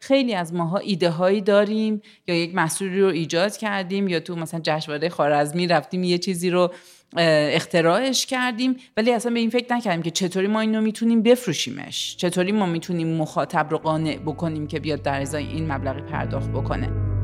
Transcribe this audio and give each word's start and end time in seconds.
خیلی 0.00 0.34
از 0.34 0.54
ماها 0.54 0.78
ایده 0.78 1.10
هایی 1.10 1.40
داریم 1.40 2.02
یا 2.26 2.34
یک 2.34 2.54
محصولی 2.54 3.00
رو 3.00 3.08
ایجاد 3.08 3.56
کردیم 3.56 4.08
یا 4.08 4.20
تو 4.20 4.36
مثلا 4.36 4.60
جشنواره 4.62 5.08
خارزمی 5.08 5.66
رفتیم 5.66 6.04
یه 6.04 6.18
چیزی 6.18 6.50
رو 6.50 6.72
اختراعش 7.16 8.26
کردیم 8.26 8.76
ولی 8.96 9.12
اصلا 9.12 9.32
به 9.32 9.40
این 9.40 9.50
فکر 9.50 9.74
نکردیم 9.74 10.02
که 10.02 10.10
چطوری 10.10 10.46
ما 10.46 10.60
اینو 10.60 10.80
می‌تونیم 10.80 11.22
بفروشیمش؟ 11.22 12.16
چطوری 12.16 12.52
ما 12.52 12.66
می‌تونیم 12.66 13.16
مخاطب 13.16 13.66
رو 13.70 13.78
قانع 13.78 14.16
بکنیم 14.16 14.66
که 14.66 14.80
بیاد 14.80 15.02
در 15.02 15.20
ازای 15.20 15.46
این 15.46 15.72
مبلغی 15.72 16.00
پرداخت 16.00 16.50
بکنه؟ 16.50 17.17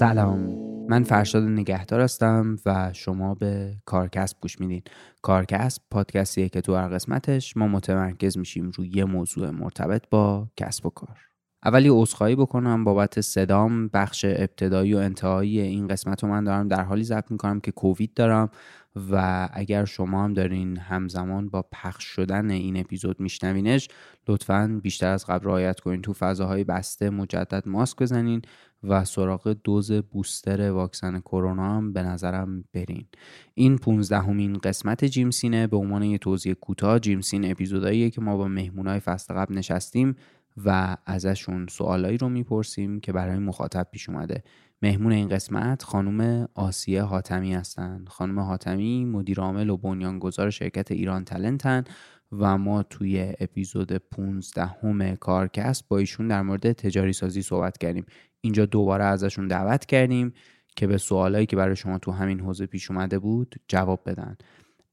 سلام. 0.00 0.56
من 0.88 1.02
فرشاد 1.02 1.42
نگهدار 1.42 2.00
هستم 2.00 2.56
و 2.66 2.90
شما 2.92 3.34
به 3.34 3.76
کارکسب 3.84 4.36
گوش 4.40 4.60
میدین. 4.60 4.82
کارکسب 5.22 5.82
پادکستیه 5.90 6.48
که 6.48 6.60
تو 6.60 6.74
هر 6.74 6.88
قسمتش 6.88 7.56
ما 7.56 7.68
متمرکز 7.68 8.38
میشیم 8.38 8.70
روی 8.76 8.88
یه 8.88 9.04
موضوع 9.04 9.50
مرتبط 9.50 10.02
با 10.10 10.48
کسب 10.56 10.86
و 10.86 10.90
کار. 10.90 11.18
اولی 11.64 11.88
عذرخواهی 11.88 12.36
بکنم 12.36 12.84
بابت 12.84 13.20
صدام 13.20 13.88
بخش 13.88 14.24
ابتدایی 14.28 14.94
و 14.94 14.98
انتهایی 14.98 15.60
این 15.60 15.88
قسمت 15.88 16.22
رو 16.22 16.30
من 16.30 16.44
دارم 16.44 16.68
در 16.68 16.84
حالی 16.84 17.04
ضبط 17.04 17.30
می‌کنم 17.30 17.60
که 17.60 17.72
کووید 17.72 18.14
دارم. 18.14 18.50
و 18.96 19.48
اگر 19.52 19.84
شما 19.84 20.24
هم 20.24 20.32
دارین 20.32 20.76
همزمان 20.76 21.48
با 21.48 21.62
پخش 21.72 22.04
شدن 22.04 22.50
این 22.50 22.76
اپیزود 22.76 23.20
میشنوینش 23.20 23.88
لطفا 24.28 24.80
بیشتر 24.82 25.08
از 25.08 25.26
قبل 25.26 25.46
رعایت 25.46 25.80
کنین. 25.80 26.02
تو 26.02 26.12
فضاهای 26.12 26.64
بسته 26.64 27.10
مجدد 27.10 27.68
ماسک 27.68 27.98
بزنین 27.98 28.42
و 28.82 29.04
سراغ 29.04 29.56
دوز 29.64 29.92
بوستر 29.92 30.70
واکسن 30.70 31.20
کرونا 31.20 31.76
هم 31.76 31.92
به 31.92 32.02
نظرم 32.02 32.64
برین. 32.74 33.06
این 33.54 33.78
15 33.78 34.18
همین 34.18 34.58
قسمت 34.58 35.04
جیمسینه 35.04 35.66
به 35.66 35.76
عنوان 35.76 36.02
یه 36.02 36.18
توضیح 36.18 36.52
کوتاه 36.52 36.98
جیمسین 36.98 37.50
اپیزوداییه 37.50 38.10
که 38.10 38.20
ما 38.20 38.36
با 38.36 38.48
مهمونای 38.48 39.00
فصل 39.00 39.34
قبل 39.34 39.54
نشستیم 39.54 40.16
و 40.64 40.96
ازشون 41.06 41.66
سوالایی 41.66 42.18
رو 42.18 42.28
می‌پرسیم 42.28 43.00
که 43.00 43.12
برای 43.12 43.38
مخاطب 43.38 43.86
پیش 43.92 44.08
اومده. 44.08 44.42
مهمون 44.82 45.12
این 45.12 45.28
قسمت 45.28 45.82
خانم 45.82 46.48
آسیه 46.54 47.02
حاتمی 47.02 47.54
هستند 47.54 48.08
خانم 48.08 48.40
حاتمی 48.40 49.04
مدیر 49.04 49.40
عامل 49.40 49.70
و 49.70 49.76
بنیانگذار 49.76 50.50
شرکت 50.50 50.90
ایران 50.90 51.24
تلنتن 51.24 51.84
و 52.32 52.58
ما 52.58 52.82
توی 52.82 53.32
اپیزود 53.40 53.92
15 53.92 54.64
همه 54.66 55.16
کارکست 55.16 55.88
با 55.88 55.98
ایشون 55.98 56.28
در 56.28 56.42
مورد 56.42 56.72
تجاری 56.72 57.12
سازی 57.12 57.42
صحبت 57.42 57.78
کردیم. 57.78 58.06
اینجا 58.40 58.66
دوباره 58.66 59.04
ازشون 59.04 59.48
دعوت 59.48 59.86
کردیم 59.86 60.32
که 60.76 60.86
به 60.86 60.98
سوالایی 60.98 61.46
که 61.46 61.56
برای 61.56 61.76
شما 61.76 61.98
تو 61.98 62.12
همین 62.12 62.40
حوزه 62.40 62.66
پیش 62.66 62.90
اومده 62.90 63.18
بود 63.18 63.54
جواب 63.68 64.02
بدن. 64.06 64.36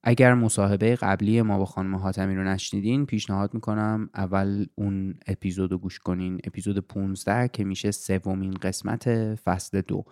اگر 0.09 0.33
مصاحبه 0.33 0.95
قبلی 0.95 1.41
ما 1.41 1.57
با 1.57 1.65
خانم 1.65 1.95
حاتمی 1.95 2.35
رو 2.35 2.43
نشنیدین 2.43 3.05
پیشنهاد 3.05 3.53
می‌کنم 3.53 4.09
اول 4.15 4.65
اون 4.75 5.15
اپیزود 5.27 5.71
رو 5.71 5.77
گوش 5.77 5.99
کنین. 5.99 6.39
اپیزود 6.43 6.79
15 6.79 7.47
که 7.47 7.63
میشه 7.63 7.91
سومین 7.91 8.53
قسمت 8.53 9.35
فصل 9.35 9.81
دو. 9.81 10.05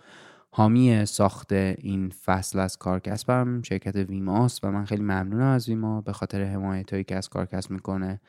حامی 0.50 1.06
ساخت 1.06 1.52
این 1.52 2.10
فصل 2.24 2.58
از 2.58 2.76
کارکسبم 2.76 3.62
شرکت 3.62 3.96
ویماست 3.96 4.64
و 4.64 4.70
من 4.70 4.84
خیلی 4.84 5.02
ممنونم 5.02 5.46
از 5.46 5.68
ویما 5.68 6.00
به 6.00 6.12
خاطر 6.12 6.44
حمایت 6.44 6.92
هایی 6.92 7.04
که 7.04 7.16
از 7.16 7.28
کارکسب 7.28 7.70
می‌کنه 7.70 8.20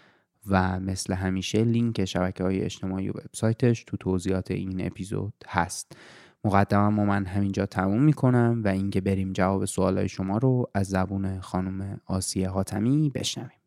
و 0.50 0.80
مثل 0.80 1.14
همیشه 1.14 1.64
لینک 1.64 2.06
شبکه 2.06 2.44
های 2.44 2.62
اجتماعی 2.62 3.10
و 3.10 3.12
وبسایتش 3.12 3.84
تو 3.84 3.98
توضیحات 3.98 4.52
این 4.52 4.86
اپیزود 4.86 5.34
هست. 5.48 5.98
مقدمم 6.46 7.00
و 7.00 7.06
من 7.06 7.26
همینجا 7.26 7.66
تموم 7.66 8.04
می‌کنم 8.04 8.62
و 8.66 8.68
اینکه 8.68 9.02
بریم 9.02 9.34
جواب 9.34 9.66
سوالای 9.66 10.10
شما 10.10 10.38
رو 10.38 10.70
از 10.74 10.88
زبون 10.88 11.40
خانم 11.40 12.02
آسیه 12.06 12.50
حاتمی 12.50 13.12
بشنویم. 13.16 13.60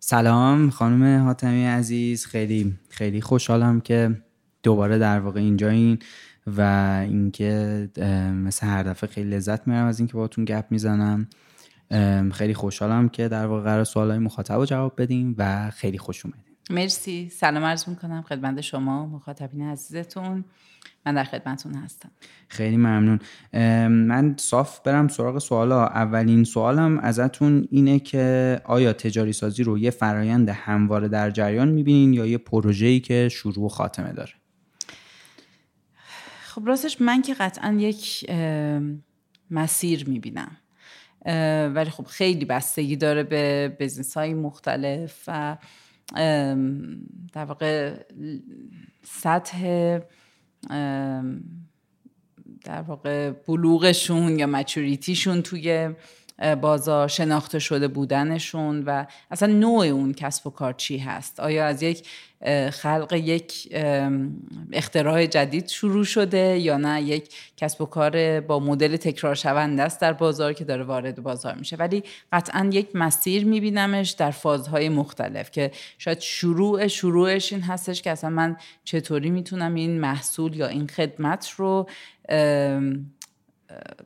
سلام 0.00 0.70
خانم 0.70 1.24
حاتمی 1.24 1.64
عزیز 1.64 2.26
خیلی 2.26 2.78
خیلی 2.88 3.20
خوشحالم 3.20 3.80
که 3.80 4.22
دوباره 4.62 4.98
در 4.98 5.20
واقع 5.20 5.40
اینجا 5.40 5.68
این 5.68 5.98
و 6.46 6.60
اینکه 7.02 7.88
مثل 8.34 8.66
هر 8.66 8.82
دفعه 8.82 9.10
خیلی 9.10 9.30
لذت 9.30 9.68
میرم 9.68 9.86
از 9.86 9.98
اینکه 9.98 10.14
باهاتون 10.14 10.44
گپ 10.44 10.64
می‌زنم. 10.70 11.28
خیلی 12.32 12.54
خوشحالم 12.54 13.08
که 13.08 13.28
در 13.28 13.46
واقع 13.46 13.62
قرار 13.62 13.84
سوالای 13.84 14.18
مخاطب 14.18 14.54
رو 14.54 14.64
جواب 14.64 14.92
بدیم 14.98 15.34
و 15.38 15.70
خیلی 15.70 15.98
خوش 15.98 16.26
اومدین 16.26 16.45
مرسی. 16.70 17.28
سلام 17.28 17.64
عرض 17.64 17.88
می‌کنم 17.88 18.22
خدمت 18.22 18.60
شما 18.60 19.06
مخاطبین 19.06 19.62
عزیزتون. 19.62 20.44
من 21.06 21.14
در 21.14 21.24
خدمتون 21.24 21.74
هستم. 21.74 22.10
خیلی 22.48 22.76
ممنون. 22.76 23.20
من 23.88 24.34
صاف 24.38 24.80
برم 24.80 25.08
سراغ 25.08 25.38
سوالا. 25.38 25.86
اولین 25.86 26.44
سوالم 26.44 26.98
ازتون 26.98 27.68
اینه 27.70 27.98
که 27.98 28.60
آیا 28.64 28.92
تجاری 28.92 29.32
سازی 29.32 29.62
رو 29.62 29.78
یه 29.78 29.90
فرایند 29.90 30.48
همواره 30.48 31.08
در 31.08 31.30
جریان 31.30 31.68
می‌بینین 31.68 32.12
یا 32.12 32.26
یه 32.26 32.38
پروژه‌ای 32.38 33.00
که 33.00 33.28
شروع 33.28 33.64
و 33.64 33.68
خاتمه 33.68 34.12
داره؟ 34.12 34.32
خب 36.42 36.62
راستش 36.66 37.00
من 37.00 37.22
که 37.22 37.34
قطعا 37.34 37.76
یک 37.78 38.30
مسیر 39.50 40.08
می‌بینم. 40.08 40.56
ولی 41.74 41.90
خب 41.90 42.04
خیلی 42.06 42.44
بستگی 42.44 42.96
داره 42.96 43.22
به 43.22 43.76
بزنس 43.80 44.16
های 44.16 44.34
مختلف 44.34 45.24
و 45.26 45.56
در 47.32 47.44
واقع 47.48 47.94
سطح 49.02 49.98
در 52.64 52.82
واقع 52.86 53.30
بلوغشون 53.30 54.38
یا 54.38 54.46
مچوریتیشون 54.46 55.42
توی 55.42 55.90
بازار 56.60 57.08
شناخته 57.08 57.58
شده 57.58 57.88
بودنشون 57.88 58.84
و 58.84 59.04
اصلا 59.30 59.52
نوع 59.52 59.86
اون 59.86 60.12
کسب 60.12 60.46
و 60.46 60.50
کار 60.50 60.72
چی 60.72 60.98
هست؟ 60.98 61.40
آیا 61.40 61.66
از 61.66 61.82
یک 61.82 62.08
خلق 62.70 63.12
یک 63.12 63.76
اختراع 64.72 65.26
جدید 65.26 65.68
شروع 65.68 66.04
شده 66.04 66.58
یا 66.58 66.76
نه؟ 66.76 67.02
یک 67.02 67.34
کسب 67.56 67.80
و 67.80 67.86
کار 67.86 68.40
با 68.40 68.60
مدل 68.60 68.96
تکرار 68.96 69.34
شونده 69.34 69.82
است 69.82 70.00
در 70.00 70.12
بازار 70.12 70.52
که 70.52 70.64
داره 70.64 70.84
وارد 70.84 71.22
بازار 71.22 71.54
میشه. 71.54 71.76
ولی 71.76 72.02
قطعا 72.32 72.70
یک 72.72 72.88
مسیر 72.94 73.44
میبینمش 73.44 74.10
در 74.10 74.30
فازهای 74.30 74.88
مختلف 74.88 75.50
که 75.50 75.70
شاید 75.98 76.20
شروع 76.20 76.86
شروعش 76.86 77.52
این 77.52 77.62
هستش 77.62 78.02
که 78.02 78.10
اصلا 78.10 78.30
من 78.30 78.56
چطوری 78.84 79.30
می‌تونم 79.30 79.74
این 79.74 80.00
محصول 80.00 80.56
یا 80.56 80.66
این 80.66 80.86
خدمت 80.86 81.50
رو 81.56 81.88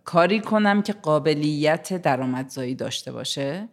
کاری 0.04 0.40
کنم 0.40 0.82
که 0.82 0.92
قابلیت 0.92 2.02
درآمدزایی 2.02 2.74
داشته 2.74 3.12
باشه. 3.12 3.68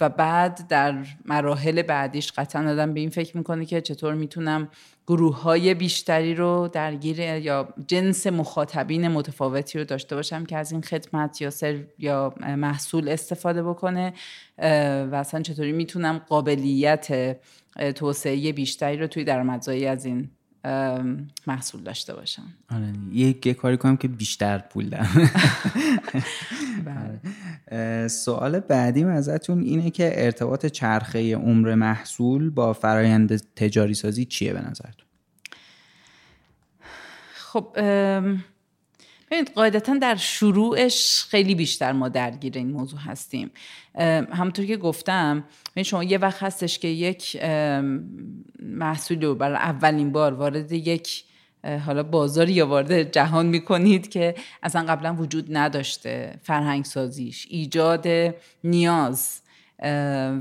و 0.00 0.08
بعد 0.08 0.68
در 0.68 1.06
مراحل 1.24 1.82
بعدیش 1.82 2.32
قطعا 2.32 2.70
آدم 2.70 2.94
به 2.94 3.00
این 3.00 3.10
فکر 3.10 3.36
می‌کنه 3.36 3.64
که 3.64 3.80
چطور 3.80 4.14
می‌تونم 4.14 4.68
گروه 5.06 5.42
های 5.42 5.74
بیشتری 5.74 6.34
رو 6.34 6.68
درگیر 6.72 7.20
یا 7.20 7.68
جنس 7.86 8.26
مخاطبین 8.26 9.08
متفاوتی 9.08 9.78
رو 9.78 9.84
داشته 9.84 10.16
باشم 10.16 10.44
که 10.44 10.56
از 10.56 10.72
این 10.72 10.82
خدمت 10.82 11.40
یا 11.40 11.50
سر 11.50 11.84
یا 11.98 12.34
محصول 12.40 13.08
استفاده 13.08 13.62
بکنه. 13.62 14.12
و 14.58 15.14
اصلا 15.14 15.42
چطوری 15.42 15.72
می‌تونم 15.72 16.18
قابلیت 16.28 17.36
توسعه 17.94 18.52
بیشتری 18.52 18.96
رو 18.96 19.06
توی 19.06 19.24
درآمدزایی 19.24 19.86
از 19.86 20.04
این 20.04 20.30
محصول 21.46 21.82
داشته 21.82 22.14
باشم. 22.14 22.42
آره 22.70 22.92
یک 23.12 23.48
کاری 23.48 23.76
کنم 23.76 23.96
که 23.96 24.08
بیشتر 24.08 24.58
پول 24.58 24.88
در 24.88 25.06
بله. 27.70 28.08
سوال 28.08 28.60
بعدیم 28.60 29.08
ازتون 29.08 29.62
اینه 29.62 29.90
که 29.90 30.24
ارتباط 30.24 30.66
چرخه 30.66 31.36
عمر 31.36 31.74
محصول 31.74 32.50
با 32.50 32.72
فرایند 32.72 33.54
تجاری 33.56 33.94
سازی 33.94 34.24
چیه 34.24 34.52
به 34.52 34.60
نظرتون؟ 34.60 35.06
خب 37.34 37.76
ببینید 39.30 39.52
قاعدتا 39.54 39.94
در 39.94 40.16
شروعش 40.16 41.24
خیلی 41.28 41.54
بیشتر 41.54 41.92
ما 41.92 42.08
درگیر 42.08 42.58
این 42.58 42.70
موضوع 42.70 43.00
هستیم. 43.00 43.50
همونطور 44.32 44.66
که 44.66 44.76
گفتم 44.76 45.44
شما 45.84 46.04
یه 46.04 46.18
وقت 46.18 46.42
هستش 46.42 46.78
که 46.78 46.88
یک 46.88 47.44
محصول 48.62 49.22
رو 49.22 49.34
برای 49.34 49.56
اولین 49.56 50.12
بار 50.12 50.34
وارد 50.34 50.72
یک 50.72 51.24
حالا 51.86 52.02
بازاری 52.02 52.52
یا 52.52 52.66
وارد 52.66 53.12
جهان 53.12 53.46
می‌کنید 53.46 54.08
که 54.08 54.34
اصلا 54.62 54.82
قبلا 54.82 55.14
وجود 55.14 55.56
نداشته. 55.56 56.38
فرهنگ 56.42 56.84
سازیش 56.84 57.46
ایجاد 57.50 58.06
نیاز. 58.64 59.40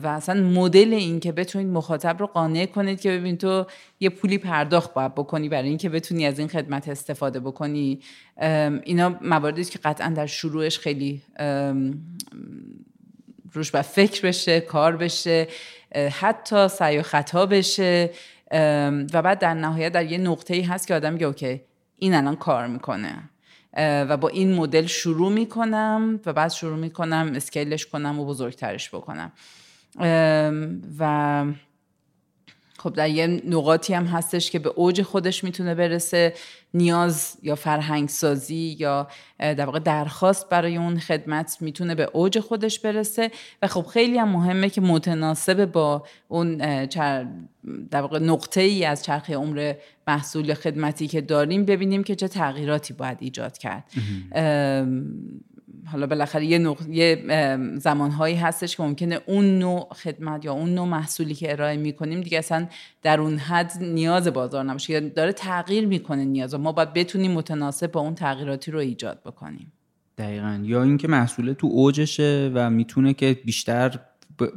و 0.03 0.07
اصلا 0.07 0.41
مدل 0.41 0.93
این 0.93 1.19
که 1.19 1.31
بتونید 1.31 1.67
مخاطب 1.67 2.19
رو 2.19 2.27
قانع 2.27 2.65
کنید 2.65 3.01
که 3.01 3.11
ببین 3.11 3.37
تو 3.37 3.65
یه 3.99 4.09
پولی 4.09 4.37
پرداخت 4.37 4.93
باید 4.93 5.15
بکنی 5.15 5.49
برای 5.49 5.69
اینکه 5.69 5.89
بتونی 5.89 6.25
از 6.25 6.39
این 6.39 6.47
خدمت 6.47 6.89
استفاده 6.89 7.39
بکنی. 7.39 7.99
اینا 8.83 9.15
مواردی 9.21 9.63
که 9.63 9.79
قطعا 9.79 10.09
در 10.09 10.25
شروعش 10.25 10.79
خیلی 10.79 11.21
روش 13.53 13.75
و 13.75 13.81
فکر 13.81 14.27
بشه 14.27 14.59
کار 14.59 14.97
بشه 14.97 15.47
حتی 16.11 16.67
سعی 16.67 16.97
و 16.97 17.01
خطا 17.01 17.45
بشه. 17.45 18.11
و 19.13 19.21
بعد 19.21 19.39
در 19.39 19.53
نهایت 19.53 19.91
در 19.91 20.05
یه 20.05 20.17
نقطه 20.17 20.53
ای 20.53 20.61
هست 20.61 20.87
که 20.87 20.95
آدم 20.95 21.13
میگه 21.13 21.25
اوکی 21.25 21.61
این 21.95 22.13
الان 22.13 22.35
کار 22.35 22.67
می‌کنه. 22.67 23.29
و 23.75 24.17
با 24.17 24.27
این 24.27 24.53
مدل 24.53 24.85
شروع 24.85 25.31
می‌کنم 25.31 26.19
و 26.25 26.33
بعد 26.33 26.51
شروع 26.51 26.77
می‌کنم 26.77 27.31
اسکیلش 27.35 27.85
کنم 27.85 28.19
و 28.19 28.25
بزرگترش 28.25 28.89
بکنم. 28.89 29.31
و 30.99 31.45
خب 32.77 32.93
در 32.93 33.09
یه 33.09 33.27
نقاطی 33.27 33.93
هم 33.93 34.05
هستش 34.05 34.51
که 34.51 34.59
به 34.59 34.69
اوج 34.69 35.01
خودش 35.01 35.43
می‌تونه 35.43 35.75
برسه. 35.75 36.33
نیاز 36.75 37.37
یا 37.43 37.55
فرهنگ 37.55 38.09
سازی 38.09 38.75
یا 38.79 39.07
در 39.39 39.65
واقع 39.65 39.79
درخواست 39.79 40.49
برای 40.49 40.77
اون 40.77 40.99
خدمت 40.99 41.57
می‌تونه 41.61 41.95
به 41.95 42.09
اوج 42.13 42.39
خودش 42.39 42.79
برسه. 42.79 43.31
و 43.61 43.67
خب 43.67 43.85
خیلی 43.85 44.17
هم 44.17 44.29
مهمه 44.29 44.69
که 44.69 44.81
متناسب 44.81 45.65
با 45.65 46.03
اون 46.27 46.57
در 47.91 48.01
واقع 48.01 48.19
نقطه 48.19 48.61
ای 48.61 48.85
از 48.85 49.03
چرخه 49.03 49.35
عمر 49.35 49.73
محصول 50.07 50.53
خدمتی 50.53 51.07
که 51.07 51.21
داریم 51.21 51.65
ببینیم 51.65 52.03
که 52.03 52.15
چه 52.15 52.27
تغییراتی 52.27 52.93
باید 52.93 53.17
ایجاد 53.21 53.57
کرد. 53.57 53.83
حالا 55.91 56.07
بالاخره 56.07 56.45
یه, 56.45 56.57
نق... 56.57 56.89
یه 56.89 57.23
زمانهایی 57.77 58.35
هستش 58.35 58.77
که 58.77 58.83
ممکنه 58.83 59.19
اون 59.25 59.59
نوع 59.59 59.87
خدمت 59.93 60.45
یا 60.45 60.53
اون 60.53 60.75
نوع 60.75 60.87
محصولی 60.87 61.35
که 61.35 61.51
ارائه 61.51 61.77
می‌کنیم 61.77 62.21
دیگه 62.21 62.37
اصلا 62.37 62.67
در 63.01 63.19
اون 63.19 63.37
حد 63.37 63.71
نیاز 63.81 64.27
بازار 64.27 64.63
نباشه 64.63 64.93
یا 64.93 64.99
داره 64.99 65.31
تغییر 65.31 65.87
می‌کنه 65.87 66.25
نیاز 66.25 66.55
ما 66.55 66.71
باید 66.71 66.93
بتونیم 66.93 67.31
متناسب 67.31 67.91
با 67.91 68.01
اون 68.01 68.15
تغییراتی 68.15 68.71
رو 68.71 68.79
ایجاد 68.79 69.21
بکنیم. 69.25 69.71
دقیقا. 70.17 70.59
یا 70.63 70.83
اینکه 70.83 71.07
محصول 71.07 71.53
تو 71.53 71.67
اوجشه 71.67 72.51
و 72.53 72.69
می‌تونه 72.69 73.13
که 73.13 73.39
بیشتر 73.45 73.99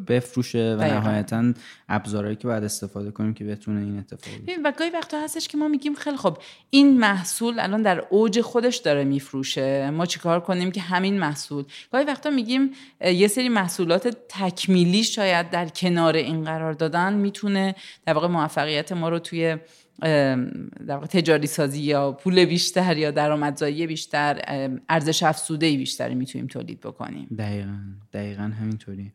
بفروشه 0.07 0.77
و 0.79 0.83
نهایتا 0.83 1.53
ابزارهایی 1.89 2.37
که 2.37 2.49
باید 2.49 2.65
استفاده 2.65 3.11
کنیم 3.11 3.35
که 3.35 3.45
بتونه 3.45 3.81
این 3.81 3.99
اتفاق 3.99 4.35
و 4.65 4.73
گاهی 4.79 4.91
وقتا 4.91 5.21
هستش 5.21 5.49
که 5.49 5.59
ما 5.59 5.69
میگیم 5.69 5.95
خیلی 5.95 6.17
خب 6.17 6.39
این 6.71 6.99
محصول 6.99 7.61
الان 7.61 7.83
در 7.83 8.05
اوج 8.11 8.41
خودش 8.41 8.77
داره 8.77 9.05
میفروشه. 9.05 9.91
ما 9.91 10.07
چیکار 10.07 10.41
کنیم 10.41 10.71
که 10.71 10.81
همین 10.81 11.19
محصول؟ 11.19 11.65
گاهی 11.93 12.05
وقتا 12.05 12.31
میگیم 12.31 12.71
یه 13.01 13.29
سری 13.29 13.49
محصولات 13.49 14.17
تکمیلی 14.29 15.05
شاید 15.05 15.51
در 15.51 15.69
کنار 15.69 16.17
این 16.17 16.45
قرار 16.45 16.73
دادن 16.73 17.15
می‌تونه 17.15 17.75
در 18.07 18.13
واقع 18.13 18.27
موفقیت 18.29 18.93
ما 18.93 19.09
رو 19.09 19.19
توی 19.19 19.57
در 20.01 20.95
واقع 20.95 21.07
تجاری 21.07 21.47
سازی 21.47 21.83
یا 21.83 22.13
پول 22.13 22.45
بیشتر 22.45 22.97
یا 22.97 23.11
درآمدزایی 23.11 23.87
بیشتر 23.87 24.43
ارزش 24.89 25.23
افزوده 25.23 25.77
بیشتری 25.77 26.15
می‌تونیم 26.15 26.47
تولید 26.47 26.81
بکنیم. 26.81 27.27
دقیقا 27.39 27.79
دقیقا 28.13 28.43
همینطوری. 28.43 29.13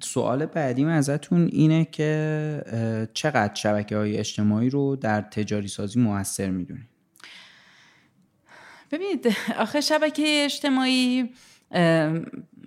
سوال 0.00 0.46
بعدیم 0.46 0.88
ازتون 0.88 1.46
اینه 1.52 1.84
که 1.84 3.08
چقدر 3.14 3.54
شبکه 3.54 3.96
های 3.96 4.16
اجتماعی 4.16 4.70
رو 4.70 4.96
در 4.96 5.20
تجاری 5.20 5.68
سازی 5.68 6.00
موثر 6.00 6.50
می‌دونید 6.50 6.88
ببینید 8.90 9.36
آخه 9.58 9.80
شبکه 9.80 10.42
اجتماعی 10.44 11.30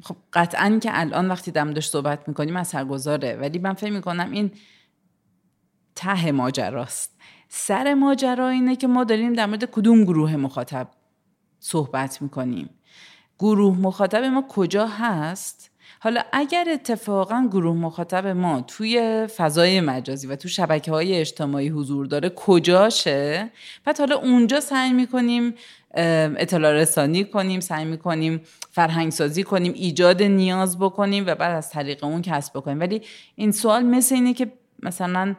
خب 0.02 0.16
قطعا 0.34 0.80
که 0.84 0.90
الان 0.94 1.28
وقتی 1.28 1.52
دم 1.52 1.74
داشت 1.74 1.92
صحبت 1.92 2.28
می‌کنیم 2.28 2.56
اثرگذاره 2.56 3.36
ولی 3.36 3.60
من 3.60 3.74
فکر 3.74 3.92
می‌کنم 3.92 4.32
این 4.32 4.52
ته 5.96 6.32
ماجراست. 6.32 7.20
سر 7.50 7.94
ماجرا 7.94 8.50
اینه 8.50 8.76
که 8.76 8.88
ما 8.88 9.04
داریم 9.04 9.34
در 9.34 9.46
مورد 9.46 9.66
کدوم 9.66 10.04
گروه 10.04 10.36
مخاطب 10.36 10.88
صحبت 11.60 12.22
می‌کنیم. 12.22 12.70
گروه 13.40 13.78
مخاطب 13.78 14.24
ما 14.24 14.46
کجا 14.50 14.88
هست؟ 14.88 15.73
حالا 16.04 16.22
اگر 16.32 16.68
اتفاقا 16.74 17.48
گروه 17.52 17.76
مخاطب 17.76 18.28
ما 18.28 18.62
توی 18.62 19.28
فضای 19.38 19.82
مجازی 19.82 20.28
و 20.28 20.36
تو 20.36 20.48
شبکه 20.48 20.92
های 20.92 21.20
اجتماعی 21.20 21.70
حضور 21.70 22.06
داره 22.06 22.30
کجاشه؟ 22.30 23.50
بعد 23.86 23.98
حالا 23.98 24.16
اونجا 24.16 24.60
سعی 24.60 24.94
می‌کنیم 24.94 25.54
اطلاع 25.96 26.74
رسانی 26.74 27.24
کنیم 27.24 27.60
سعی 27.60 27.86
می‌کنیم 27.86 28.42
فرهنگ 28.72 29.12
سازی 29.12 29.44
کنیم 29.44 29.74
ایجاد 29.74 30.24
نیاز 30.24 30.80
بکنیم 30.80 31.24
و 31.28 31.36
بعد 31.36 31.56
از 31.56 31.70
طریق 31.70 32.04
اون 32.04 32.22
کسب 32.22 32.54
بکنیم. 32.54 32.80
ولی 32.80 33.02
این 33.36 33.52
سوال 33.52 33.84
مثل 33.84 34.16
اینه 34.16 34.34
که 34.34 34.52
مثلا 34.80 35.36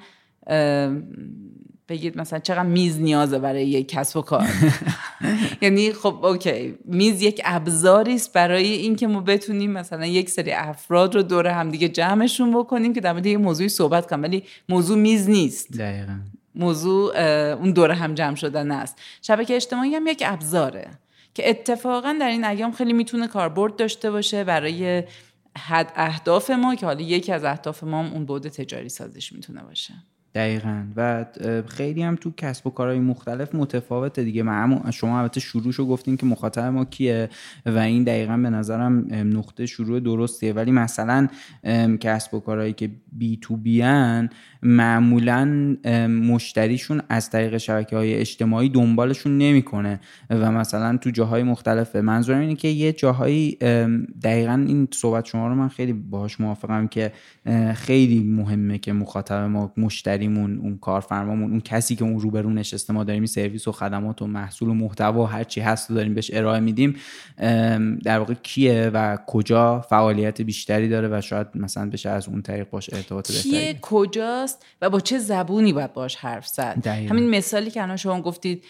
بگید 1.89 2.19
مثلا 2.19 2.39
چقدر 2.39 2.63
میز 2.63 3.01
نیازه 3.01 3.39
برای 3.39 3.67
یک 3.67 3.89
کسب 3.89 4.17
و 4.17 4.23
کار. 4.23 4.47
یعنی 5.63 5.93
خب 5.93 6.25
اوکی 6.25 6.75
میز 6.85 7.23
یک 7.23 7.41
ابزاری 7.45 8.15
است 8.15 8.33
برای 8.33 8.73
اینکه 8.73 9.07
ما 9.07 9.21
بتونیم 9.21 9.71
مثلا 9.71 10.07
یک 10.07 10.31
سری 10.31 10.53
افراد 10.53 11.15
رو 11.15 11.23
دور 11.23 11.47
همدیگه 11.47 11.89
جمعشون 11.89 12.59
بکنیم 12.59 12.93
که 12.93 13.01
در 13.01 13.13
مورد 13.13 13.27
یه 13.27 13.37
موضوعی 13.37 13.69
صحبت 13.69 14.11
کنیم 14.11 14.23
ولی 14.23 14.43
موضوع 14.69 14.99
میز 14.99 15.29
نیست. 15.29 15.79
دقیقا. 15.79 16.19
موضوع 16.55 17.19
اون 17.55 17.73
دور 17.73 17.91
هم 17.91 18.15
جمع 18.15 18.35
شدن 18.35 18.71
است. 18.71 18.99
شبکه 19.23 19.57
اجتماعی 19.57 19.95
هم 19.95 20.07
یک 20.07 20.23
ابزاره 20.27 20.91
که 21.35 21.51
اتفاقا 21.51 22.17
در 22.21 22.29
این 22.29 22.45
ایام 22.45 22.73
خیلی 22.73 22.93
می‌تونه 22.93 23.29
کاربرد 23.29 23.77
داشته 23.77 24.11
باشه 24.11 24.45
برای 24.45 25.03
حد 25.59 25.93
اهداف 25.97 26.51
ما 26.51 26.75
که 26.75 26.87
حالا 26.87 27.01
یکی 27.01 27.33
از 27.33 27.45
اهداف 27.45 27.85
ما 27.85 28.03
هم 28.03 28.13
اون 28.13 28.25
بود 28.25 28.49
تجاری 28.49 28.89
سازش 28.89 29.33
می‌تونه 29.33 29.63
باشه. 29.63 29.95
دقیقا. 30.35 30.85
و 30.97 31.25
خیلی 31.67 32.03
هم 32.03 32.17
تو 32.17 32.33
کسب 32.37 32.67
و 32.67 32.71
کارهای 32.71 32.99
مختلف 32.99 33.55
متفاوته 33.55 34.25
دیگه. 34.25 34.43
من 34.43 34.91
شما 34.91 35.19
البته 35.21 35.41
شروعشو 35.41 35.87
گفتین 35.87 36.17
که 36.17 36.27
مخاطب 36.27 36.63
ما 36.63 36.85
کیه 36.85 37.29
و 37.67 37.79
این 37.79 38.05
دقیقا 38.05 38.37
به 38.37 38.51
نظرم 38.51 39.07
نقطه 39.11 39.67
شروع 39.67 40.01
درستیه. 40.01 40.53
ولی 40.53 40.71
مثلا 40.71 41.29
کسب 42.01 42.35
و 42.35 42.41
کارهایی 42.41 42.73
که 42.73 42.91
بی 43.13 43.39
تو 43.41 43.57
بیان 43.57 44.31
معمولا 44.65 45.45
مشتریشون 46.09 47.03
از 47.09 47.31
طریق 47.31 47.57
شبکه 47.57 47.97
های 47.97 48.15
اجتماعی 48.15 48.69
دنبالشون 48.69 49.39
نمی‌کنه. 49.39 50.01
و 50.31 50.53
مثلا 50.53 50.97
تو 50.97 51.11
جاهای 51.11 51.43
مختلفه 51.43 52.01
منظورم 52.01 52.41
اینه 52.41 52.55
که 52.55 52.69
یه 52.69 52.93
جاهایی 52.93 53.57
دقیقا 54.23 54.65
این 54.69 54.89
صحبت 54.93 55.25
شما 55.25 55.49
رو 55.49 55.55
من 55.55 55.69
خیلی 55.69 55.93
باهاش 55.93 56.41
موافقم 56.41 56.87
که 56.87 57.13
خیلی 57.75 58.23
مهمه 58.23 58.79
که 58.79 58.93
مخاطب 58.93 59.35
ما 59.35 59.73
مشتریمون 59.77 60.59
اون 60.59 60.79
کارفرمامون 60.79 61.51
اون 61.51 61.61
کسی 61.61 61.97
که 61.97 62.05
اون 62.05 62.21
روبرو 62.21 62.51
نشسته 62.51 62.93
ما 62.93 63.05
داریم 63.05 63.27
سرویس 63.27 63.69
و 63.69 63.73
خدمات 63.73 64.23
و 64.23 64.27
محصول 64.27 64.69
و 64.69 64.75
محتوا 64.75 65.27
هر 65.27 65.45
چی 65.45 65.61
هست 65.61 65.89
داریم 65.89 66.15
بهش 66.15 66.31
ارائه 66.35 66.61
میدیم. 66.61 66.97
در 68.05 68.19
واقع 68.19 68.35
کیه 68.35 68.91
و 68.95 69.19
کجا 69.27 69.81
فعالیت 69.81 70.41
بیشتری 70.41 70.89
داره 70.89 71.09
و 71.09 71.21
شاید 71.21 71.47
مثلا 71.55 71.91
بشه 71.91 72.11
از 72.11 72.29
اون 72.29 72.43
طریق 72.43 72.71
باش 72.71 72.91
ارتباط 72.93 73.33
کیه 73.33 73.79
کجاست 74.55 74.67
و 74.83 74.91
با 74.91 75.01
چه 75.01 75.19
زبونی 75.19 75.73
باید 75.73 75.93
باش 75.93 76.17
حرف 76.17 76.47
زد؟ 76.47 76.87
همین 76.87 77.31
مثالی 77.31 77.71
که 77.71 77.83
الان 77.83 77.97
شما 77.97 78.23
گفتید 78.23 78.65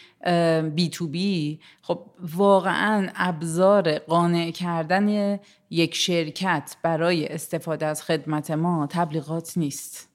بی 0.75 0.89
تو 0.89 1.09
بی 1.09 1.61
خب 1.83 2.07
واقعا 2.37 3.09
ابزار 3.17 3.99
قانع 3.99 4.51
کردن 4.51 5.39
یک 5.71 5.95
شرکت 5.95 6.77
برای 6.83 7.27
استفاده 7.27 7.87
از 7.87 8.03
خدمت 8.03 8.51
ما 8.51 8.87
تبلیغات 8.91 9.59
نیست. 9.59 10.09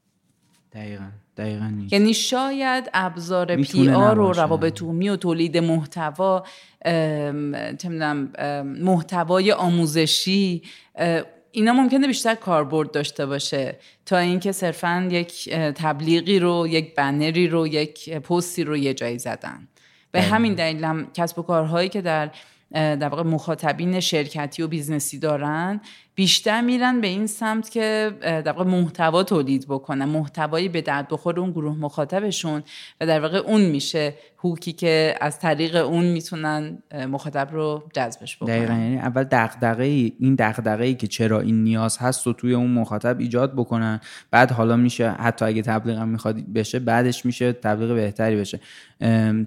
دقیقا. 0.74 1.10
دقیقا 1.38 1.66
نیست. 1.66 1.94
یعنی 1.94 2.14
شاید 2.14 2.90
ابزار 2.94 3.56
پی 3.56 3.90
آر 3.90 4.20
و 4.20 4.34
روابط 4.34 4.82
عمومی 4.82 5.10
و 5.10 5.16
تولید 5.16 5.58
محتوا 5.58 6.44
محتوای 8.64 9.52
آموزشی 9.52 10.62
اینا 11.52 11.74
ممکنه 11.74 12.08
بیشتر 12.08 12.36
کاربرد 12.36 12.92
داشته 12.92 13.26
باشه 13.26 13.78
تا 14.06 14.18
اینکه 14.18 14.52
صرفا 14.52 15.08
یک 15.12 15.50
تبلیغی 15.54 16.40
رو 16.40 16.68
یک 16.70 16.96
بنری 16.96 17.48
رو 17.48 17.68
یک 17.68 18.14
پستی 18.14 18.64
رو 18.64 18.78
یه 18.78 18.94
جایی 18.94 19.20
زدن. 19.20 19.68
به 20.12 20.22
همین 20.22 20.54
دلیل 20.54 20.84
هم 20.84 21.12
کسب 21.14 21.40
و 21.40 21.42
کارهایی 21.42 21.90
که 21.90 22.02
در 22.02 22.32
در 22.72 23.08
واقع 23.08 23.24
مخاطبین 23.24 24.00
شرکتی 24.00 24.62
و 24.62 24.68
business 24.68 25.14
ی 25.14 25.20
دارن 25.20 25.82
بیشتر 26.16 26.62
میرن 26.62 27.02
به 27.02 27.08
این 27.08 27.28
سمت 27.28 27.70
که 27.70 28.12
در 28.22 28.52
واقع 28.52 28.64
محتوا 28.64 29.24
تولید 29.24 29.66
بکنن 29.68 30.06
محتوایی 30.06 30.70
به 30.70 30.82
درد 30.82 31.08
بخور 31.08 31.40
اون 31.40 31.52
گروه 31.52 31.78
مخاطبشون 31.78 32.64
و 33.02 33.06
در 33.06 33.20
واقع 33.20 33.38
اون 33.38 33.62
میشه 33.62 34.14
هوکی 34.44 34.74
که 34.74 35.16
از 35.22 35.40
طریق 35.40 35.76
اون 35.76 36.06
می‌تونن 36.06 36.84
مخاطب 37.10 37.50
رو 37.52 37.84
جذبش 37.94 38.38
بکنن. 38.38 38.58
دقیقا 38.58 38.74
یعنی 38.74 38.98
اول 38.98 39.24
دغدغه 39.24 39.84
این 39.84 40.36
دغدغه 40.40 40.86
ای 40.86 40.96
که 40.96 41.08
چرا 41.08 41.40
این 41.40 41.64
نیاز 41.64 41.98
هست 41.98 42.28
و 42.28 42.34
توی 42.34 42.54
اون 42.54 42.72
مخاطب 42.72 43.20
ایجاد 43.20 43.54
بکنن. 43.54 44.00
بعد 44.32 44.52
حالا 44.52 44.76
میشه 44.76 45.10
حتی 45.10 45.46
اگه 45.46 45.62
تبلیغ 45.62 45.98
هم 45.98 46.10
می‌خواد 46.10 46.36
بشه 46.54 46.80
بعدش 46.80 47.26
میشه 47.26 47.54
تبلیغ 47.54 47.96
بهتری 47.96 48.36
بشه. 48.36 48.60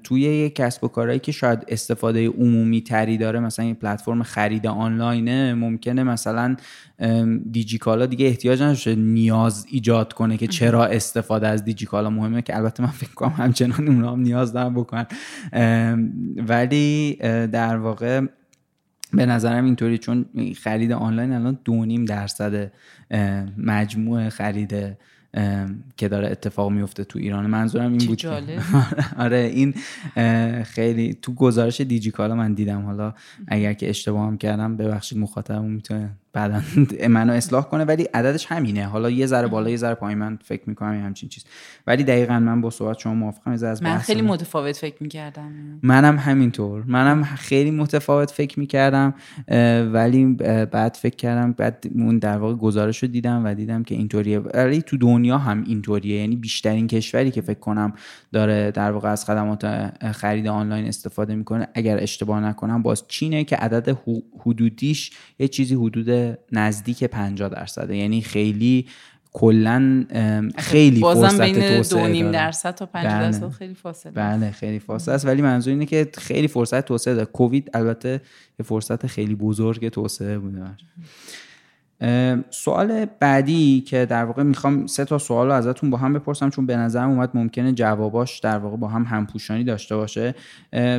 توی 0.05 0.21
یک 0.21 0.55
کسب 0.55 0.85
و 0.85 0.89
کارهایی 0.89 1.19
که 1.19 1.33
شاید 1.33 1.65
استفاده 1.69 2.29
عمومی 2.29 2.81
تری 2.81 3.19
داره 3.19 3.41
مثلا 3.41 3.65
این 3.65 3.75
پلتفرم 3.75 4.23
خرید 4.23 4.67
آنلاینه 4.67 5.55
ممکنه 5.55 6.03
مثلا 6.03 6.57
دیجیکالا 7.51 8.07
دیگه 8.07 8.27
احتیاج 8.27 8.63
نداشته 8.63 8.95
نیاز 8.95 9.67
ایجاد 9.71 10.13
کنه 10.13 10.37
که 10.37 10.47
چرا 10.47 10.85
استفاده 10.85 11.49
از 11.49 11.65
دیجیکالا 11.65 12.11
مهمه 12.11 12.43
که 12.43 12.57
البته 12.57 12.83
من 12.83 12.89
فکر 12.89 13.15
کنم 13.15 13.35
همچنان 13.37 13.89
اونا 13.89 14.13
هم 14.13 14.21
نیاز 14.21 14.53
دارن 14.53 14.75
بکنن 14.83 15.07
ولی 16.49 17.17
در 17.53 17.77
واقع 17.77 18.21
به 19.13 19.27
نظرم 19.27 19.65
اینطوری 19.65 19.99
چون 19.99 20.25
خرید 20.63 20.93
آنلاین 20.93 21.33
الان 21.33 21.59
دو 21.65 21.85
نیم 21.85 22.05
درصد 22.05 22.73
مجموع 23.59 24.29
خرید 24.29 24.75
که 25.97 26.09
داره 26.09 26.29
اتفاق 26.29 26.71
میفته 26.71 27.05
تو 27.05 27.19
ایران. 27.19 27.47
منظورم 27.47 27.93
این 27.93 28.07
بود 28.07 28.23
آره 29.25 29.51
این 29.55 29.75
خیلی 30.63 31.19
تو 31.23 31.35
گزارش 31.35 31.81
دیجیکالا 31.81 32.35
من 32.35 32.55
دیدم. 32.55 32.83
حالا 32.83 33.15
اگر 33.49 33.73
که 33.73 33.89
اشتباه 33.89 34.27
هم 34.27 34.39
کردم 34.39 34.77
ببخشید 34.77 35.19
مخاطبمون 35.19 35.71
می‌تونه 35.71 36.11
بعدا 36.33 36.63
منو 37.09 37.33
اصلاح 37.33 37.65
کنه 37.65 37.85
ولی 37.85 38.03
عددش 38.03 38.47
همینه. 38.47 38.87
حالا 38.87 39.11
یه 39.11 39.27
ذره 39.27 39.49
بالا 39.49 39.71
یه 39.71 39.77
ذره 39.77 39.95
پایین 39.95 40.19
من 40.19 40.39
فکر 40.45 40.63
می‌کنم 40.67 41.05
همچین 41.05 41.29
چیز. 41.29 41.45
ولی 41.87 42.05
دقیقا 42.05 42.39
من 42.41 42.61
با 42.61 42.71
صحبت 42.71 42.99
شما 42.99 43.15
موافقم 43.15 43.51
از 43.51 43.83
من 43.83 43.99
خیلی 43.99 44.23
متفاوت 44.23 44.77
فکر 44.77 45.03
می‌کردم. 45.03 45.53
منم 45.83 46.19
همینطور. 46.19 46.85
منم 46.87 47.25
خیلی 47.25 47.71
متفاوت 47.71 48.31
فکر 48.31 48.61
می‌کردم 48.61 49.15
ولی 49.93 50.27
بعد 50.73 50.95
فکر 51.01 51.17
کردم 51.17 51.53
بعد 51.53 51.85
اون 51.95 52.19
در 52.19 52.39
واقع 52.39 52.55
گزارش 52.55 53.03
رو 53.03 53.09
دیدم 53.09 53.45
و 53.45 53.55
دیدم 53.55 53.83
که 53.83 53.95
اینطوریه. 53.95 54.39
ولی 54.39 54.83
تو 54.83 54.97
دنیا 54.97 55.39
هم 55.39 55.65
اینطوریه. 55.67 56.21
یعنی 56.21 56.37
بیشترین 56.37 56.87
کشوری 56.87 57.31
که 57.31 57.41
فکر 57.41 57.61
کنم 57.61 57.93
داره 58.33 58.71
در 58.71 58.91
واقع 58.91 59.09
از 59.09 59.25
خدمات 59.25 59.93
خرید 60.13 60.47
آنلاین 60.47 60.87
استفاده 60.87 61.35
می‌کنه 61.35 61.69
اگر 61.75 62.03
اشتباه 62.03 62.41
نکنم 62.41 62.83
باز 62.83 63.05
چینه 63.09 63.45
که 63.45 63.57
عدد 63.57 63.99
حدودیش 64.41 65.11
یه 65.39 65.49
چیزی 65.49 65.75
حدود 65.75 66.22
نزدیک 66.53 67.05
50 67.05 67.49
درصده 67.49 67.97
یعنی 67.97 68.23
خیلی 68.23 68.87
کلا 69.33 70.05
خیلی 70.59 71.01
فرصت 71.01 71.41
بین 71.41 71.83
دو 72.25 72.33
درصد 72.33 72.75
تا 72.75 72.87
5 72.87 73.07
بله. 73.07 73.19
درصد 73.21 73.49
خیلی 73.49 73.75
فاصله. 73.75 74.13
بله 74.13 74.51
خیلی 74.51 74.79
فاصله 74.79 75.15
است. 75.15 75.27
ولی 75.27 75.43
منظور 75.43 75.73
اینه 75.73 75.87
که 75.87 76.09
خیلی 76.19 76.49
فرصت 76.49 76.85
توسعه 76.85 77.15
داره. 77.15 77.27
کووید 77.27 77.71
البته 77.75 78.21
یه 78.59 78.65
فرصت 78.65 79.07
خیلی 79.07 79.35
بزرگ 79.35 79.89
توسعه 79.89 80.39
بوده. 80.39 80.65
سوال 82.51 83.07
بعدی 83.21 83.81
که 83.81 84.07
در 84.07 84.25
واقع 84.25 84.43
می‌خوام 84.43 84.87
سه 84.87 85.05
تا 85.05 85.19
سوال 85.19 85.47
رو 85.47 85.53
ازتون 85.53 85.91
با 85.91 85.99
هم 85.99 86.13
بپرسم 86.13 86.51
چون 86.51 86.67
به 86.67 86.77
نظرم 86.77 87.11
اومد 87.11 87.31
ممکنه 87.35 87.73
جواباش 87.73 88.39
در 88.39 88.59
واقع 88.59 88.77
با 88.77 88.89
هم 88.89 89.03
همپوشانی 89.03 89.65
داشته 89.65 89.97
باشه. 89.97 90.35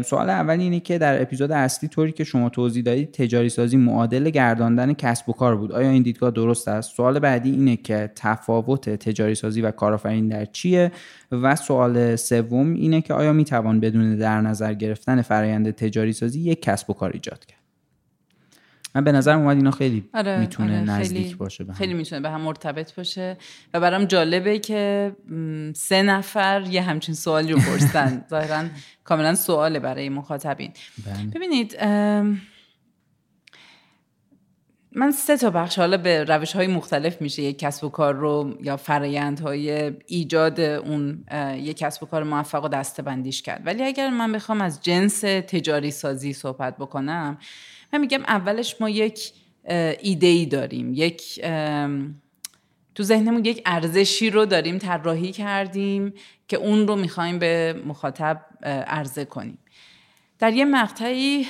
سوال 0.06 0.30
اول 0.30 0.60
اینه 0.60 0.80
که 0.80 0.98
در 0.98 1.22
اپیزود 1.22 1.52
اصلی 1.52 1.90
طوری 1.90 2.12
که 2.12 2.24
شما 2.24 2.50
توضیح 2.50 2.84
دادید 2.84 3.12
تجاری 3.12 3.50
سازی 3.50 3.78
معادل 3.78 4.30
گرداندن 4.30 4.94
کسب 4.94 5.30
و 5.30 5.34
کار 5.34 5.56
بود. 5.56 5.72
آیا 5.72 5.90
این 5.90 6.04
دیدگاه 6.04 6.32
درست 6.32 6.68
است؟ 6.68 6.96
سوال 6.96 7.20
بعدی 7.20 7.52
اینه 7.52 7.76
که 7.76 8.12
تفاوت 8.16 8.90
تجاری 8.90 9.36
سازی 9.36 9.62
و 9.62 9.72
کارآفرینی 9.72 10.30
در 10.30 10.46
چیه؟ 10.46 10.92
و 11.32 11.56
سوال 11.56 12.16
سوم 12.16 12.74
اینه 12.74 13.02
که 13.02 13.14
آیا 13.14 13.34
می‌توان 13.34 13.80
بدون 13.80 14.16
در 14.16 14.42
نظر 14.42 14.74
گرفتن 14.74 15.22
فرایند 15.22 15.72
تجاری 15.72 16.14
سازی 16.14 16.40
یک 16.40 16.62
کسب 16.62 16.90
و 16.90 16.94
کار 16.94 17.12
ایجاد 17.14 17.46
کرد؟ 17.46 17.63
من 18.96 19.04
به 19.04 19.12
نظرم 19.12 19.40
اومد 19.40 19.58
اینا 19.58 19.72
خیلی 19.72 20.10
آره، 20.14 20.40
می‌تونه 20.40 20.78
آره، 20.78 21.00
نزدیک 21.00 21.24
خیلی، 21.24 21.36
باشه 21.36 21.64
به 21.64 21.74
خیلی 21.74 21.94
می‌تونه 21.94 22.22
به 22.22 22.30
هم 22.30 22.42
مرتبط 22.42 22.96
باشه. 22.96 23.38
و 23.74 23.80
برام 23.80 24.06
جالبه 24.06 24.60
که 24.60 25.12
سه 25.76 26.02
نفر 26.02 26.64
یه 26.70 26.82
همچین 26.82 27.16
سوالی 27.16 27.54
رو 27.54 27.60
پرسن. 27.60 28.26
ظاهرا 28.30 28.66
کاملا 29.04 29.36
سواله 29.36 29.80
برای 29.80 30.10
مخاطبین. 30.10 30.72
بله. 31.06 31.26
ببینید 31.36 31.84
من 34.96 35.12
سه 35.12 35.38
تا 35.38 35.50
بخش 35.50 35.80
حالا 35.80 35.98
به 35.98 36.24
روش 36.24 36.54
های 36.54 36.68
مختلف 36.68 37.22
میشه 37.22 37.42
یک 37.42 37.60
کسب 37.60 37.84
و 37.84 37.90
کار 37.90 38.14
رو 38.14 38.58
یا 38.62 38.80
های 39.44 39.92
ایجاد 40.08 40.60
اون 40.60 41.26
یک 41.58 41.78
کسب 41.78 42.04
و 42.04 42.06
کار 42.06 42.24
موفق 42.24 42.64
و 42.64 42.68
دسته 42.68 43.02
بندیش 43.02 43.42
کرد. 43.42 43.62
ولی 43.66 43.84
اگر 43.84 44.10
من 44.10 44.32
بخوام 44.32 44.62
از 44.62 44.82
جنس 44.82 45.20
تجاری 45.22 45.92
سازی 45.92 46.34
صحبت 46.34 46.78
بکنم 46.78 47.38
من 47.94 48.02
میگم 48.02 48.22
اولش 48.28 48.76
ما 48.80 48.90
یک 48.90 49.34
ایده 50.02 50.28
ای 50.28 50.46
داریم 50.46 50.94
یک 50.96 51.42
تو 52.96 53.04
ذهنمون 53.04 53.46
یک 53.46 53.62
ارزشی 53.66 54.30
رو 54.30 54.46
داریم 54.46 54.78
طراحی 54.78 55.32
کردیم 55.32 56.14
که 56.48 56.58
اون 56.58 56.88
رو 56.88 56.96
می‌خوایم 56.96 57.40
به 57.40 57.82
مخاطب 57.86 58.46
عرضه 58.88 59.26
کنیم. 59.26 59.58
در 60.40 60.54
یه 60.54 60.66
مقطعی 60.66 61.48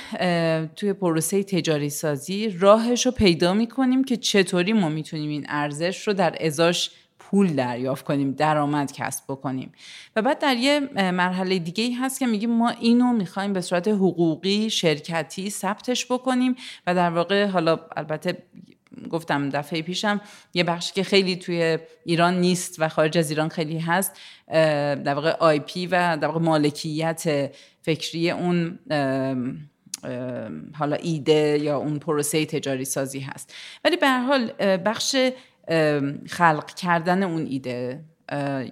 توی 0.76 0.92
پروسه 0.92 1.42
تجاری 1.42 1.90
سازی 1.90 2.48
راهش 2.48 3.06
رو 3.06 3.12
پیدا 3.12 3.54
می‌کنیم 3.54 4.04
که 4.04 4.16
چطوری 4.16 4.72
ما 4.72 4.88
می‌تونیم 4.88 5.30
این 5.30 5.46
ارزش 5.48 6.08
رو 6.08 6.14
در 6.14 6.36
ازاش 6.40 6.90
پول 7.34 7.54
دریافت 7.54 8.04
کنیم 8.04 8.32
درآمد 8.32 8.92
کسب 8.92 9.24
بکنیم. 9.28 9.72
و 10.16 10.22
بعد 10.22 10.38
در 10.38 10.56
یه 10.56 10.80
مرحله 11.10 11.58
دیگه 11.58 11.84
ای 11.84 11.92
هست 11.92 12.18
که 12.18 12.26
میگیم 12.26 12.50
ما 12.50 12.70
اینو 12.70 13.12
می‌خوایم 13.12 13.52
به 13.52 13.60
صورت 13.60 13.88
حقوقی 13.88 14.70
شرکتی 14.70 15.50
ثبتش 15.50 16.06
بکنیم 16.12 16.56
و 16.86 16.94
در 16.94 17.10
واقع 17.10 17.46
حالا 17.46 17.80
البته 17.96 18.42
گفتم 19.10 19.50
دفعه 19.50 19.82
پیشم 19.82 20.20
یه 20.54 20.64
بخشی 20.64 20.92
که 20.94 21.02
خیلی 21.02 21.36
توی 21.36 21.78
ایران 22.04 22.40
نیست 22.40 22.76
و 22.78 22.88
خارج 22.88 23.18
از 23.18 23.30
ایران 23.30 23.48
خیلی 23.48 23.78
هست 23.78 24.20
در 25.04 25.14
واقع 25.14 25.30
آی 25.30 25.58
پی 25.58 25.86
و 25.86 25.90
در 25.90 26.26
واقع 26.26 26.40
مالکیت 26.40 27.50
فکری 27.82 28.30
اون 28.30 28.78
حالا 30.78 30.96
ایده 30.96 31.58
یا 31.62 31.78
اون 31.78 31.98
پروسه 31.98 32.46
تجاری 32.46 32.84
سازی 32.84 33.20
هست. 33.20 33.54
ولی 33.84 33.96
به 33.96 34.06
هر 34.06 34.20
حال 34.20 34.52
بخش 34.76 35.16
خلق 36.28 36.66
کردن 36.66 37.22
اون 37.22 37.46
ایده 37.46 38.04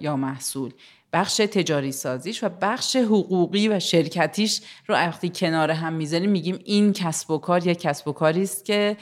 یا 0.01 0.15
محصول. 0.15 0.71
بخش 1.13 1.35
تجاری 1.37 1.91
سازیش 1.91 2.43
و 2.43 2.49
بخش 2.61 2.95
حقوقی 2.95 3.67
و 3.67 3.79
شرکتیش 3.79 4.61
رو 4.87 4.95
وقتی 4.95 5.31
کنار 5.35 5.71
هم 5.71 5.93
می‌ذاریم 5.93 6.29
میگیم 6.29 6.59
این 6.65 6.93
کسب 6.93 7.31
و 7.31 7.37
کار 7.37 7.67
یک 7.67 7.79
کسب 7.79 8.07
و 8.07 8.11
کاری 8.11 8.43
است 8.43 8.65
که 8.65 8.97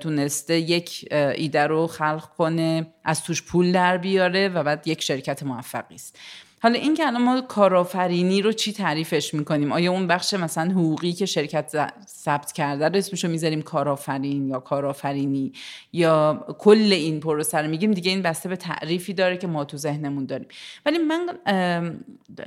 تونسته 0.00 0.58
یک 0.58 1.08
ایده 1.12 1.66
رو 1.66 1.86
خلق 1.86 2.28
کنه 2.38 2.86
از 3.04 3.24
توش 3.24 3.42
پول 3.42 3.72
در 3.72 3.98
بیاره 3.98 4.48
و 4.48 4.62
بعد 4.62 4.88
یک 4.88 5.02
شرکت 5.02 5.42
موفقی 5.42 5.94
است. 5.94 6.18
حالا 6.62 6.78
این 6.78 6.94
که 6.94 7.06
الان 7.06 7.22
ما 7.22 7.40
کارآفرینی 7.40 8.42
رو 8.42 8.52
چی 8.52 8.72
تعریفش 8.72 9.34
می‌کنیم؟ 9.34 9.72
آیا 9.72 9.92
اون 9.92 10.06
بخش 10.06 10.34
مثلا 10.34 10.70
حقوقی 10.70 11.12
که 11.12 11.26
شرکت 11.26 11.92
ثبت 12.08 12.52
کرده 12.52 12.88
رو 12.88 12.96
اسمش 12.96 13.24
رو 13.24 13.30
می‌ذاریم 13.30 13.62
کارآفرین 13.62 14.48
یا 14.48 14.60
کارآفرینی 14.60 15.52
یا 15.92 16.44
کل 16.58 16.92
این 16.92 17.20
پروسه 17.20 17.58
رو 17.58 17.70
میگیم؟ 17.70 17.90
دیگه 17.90 18.10
این 18.10 18.22
بسته 18.22 18.48
به 18.48 18.56
تعریفی 18.56 19.14
داره 19.14 19.36
که 19.36 19.46
ما 19.46 19.64
تو 19.64 19.76
ذهنمون 19.76 20.26
داریم. 20.26 20.48
ولی 20.86 20.98
من 20.98 21.38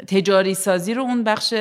تجاری 0.08 0.54
سازی 0.54 0.94
رو 0.94 1.02
اون 1.02 1.24
بخش 1.24 1.54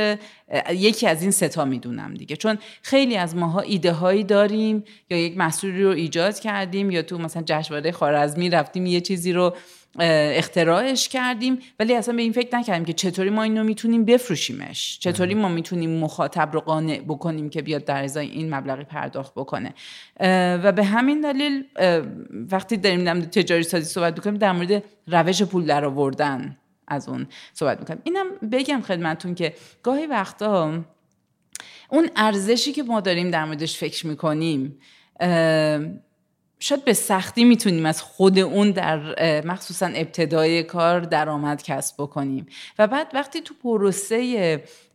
یکی 0.70 1.06
از 1.06 1.22
این 1.22 1.30
ستا 1.30 1.64
می‌دونم 1.64 2.14
دیگه. 2.14 2.36
چون 2.36 2.58
خیلی 2.82 3.16
از 3.16 3.36
ماها 3.36 3.60
ایده 3.60 3.92
هایی 3.92 4.24
داریم 4.24 4.84
یا 5.10 5.18
یک 5.18 5.36
محصولی 5.36 5.82
رو 5.82 5.90
ایجاد 5.90 6.38
کردیم 6.38 6.90
یا 6.90 7.02
تو 7.02 7.18
مثلا 7.18 7.42
جشنواره 7.46 7.92
خارزمی 7.92 8.50
رفتیم 8.50 8.86
یه 8.86 9.00
چیزی 9.00 9.32
رو 9.32 9.54
اختراعش 9.98 11.08
کردیم 11.08 11.58
ولی 11.78 11.94
اصلا 11.94 12.16
به 12.16 12.22
این 12.22 12.32
فکر 12.32 12.56
نکردیم 12.56 12.84
که 12.84 12.92
چطوری 12.92 13.30
ما 13.30 13.42
اینو 13.42 13.64
می‌تونیم 13.64 14.04
بفروشیمش. 14.04 14.98
چطوری 14.98 15.34
ما 15.34 15.48
می‌تونیم 15.48 16.00
مخاطب 16.00 16.52
رو 16.52 16.60
قانع 16.60 17.00
بکنیم 17.00 17.50
که 17.50 17.62
بیاد 17.62 17.84
در 17.84 18.04
ازای 18.04 18.28
این 18.28 18.54
مبلغی 18.54 18.84
پرداخت 18.84 19.34
بکنه. 19.34 19.74
و 20.62 20.72
به 20.72 20.84
همین 20.84 21.20
دلیل 21.20 21.64
وقتی 22.50 22.76
داریم 22.76 23.04
در 23.04 23.20
تجاری 23.20 23.62
سازی 23.62 23.84
صحبت 23.84 24.14
می‌کنیم 24.14 24.36
در 24.38 24.52
مورد 24.52 24.84
روش 25.06 25.42
پول 25.42 25.66
در 25.66 25.84
آوردن 25.84 26.56
از 26.88 27.08
اون 27.08 27.26
صحبت 27.52 27.80
می‌کنیم. 27.80 28.00
اینم 28.04 28.26
بگم 28.52 28.80
خدمتون 28.80 29.34
که 29.34 29.54
گاهی 29.82 30.06
وقتا 30.06 30.84
اون 31.88 32.10
ارزشی 32.16 32.72
که 32.72 32.82
ما 32.82 33.00
داریم 33.00 33.30
در 33.30 33.44
موردش 33.44 33.78
فکر 33.78 34.06
می‌کنیم 34.06 34.78
شاید 36.62 36.84
به 36.84 36.92
سختی 36.92 37.44
می‌تونیم 37.44 37.86
از 37.86 38.02
خود 38.02 38.38
اون 38.38 38.70
در 38.70 39.42
مخصوصا 39.46 39.86
ابتدای 39.86 40.62
کار 40.62 41.00
درآمد 41.00 41.62
کسب 41.62 41.94
بکنیم. 41.98 42.46
و 42.78 42.86
بعد 42.86 43.06
وقتی 43.14 43.40
تو 43.40 43.54
پروسه 43.62 44.16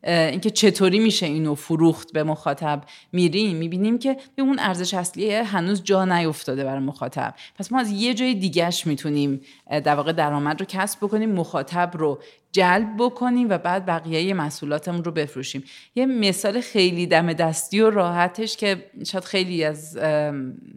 اینکه 0.03 0.49
چطوری 0.49 0.99
میشه 0.99 1.25
اینو 1.25 1.55
فروخت 1.55 2.13
به 2.13 2.23
مخاطب 2.23 2.81
میریم 3.11 3.57
می‌بینیم 3.57 3.99
که 3.99 4.17
به 4.35 4.41
اون 4.41 4.59
ارزش 4.59 4.93
اصلی 4.93 5.31
هنوز 5.35 5.83
جا 5.83 6.05
نیفتاده 6.05 6.63
برای 6.63 6.83
مخاطب. 6.83 7.35
پس 7.59 7.71
ما 7.71 7.79
از 7.79 7.91
یه 7.91 8.13
جای 8.13 8.33
دیگهش 8.33 8.87
می‌تونیم 8.87 9.41
در 9.69 9.95
واقع 9.95 10.11
درآمد 10.11 10.59
رو 10.59 10.65
کسب 10.69 10.99
بکنیم 10.99 11.31
مخاطب 11.31 11.91
رو 11.93 12.19
جلب 12.55 12.87
بکنیم 12.99 13.49
و 13.49 13.57
بعد 13.57 13.85
بقیه 13.85 14.33
محصولاتمون 14.33 15.03
رو 15.03 15.11
بفروشیم. 15.11 15.63
یه 15.95 16.05
مثال 16.05 16.61
خیلی 16.61 17.07
دم 17.07 17.33
دستی 17.33 17.81
و 17.81 17.89
راحتش 17.89 18.57
که 18.57 18.85
شاید 19.05 19.23
خیلی 19.23 19.63
از 19.63 19.97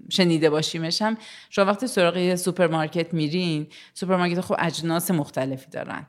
شنیده 0.08 0.50
باشیمش 0.50 1.02
هم 1.02 1.16
شما 1.50 1.64
وقتی 1.64 1.86
سراغ 1.86 2.34
سوپرمارکت 2.34 3.14
میرین 3.14 3.66
سوپرمارکت 3.94 4.40
خب 4.40 4.54
اجناس 4.58 5.10
مختلفی 5.10 5.70
دارن. 5.70 6.06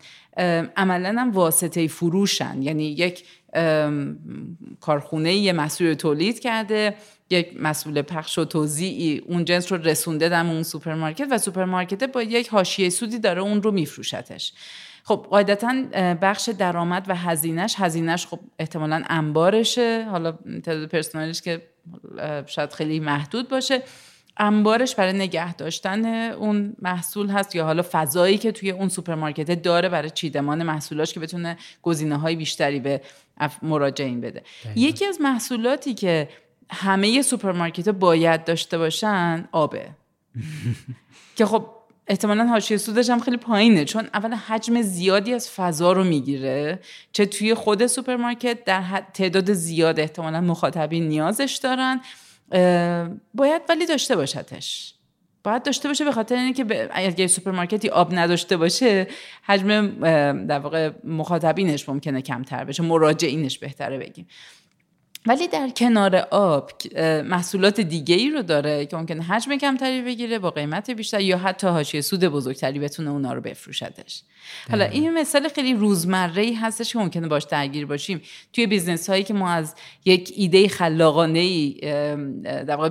عملا 0.78 1.16
هم 1.22 1.32
واسطه 1.32 1.88
فروشن. 1.88 2.62
یعنی 2.62 2.84
یک 2.84 3.24
کارخونه 4.80 5.34
یه 5.34 5.54
مسئول 5.54 5.94
تولید 5.94 6.40
کرده 6.40 6.96
یک 7.30 7.62
مسئول 7.62 8.02
پخش 8.02 8.38
و 8.38 8.46
توزیعی 8.46 9.18
اون 9.18 9.46
جنس 9.46 9.72
رو 9.72 9.78
رسونده 9.78 10.30
در 10.30 10.46
اون 10.46 10.64
سوپرمارکت 10.64 11.28
و 11.32 11.38
سوپرمارکت 11.38 12.04
با 12.04 12.24
یک 12.24 12.48
حاشیه 12.48 12.90
سودی 12.90 13.20
داره 13.20 13.42
اون 13.42 13.64
رو 13.64 13.72
میفروشتش. 13.72 14.54
خب 15.10 15.26
قاعدتا 15.30 15.84
بخش 16.22 16.50
درآمد 16.50 17.06
و 17.08 17.16
هزینهش 17.16 17.76
هزینهش 17.78 18.28
خب 18.28 18.40
احتمالا 18.60 19.04
انبارشه. 19.10 20.08
حالا 20.12 20.32
تعداد 20.64 20.88
پرسنلش 20.88 21.42
که 21.42 21.62
شاید 22.46 22.74
خیلی 22.74 23.00
محدود 23.00 23.50
باشه. 23.50 23.84
انبارش 24.38 24.96
برای 24.96 25.14
نگه 25.14 25.54
داشتن 25.54 26.06
اون 26.32 26.76
محصول 26.82 27.30
هست 27.30 27.56
یا 27.56 27.66
حالا 27.66 27.84
فضایی 27.92 28.38
که 28.38 28.52
توی 28.52 28.72
اون 28.72 28.90
سوپرمارکت 28.90 29.62
داره 29.62 29.90
برای 29.90 30.10
چیدمان 30.10 30.64
محصولاش 30.64 31.14
که 31.14 31.20
بتونه 31.20 31.58
گزینه 31.82 32.18
های 32.18 32.36
بیشتری 32.36 32.80
به 32.80 33.02
مراجعین 33.62 34.22
بده. 34.22 34.44
یکی 34.76 35.06
از 35.06 35.22
محصولاتی 35.22 35.94
که 35.94 36.30
همه 36.72 37.22
سوپرمارکت 37.22 37.90
باید 37.90 38.44
داشته 38.44 38.78
باشن 38.78 39.48
آبه 39.52 39.90
که 41.36 41.46
خب 41.46 41.79
احتمالا 42.10 42.46
حاشیه 42.46 42.78
سودش 42.78 43.10
هم 43.10 43.20
خیلی 43.20 43.38
پایینه 43.38 43.86
چون 43.86 44.10
اول 44.14 44.34
حجم 44.34 44.82
زیادی 44.82 45.34
از 45.34 45.50
فضا 45.50 45.92
رو 45.92 46.04
می‌گیره 46.04 46.80
چه 47.12 47.26
توی 47.26 47.54
خود 47.54 47.88
سوپرمارکت 47.88 48.64
در 48.64 49.04
تعداد 49.14 49.54
زیاد 49.54 50.00
احتمالا 50.00 50.42
مخاطبین 50.42 51.08
نیازش 51.08 51.60
دارن 51.64 52.02
باید 53.34 53.62
ولی 53.70 53.86
داشته 53.86 54.16
باشدش 54.16 54.94
باید 55.44 55.64
داشته 55.64 55.88
باشه 55.88 56.06
به 56.06 56.12
خاطر 56.12 56.36
اینکه 56.36 56.90
اگر 56.92 57.28
سوپرمارکتی 57.28 57.90
آب 57.90 58.14
نداشته 58.14 58.58
باشه 58.58 59.08
حجم 59.44 59.90
در 60.46 60.60
واقع 60.60 60.92
مخاطبینش 61.04 61.90
ممکنه 61.90 62.22
کمتر 62.22 62.64
بشه 62.64 62.84
مراجعینش 62.84 63.60
بهتره 63.60 63.98
بگیم. 63.98 64.28
ولی 65.26 65.48
در 65.48 65.70
کنار 65.70 66.16
آب 66.16 66.72
محصولات 67.24 67.82
دیگه 67.82 68.16
ای 68.16 68.30
رو 68.30 68.42
داره 68.42 68.86
که 68.86 68.98
ممکنه 68.98 69.24
حجم 69.24 69.56
کمتری 69.56 70.02
بگیره 70.02 70.40
با 70.40 70.52
قیمت 70.52 70.92
بیشتر 70.92 71.22
یا 71.22 71.38
حتی 71.38 71.68
حاشیه 71.68 72.02
سود 72.02 72.26
بزرگتری 72.26 72.80
بتونه 72.80 73.10
اونا 73.10 73.34
رو 73.34 73.42
بفروشدش. 73.42 74.22
حالا 74.70 74.86
این 74.86 75.14
مثال 75.14 75.48
خیلی 75.48 75.74
روزمره 75.74 76.42
ای 76.42 76.54
هستش 76.54 76.94
که 76.94 77.00
ممکنه 77.00 77.28
باش 77.28 77.44
درگیر 77.44 77.86
باشیم. 77.86 78.22
توی 78.54 78.68
business 78.68 79.10
هایی 79.10 79.24
که 79.24 79.34
ما 79.34 79.50
از 79.50 79.76
یک 80.06 80.34
ایده 80.36 80.68
خلاقانه 80.68 81.40
ای 81.40 81.78
در 82.44 82.76
واقع 82.76 82.90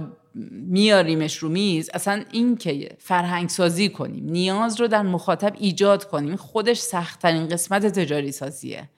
میاریمش 0.51 1.37
رو 1.37 1.49
میز 1.49 1.91
اصلا 1.95 2.25
این 2.33 2.57
که 2.57 2.89
فرهنگ 2.99 3.49
سازی 3.49 3.89
کنیم 3.89 4.25
نیاز 4.25 4.81
رو 4.81 4.89
در 4.89 5.03
مخاطب 5.03 5.55
ایجاد 5.59 6.05
کنیم 6.05 6.37
خودش 6.37 6.79
سختترین 6.79 7.49
قسمت 7.49 7.87
تجاری 7.87 8.33
سازیه 8.33 8.89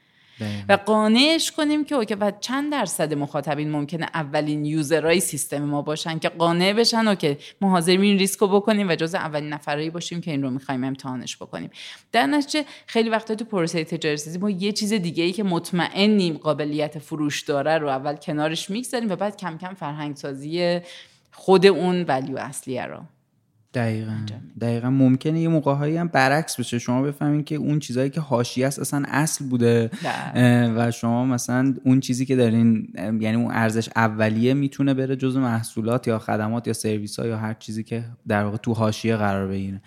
و 0.68 0.72
قانعش 0.72 1.52
کنیم 1.52 1.84
که 1.84 1.94
اوکی 1.94 2.14
و 2.14 2.32
چند 2.40 2.72
درصد 2.72 3.14
مخاطبین 3.14 3.70
ممکنه 3.70 4.06
اولین 4.14 4.64
یوزرهای 4.64 5.20
سیستم 5.20 5.64
ما 5.64 5.82
باشن 5.82 6.18
که 6.18 6.28
قانع 6.28 6.72
بشن؟ 6.72 7.08
و 7.08 7.14
که 7.14 7.38
ما 7.60 7.70
حاضریم 7.70 8.00
این 8.00 8.18
ریسک 8.18 8.38
رو 8.38 8.48
بکنیم 8.48 8.88
و 8.88 8.94
جز 8.94 9.14
اولین 9.14 9.52
نفرایی 9.52 9.90
باشیم 9.90 10.20
که 10.20 10.30
این 10.30 10.42
رو 10.42 10.50
می‌خوایم 10.50 10.84
امتحانش 10.84 11.36
بکنیم. 11.36 11.70
در 12.12 12.26
نتیجه 12.26 12.64
خیلی 12.86 13.08
وقتا 13.08 13.34
تو 13.34 13.44
پروسه 13.44 13.84
تجاری 13.84 14.38
ما 14.40 14.50
یه 14.50 14.72
چیز 14.72 14.92
دیگه 14.92 15.24
ای 15.24 15.32
که 15.32 15.42
مطمئنیم 15.42 16.38
قابلیت 16.38 16.98
فروش 16.98 17.42
داره 17.42 17.78
رو 17.78 17.88
اول 17.88 18.16
کنارش 18.16 18.70
می‌گذاریم 18.70 19.10
و 19.10 19.16
بعد 19.16 19.36
کم 19.36 19.58
کم 19.58 19.74
فرهنگ 19.74 20.16
سازی 20.16 20.80
خود 21.32 21.66
اون 21.66 22.02
ولیو 22.02 22.38
اصلیه 22.38 22.86
رو. 22.86 22.98
دقیقا. 23.74 24.16
دقیقا. 24.60 24.90
ممکنه 24.90 25.40
یه 25.40 25.48
موقع 25.48 25.74
هایی 25.74 25.96
هم 25.96 26.08
برعکس 26.08 26.60
بشه. 26.60 26.78
شما 26.78 27.02
بفهمین 27.02 27.44
که 27.44 27.54
اون 27.54 27.78
چیزهایی 27.78 28.10
که 28.10 28.20
حاشیه 28.20 28.66
است 28.66 28.78
اصلا 28.78 29.02
اصل 29.08 29.44
بوده. 29.44 29.90
و 30.76 30.90
شما 30.90 31.24
مثلا 31.24 31.74
اون 31.84 32.00
چیزی 32.00 32.26
که 32.26 32.36
دارین 32.36 32.88
یعنی 32.96 33.34
اون 33.34 33.50
ارزش 33.50 33.88
اولیه 33.96 34.54
می‌تونه 34.54 34.94
بره 34.94 35.16
جز 35.16 35.36
محصولات 35.36 36.08
یا 36.08 36.18
خدمات 36.18 36.66
یا 36.66 36.72
سرویس 36.72 37.20
ها 37.20 37.26
یا 37.26 37.38
هر 37.38 37.54
چیزی 37.54 37.84
که 37.84 38.04
در 38.28 38.44
واقع 38.44 38.56
تو 38.56 38.72
حاشیه 38.72 39.16
قرار 39.16 39.48
بگیره. 39.48 39.80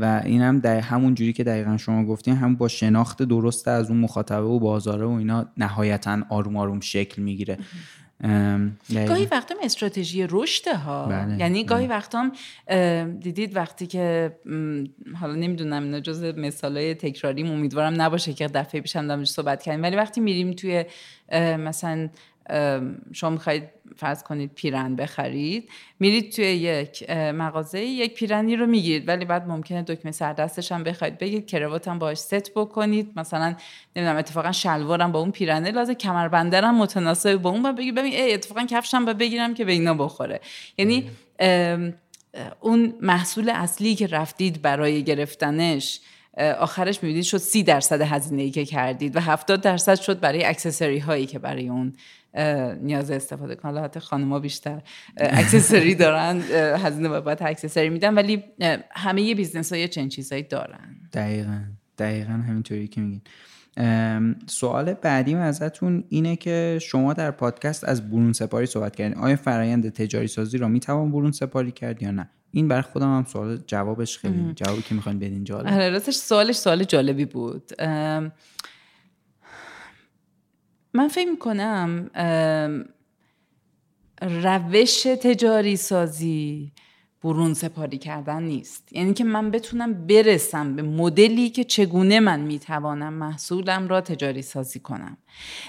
و 0.00 0.22
این 0.24 0.42
هم 0.42 0.58
در 0.58 0.80
همون 0.80 1.14
جوری 1.14 1.32
که 1.32 1.44
دقیقا 1.44 1.76
شما 1.76 2.04
گفتین 2.04 2.36
هم 2.36 2.56
با 2.56 2.68
شناخت 2.68 3.22
درست 3.22 3.68
از 3.68 3.90
اون 3.90 4.00
مخاطبه 4.00 4.40
و 4.40 4.58
بازاره 4.58 5.06
و 5.06 5.10
اینا 5.10 5.46
نهایتا 5.56 6.18
آروم 6.28 6.56
آروم 6.56 6.80
شکل 6.80 7.22
می‌گیره. 7.22 7.58
گاهی 9.08 9.24
وقتا 9.30 9.54
استراتژی 9.62 10.26
رشد 10.30 10.68
ها 10.68 11.06
بله. 11.06 11.38
یعنی 11.38 11.64
گاهی 11.64 11.86
بله. 11.86 11.96
وقتا 11.96 12.30
دیدید 13.20 13.56
وقتی 13.56 13.86
که 13.86 14.36
حالا 15.20 15.34
نمی‌دونم 15.34 15.82
اینا 15.82 16.00
جز 16.00 16.24
مثالای 16.24 16.94
تکراری 16.94 17.42
امیدوارم 17.42 18.02
نباشه 18.02 18.32
که 18.32 18.46
دفعه 18.46 18.80
پیشم 18.80 19.06
دارم 19.06 19.24
صحبت 19.24 19.62
کردیم 19.62 19.82
ولی 19.82 19.96
وقتی 19.96 20.20
میریم 20.20 20.52
توی 20.52 20.84
مثلا 21.38 22.08
شما 23.12 23.30
می‌خواید 23.30 23.62
فرض 23.96 24.22
کنید 24.22 24.50
پیرن 24.54 24.96
بخرید 24.96 25.68
میرید 26.00 26.32
توی 26.32 26.44
یک 26.44 27.10
مغازه 27.10 27.80
یک 27.80 28.14
پیرنی 28.14 28.56
رو 28.56 28.66
می‌گیرید 28.66 29.08
ولی 29.08 29.24
بعد 29.24 29.48
ممکنه 29.48 29.82
دکمه 29.82 30.12
سردستش 30.12 30.72
هم 30.72 30.84
بخواید 30.84 31.18
بگید 31.18 31.46
کروات 31.46 31.88
هم 31.88 31.98
باش 31.98 32.18
ست 32.18 32.54
بکنید 32.54 33.12
مثلا 33.16 33.56
نمی‌دونم 33.96 34.18
اتفاقا 34.18 34.52
شلوارم 34.52 35.12
با 35.12 35.18
اون 35.18 35.30
پیرنه 35.30 35.70
لازم 35.70 35.94
کمربندرم 35.94 36.78
متناسب 36.78 37.36
با 37.36 37.50
اون 37.50 37.62
با 37.62 37.72
بگید 37.72 37.94
ببین 37.94 38.12
ای 38.12 38.34
اتفاقا 38.34 38.66
کفشم 38.70 39.04
با 39.04 39.12
بگیرم 39.12 39.54
که 39.54 39.64
به 39.64 39.72
اینا 39.72 39.94
بخوره. 39.94 40.40
یعنی 40.78 41.10
اون 42.60 42.94
محصول 43.00 43.50
اصلی 43.50 43.94
که 43.94 44.06
رفتید 44.06 44.62
برای 44.62 45.02
گرفتنش 45.02 46.00
آخرش 46.58 47.02
می‌بینید 47.02 47.24
شد 47.24 47.38
سی 47.38 47.62
درصد 47.62 48.00
هزینه 48.00 48.42
ای 48.42 48.50
که 48.50 48.64
کردید 48.64 49.16
و 49.16 49.20
هفتاد 49.20 49.60
درصد 49.60 50.00
شد 50.00 50.20
برای 50.20 50.44
accessory 50.44 50.98
هایی 50.98 51.26
که 51.26 51.38
برای 51.38 51.68
اون 51.68 51.92
نیاز 52.82 53.10
استفاده 53.10 53.54
کنن. 53.54 53.84
حتی 53.84 54.00
خانم‌ها 54.00 54.38
بیشتر 54.38 54.82
accessory 55.16 55.94
دارن 55.94 56.40
هزینه 56.76 57.20
باید 57.20 57.38
accessory 57.42 57.88
میدن. 57.88 58.14
ولی 58.14 58.44
همه 58.90 59.22
یه 59.22 59.34
business 59.34 59.72
های 59.72 59.88
چنین 59.88 60.08
چیزهایی 60.08 60.42
دارن. 60.42 60.96
دقیقا. 61.12 61.60
دقیقا 61.98 62.32
همینطوری 62.32 62.88
که 62.88 63.00
میگین. 63.00 63.20
سوال 64.46 64.94
بعدیم 64.94 65.38
ازتون 65.38 66.04
اینه 66.08 66.36
که 66.36 66.78
شما 66.82 67.12
در 67.12 67.30
پادکست 67.30 67.84
از 67.84 68.10
برون 68.10 68.32
سپاری 68.32 68.66
صحبت 68.66 68.96
کردین. 68.96 69.18
آیا 69.18 69.36
فرایند 69.36 69.88
تجاری 69.92 70.26
سازی 70.26 70.58
را 70.58 70.68
می‌توان 70.68 71.12
برون 71.12 71.32
سپاری 71.32 71.72
کرد 71.72 72.02
یا 72.02 72.10
نه؟ 72.10 72.30
این 72.50 72.68
برای 72.68 72.82
خودم 72.82 73.16
هم 73.16 73.24
سوال 73.24 73.56
جوابش 73.66 74.18
خیلی 74.18 74.52
جوابی 74.56 74.82
که 74.82 74.94
می‌خواین 74.94 75.18
بدین 75.18 75.44
جالب. 75.44 75.66
آره 75.66 75.90
راستش 75.90 76.14
سوالش 76.14 76.56
سوال 76.56 76.84
جالبی 76.84 77.24
بود. 77.24 77.72
من 80.94 81.08
فکر 81.08 81.30
می‌کنم 81.30 82.10
روش 84.22 85.02
تجاری 85.02 85.76
سازی 85.76 86.72
برون 87.22 87.54
سپاری 87.54 87.98
کردن 87.98 88.42
نیست. 88.42 88.92
یعنی 88.92 89.14
که 89.14 89.24
من 89.24 89.50
بتونم 89.50 90.06
برسم 90.06 90.76
به 90.76 90.82
مدلی 90.82 91.50
که 91.50 91.64
چگونه 91.64 92.20
من 92.20 92.40
می‌توانم 92.40 93.12
محصولم 93.12 93.88
را 93.88 94.00
تجاری 94.00 94.42
سازی 94.42 94.80
کنم. 94.80 95.16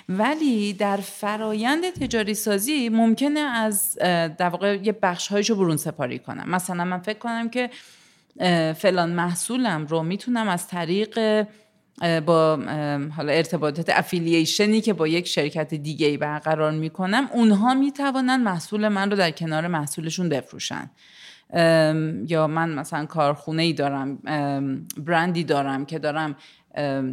ولی 0.10 0.74
در 0.74 0.98
فرایند 0.98 1.90
تجاری 1.90 2.34
سازی 2.34 2.90
ممکنه 2.90 3.40
از 3.40 3.98
در 4.38 4.50
واقع 4.50 4.80
یه 4.84 4.92
بخش 4.92 5.32
رو 5.32 5.56
برون 5.56 5.78
سپاری 5.78 6.20
کنم. 6.20 6.50
مثلا 6.50 6.86
من 6.86 7.00
فکر 7.00 7.20
کنم 7.20 7.50
که 7.50 7.70
فلان 8.74 9.12
محصولم 9.12 9.86
رو 9.86 10.04
می‌تونم 10.04 10.48
از 10.48 10.68
طریق 10.68 11.46
با 12.26 12.60
حالا 13.18 13.32
ارتباطات 13.32 13.90
افیلیشنی 13.90 14.82
که 14.82 14.94
با 14.94 15.08
یک 15.08 15.28
شرکت 15.28 15.74
دیگه 15.74 16.08
ای 16.08 16.18
برقرار 16.18 16.72
می‌کنم 16.72 17.30
اونها 17.34 17.74
می‌توانن 17.74 18.42
محصول 18.42 18.88
من 18.88 19.12
رو 19.12 19.18
در 19.18 19.32
کنار 19.32 19.68
محصولشون 19.68 20.30
بفروشن. 20.30 20.90
یا 22.28 22.48
من 22.48 22.74
مثلا 22.74 23.06
کارخونه 23.06 23.64
ای 23.64 23.74
دارم 23.74 24.18
برندی 24.98 25.44
دارم 25.44 25.86
که 25.86 26.00
دارم 26.00 26.36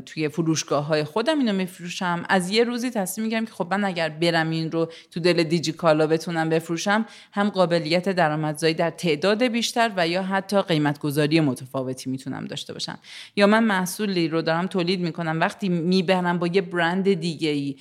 توی 0.07 0.29
فروشگاه 0.29 0.87
های 0.87 1.05
خودم 1.05 1.39
اینو 1.39 1.53
میفروشم. 1.53 2.25
از 2.29 2.51
یه 2.51 2.65
روزی 2.65 2.91
تصمیم 2.91 3.25
می‌گیرم 3.25 3.47
که 3.47 3.53
خب 3.53 3.67
من 3.71 3.85
اگر 3.85 4.09
برم 4.09 4.51
این 4.51 4.73
رو 4.73 4.93
تو 5.11 5.21
دل 5.21 5.43
دیجیکالا 5.43 6.07
بتونم 6.07 6.49
بفروشم 6.49 7.07
هم 7.33 7.51
قابلیت 7.51 8.09
درآمدزایی 8.09 8.75
در 8.75 8.91
تعداد 8.91 9.43
بیشتر 9.43 9.93
و 9.97 10.09
یا 10.09 10.23
حتی 10.23 10.63
قیمت 10.63 10.99
گذاری 10.99 11.41
متفاوتی 11.41 12.11
می‌تونم 12.11 12.45
داشته 12.45 12.73
باشم. 12.73 12.99
یا 13.37 13.47
من 13.47 13.65
محصولی 13.65 14.29
رو 14.29 14.43
دارم 14.43 14.67
تولید 14.67 15.01
می‌کنم. 15.01 15.41
وقتی 15.41 15.69
می‌برم 15.69 16.39
با 16.39 16.47
یه 16.47 16.61
برند 16.61 17.13
دیگه 17.13 17.49
ای 17.49 17.77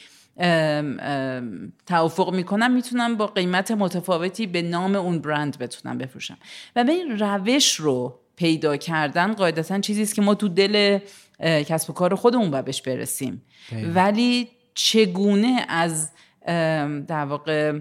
توافق 1.85 2.33
می‌کنم 2.33 2.71
می‌تونم 2.71 3.15
با 3.15 3.27
قیمت 3.27 3.71
متفاوتی 3.71 4.47
به 4.47 4.61
نام 4.61 4.95
اون 4.95 5.19
برند 5.19 5.57
بتونم 5.57 5.97
بفروشم. 5.97 6.37
و 6.75 6.83
به 6.83 6.91
این 6.91 7.19
روش 7.19 7.75
رو 7.75 8.19
پیدا 8.35 8.77
کردن 8.77 9.33
قاعدتا 9.33 9.79
چیزی 9.79 10.01
است 10.01 10.15
که 10.15 10.21
ما 10.21 10.35
تو 10.35 10.47
دل 10.47 10.99
کسب 11.39 11.89
و 11.89 11.93
کار 11.93 12.15
خودمون 12.15 12.51
باید 12.51 12.65
بهش 12.65 12.81
برسیم. 12.81 13.41
ولی 13.95 14.47
چگونه 14.73 15.65
از 15.69 16.11
در 17.07 17.25
واقع 17.25 17.79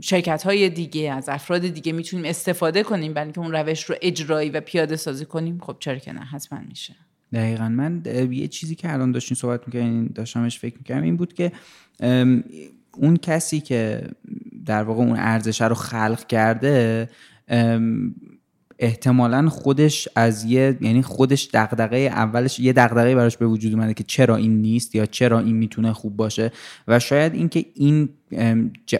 شرکت 0.00 0.42
های 0.42 0.68
دیگه 0.68 1.12
از 1.12 1.28
افراد 1.28 1.60
دیگه 1.60 1.92
می‌تونیم 1.92 2.24
استفاده 2.24 2.82
کنیم 2.82 3.14
برای 3.14 3.24
اینکه 3.24 3.40
اون 3.40 3.52
روش 3.52 3.84
رو 3.84 3.96
اجرایی 4.02 4.50
و 4.50 4.60
پیاده 4.60 4.96
سازی 4.96 5.24
کنیم؟ 5.24 5.58
خب 5.62 5.76
چرا 5.80 5.98
که 5.98 6.12
نه 6.12 6.20
حتما 6.20 6.58
میشه. 6.68 6.94
دقیقا. 7.32 7.68
من 7.68 8.02
یه 8.30 8.48
چیزی 8.48 8.74
که 8.74 8.92
الان 8.92 9.12
داشتین 9.12 9.34
صحبت 9.34 9.60
می‌کنین 9.66 10.06
داشتمش 10.06 10.58
فکر 10.58 10.76
می‌کردم 10.78 11.02
این 11.02 11.16
بود 11.16 11.32
که 11.32 11.52
اون 12.94 13.16
کسی 13.16 13.60
که 13.60 14.08
در 14.66 14.82
واقع 14.82 15.02
اون 15.02 15.16
ارزش 15.18 15.60
رو 15.60 15.74
خلق 15.74 16.26
کرده 16.26 17.08
احتمالا 18.78 19.48
خودش 19.48 20.08
از 20.14 20.44
یه 20.44 20.78
یعنی 20.80 21.02
خودش 21.02 21.48
دغدغه 21.52 21.96
اولش 21.96 22.60
یه 22.60 22.72
دغدغه 22.72 23.14
براش 23.14 23.36
به 23.36 23.46
وجود 23.46 23.72
اومده 23.72 23.94
که 23.94 24.04
چرا 24.04 24.36
این 24.36 24.62
نیست 24.62 24.94
یا 24.94 25.06
چرا 25.06 25.38
این 25.38 25.56
می‌تونه 25.56 25.92
خوب 25.92 26.16
باشه 26.16 26.52
و 26.88 26.98
شاید 26.98 27.34
اینکه 27.34 27.64
این 27.74 28.08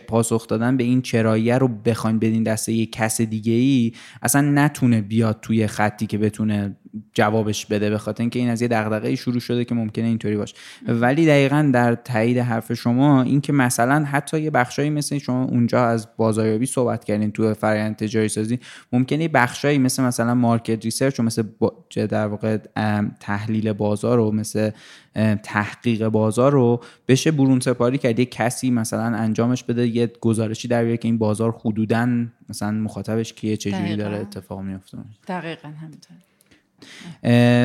پاسخ 0.08 0.46
دادن 0.46 0.76
به 0.76 0.84
این 0.84 1.02
چراییه 1.02 1.58
رو 1.58 1.68
بخواین 1.68 2.18
بدین 2.18 2.42
دسته 2.42 2.72
یه 2.72 2.86
کس 2.86 3.20
دیگه 3.20 3.52
ای 3.52 3.92
اصلا 4.22 4.40
نتونه 4.40 5.00
بیاد 5.00 5.38
توی 5.42 5.66
خطی 5.66 6.06
که 6.06 6.18
بتونه 6.18 6.76
جوابش 7.14 7.66
بده 7.66 7.90
به 7.90 7.98
خاطر 7.98 8.22
اینکه 8.22 8.38
این 8.38 8.48
از 8.48 8.62
یه 8.62 8.68
دغدغه 8.68 9.14
شروع 9.14 9.40
شده 9.40 9.64
که 9.64 9.74
ممکنه 9.74 10.04
اینطوری 10.04 10.36
باشه. 10.36 10.54
ولی 10.88 11.26
دقیقا 11.26 11.70
در 11.74 11.94
تایید 11.94 12.38
حرف 12.38 12.72
شما 12.72 13.22
اینکه 13.22 13.52
مثلا 13.52 14.04
حتی 14.04 14.40
یه 14.40 14.50
بخشایی 14.50 14.90
مثل 14.90 15.18
شما 15.18 15.44
اونجا 15.44 15.84
از 15.84 16.08
بازاریابی 16.16 16.66
صحبت 16.66 17.04
کردین 17.04 17.32
تو 17.32 17.54
فرآیند 17.54 17.96
تجاری 17.96 18.28
سازی 18.28 18.58
ممکنه 18.92 19.28
بخشایی 19.28 19.78
مثل 19.78 20.02
مثلا 20.02 20.34
market 20.34 20.84
research 20.84 21.20
و 21.20 21.22
مثل 21.22 21.42
در 21.94 22.26
واقع 22.26 22.56
تحلیل 23.20 23.72
بازار 23.72 24.18
و 24.18 24.32
مثل 24.32 24.70
تحقیق 25.42 26.08
بازار 26.08 26.52
رو 26.52 26.80
بشه 27.08 27.30
برون 27.30 27.60
سپاری 27.60 27.98
کرد. 27.98 28.18
یه 28.18 28.24
کسی 28.24 28.70
مثلا 28.70 29.16
انجامش 29.16 29.64
بده 29.64 29.86
یه 29.86 30.12
گزارشی 30.20 30.68
در 30.68 30.82
بیاره 30.82 30.96
که 30.96 31.08
این 31.08 31.18
بازار 31.18 31.60
حدودا 31.64 32.26
مثلا 32.48 32.70
مخاطبش 32.70 33.32
کیه 33.32 33.56
چجوری 33.56 33.96
داره 33.96 34.16
اتفاق 34.16 34.60
میفته 34.60 34.98
دقیقا 35.28 35.68
همینطور 35.68 36.16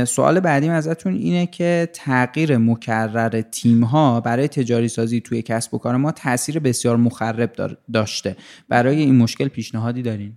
سوال 0.06 0.40
بعدیم 0.40 0.72
ازتون 0.72 1.14
اینه 1.14 1.46
که 1.48 1.90
تغییر 1.94 2.58
مکرر 2.58 3.42
تیم 3.42 3.84
ها 3.84 4.22
برای 4.22 4.48
تجاری 4.48 4.88
سازی 4.88 5.22
توی 5.22 5.42
کسب 5.42 5.74
و 5.74 5.78
کار 5.78 5.98
ما 5.98 6.12
تاثیر 6.12 6.60
بسیار 6.60 6.98
مخرب 6.98 7.78
داشته. 7.94 8.36
برای 8.70 9.00
این 9.02 9.16
مشکل 9.16 9.48
پیشنهادی 9.48 10.02
دارین؟ 10.02 10.34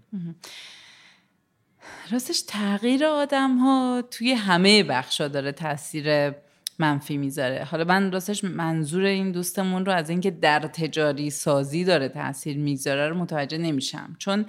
راستش 2.10 2.42
تغییر 2.48 3.04
آدم 3.04 3.58
ها 3.58 4.02
توی 4.10 4.32
همه 4.32 4.82
بخشا 4.82 5.28
داره 5.28 5.52
تاثیر 5.52 6.32
منفی 6.80 7.16
می‌ذاره. 7.16 7.64
حالا 7.70 7.84
من 7.84 8.12
راستش 8.12 8.44
منظور 8.44 9.04
این 9.04 9.32
دوستمون 9.32 9.86
رو 9.86 9.92
از 9.92 10.10
اینکه 10.10 10.30
در 10.30 10.60
تجاری 10.60 11.30
سازی 11.30 11.84
داره 11.84 12.08
تاثیر 12.08 12.56
می‌ذاره 12.56 13.08
رو 13.08 13.16
متوجه 13.16 13.58
نمیشم. 13.58 14.16
چون 14.18 14.46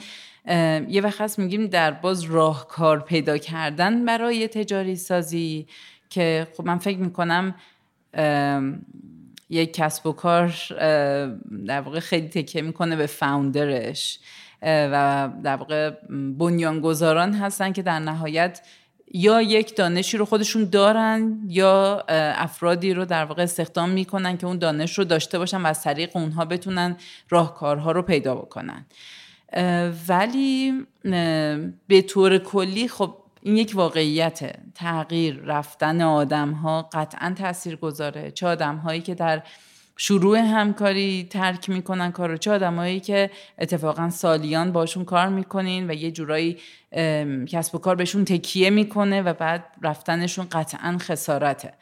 یه 0.90 1.02
وقت 1.04 1.22
هست 1.22 1.40
میگیم 1.40 1.68
در 1.68 1.92
باز 1.92 2.24
راهکار 2.24 3.00
پیدا 3.00 3.38
کردن 3.38 4.06
برای 4.06 4.48
تجاری 4.48 4.96
سازی 4.96 5.68
که 6.10 6.48
خب 6.58 6.66
من 6.66 6.78
فکر 6.78 6.98
می‌کنم 6.98 7.56
یک 9.50 9.74
کسب 9.74 10.08
و 10.08 10.12
کار 10.12 10.56
در 11.66 11.82
واقع 11.82 12.00
خیلی 12.00 12.28
تکیه 12.28 12.62
می‌کنه 12.62 12.96
به 12.96 13.06
فاوندرش 13.06 14.20
و 14.62 15.30
در 15.44 15.56
واقع 15.56 15.90
بنیانگذاران 16.38 17.34
هستن 17.34 17.72
که 17.72 17.82
در 17.82 18.00
نهایت 18.00 18.62
یا 19.16 19.42
یک 19.42 19.76
دانشی 19.76 20.18
رو 20.18 20.26
خودشون 20.26 20.70
دارن 20.70 21.40
یا 21.48 22.04
افرادی 22.38 22.94
رو 22.94 23.06
در 23.06 23.26
واقع 23.26 23.44
استخدام 23.44 23.90
می‌کنن 23.90 24.38
که 24.38 24.48
اون 24.48 24.58
دانش 24.58 24.98
رو 24.98 25.04
داشته 25.04 25.40
باشن 25.40 25.62
و 25.62 25.66
از 25.66 25.84
طریق 25.84 26.18
اونها 26.18 26.46
بتونن 26.46 26.98
راهکارها 27.30 27.92
رو 27.92 28.02
پیدا 28.02 28.36
بکنن. 28.36 28.86
ولی 30.08 30.74
به 31.88 32.02
طور 32.08 32.38
کلی 32.38 32.88
خب 32.88 33.18
این 33.42 33.58
یک 33.58 33.72
واقعیت 33.76 34.56
تغییر 34.76 35.36
رفتن 35.36 36.02
آدم 36.02 36.52
ها 36.52 36.90
قطعا 36.94 37.36
تاثیر 37.38 37.76
گذاره 37.76 38.32
چه 38.32 38.48
آدم 38.48 38.76
هایی 38.76 39.02
که 39.02 39.16
در 39.16 39.44
شروع 39.98 40.38
همکاری 40.38 41.28
ترک 41.30 41.70
می‌کنن 41.70 42.12
کار 42.12 42.30
رو. 42.30 42.38
چه 42.38 42.52
آدمایی 42.52 43.00
که 43.00 43.32
اتفاقا 43.60 44.10
سالیان 44.10 44.72
باشون 44.72 45.06
کار 45.06 45.30
می‌کنین 45.30 45.90
و 45.90 45.94
یه 45.94 46.12
جورایی 46.12 46.58
کسب 47.48 47.76
و 47.76 47.78
کار 47.78 47.96
بهشون 47.96 48.26
تکیه 48.26 48.70
می‌کنه 48.70 49.22
و 49.22 49.34
بعد 49.34 49.66
رفتنشون 49.82 50.48
قطعا 50.52 50.98
خسارته. 51.00 51.74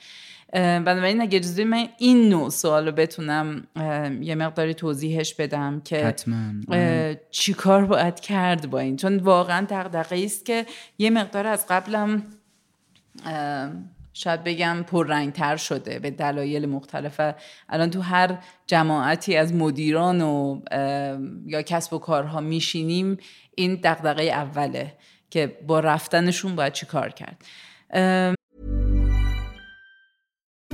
بنابراین 0.54 1.22
اگر 1.22 1.38
اجازه 1.38 1.64
من 1.64 1.88
این 1.98 2.30
نوع 2.30 2.50
سوال 2.50 2.86
رو 2.86 2.92
بتونم 2.92 3.68
یه 4.22 4.36
مقداری 4.36 4.74
توضیحش 4.74 5.34
بدم 5.34 5.82
که 5.86 6.16
چی 7.32 7.54
کار 7.54 7.86
باید 7.86 8.20
کرد 8.20 8.70
با 8.70 8.80
این؟ 8.80 8.98
چون 8.98 9.18
واقعا 9.18 9.66
دقدقه 9.70 10.24
است 10.26 10.46
که 10.46 10.66
یه 10.98 11.10
مقدار 11.10 11.48
از 11.48 11.66
قبلم 11.70 12.24
شاید 14.14 14.44
بگم 14.44 14.84
پررنگتر 14.88 15.58
شده 15.58 16.00
به 16.00 16.12
دلایل 16.12 16.66
مختلف 16.66 17.22
الان 17.70 17.90
تو 17.90 18.02
هر 18.02 18.38
جماعتی 18.68 19.36
از 19.36 19.54
مدیران 19.54 20.22
و 20.22 20.62
یا 21.46 21.62
کسب 21.62 21.94
و 21.94 22.00
کارها 22.00 22.42
میشینیم 22.42 23.18
این 23.56 23.76
دقدقه 23.76 24.24
اوله 24.24 24.94
که 25.30 25.58
با 25.68 25.80
رفتنشون 25.80 26.56
باید 26.56 26.74
چی 26.74 26.86
کار 26.86 27.10
کرد 27.10 27.46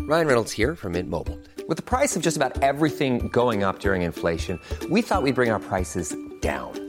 Ryan 0.09 0.25
Reynolds 0.25 0.51
here 0.51 0.73
from 0.75 0.93
Mint 0.93 1.07
Mobile. 1.07 1.37
With 1.67 1.77
the 1.77 1.83
price 1.83 2.15
of 2.15 2.23
just 2.23 2.35
about 2.35 2.63
everything 2.63 3.27
going 3.27 3.61
up 3.61 3.77
during 3.79 4.01
inflation, 4.01 4.59
we 4.89 5.03
thought 5.03 5.21
we'd 5.21 5.35
bring 5.35 5.51
our 5.51 5.59
prices 5.59 6.15
down. 6.41 6.88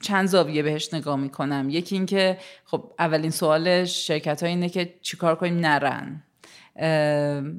چند 0.00 0.28
زاویه 0.28 0.62
بهش 0.62 0.94
نگاه 0.94 1.16
می‌کنم. 1.16 1.66
یکی 1.70 1.94
اینکه 1.94 2.38
خب 2.64 2.92
اولین 2.98 3.30
سوال 3.30 3.84
شرکت 3.84 4.42
ها 4.42 4.48
اینه 4.48 4.68
که 4.68 4.94
چیکار 5.02 5.34
کنیم؟ 5.34 5.60
نرن. 5.60 6.22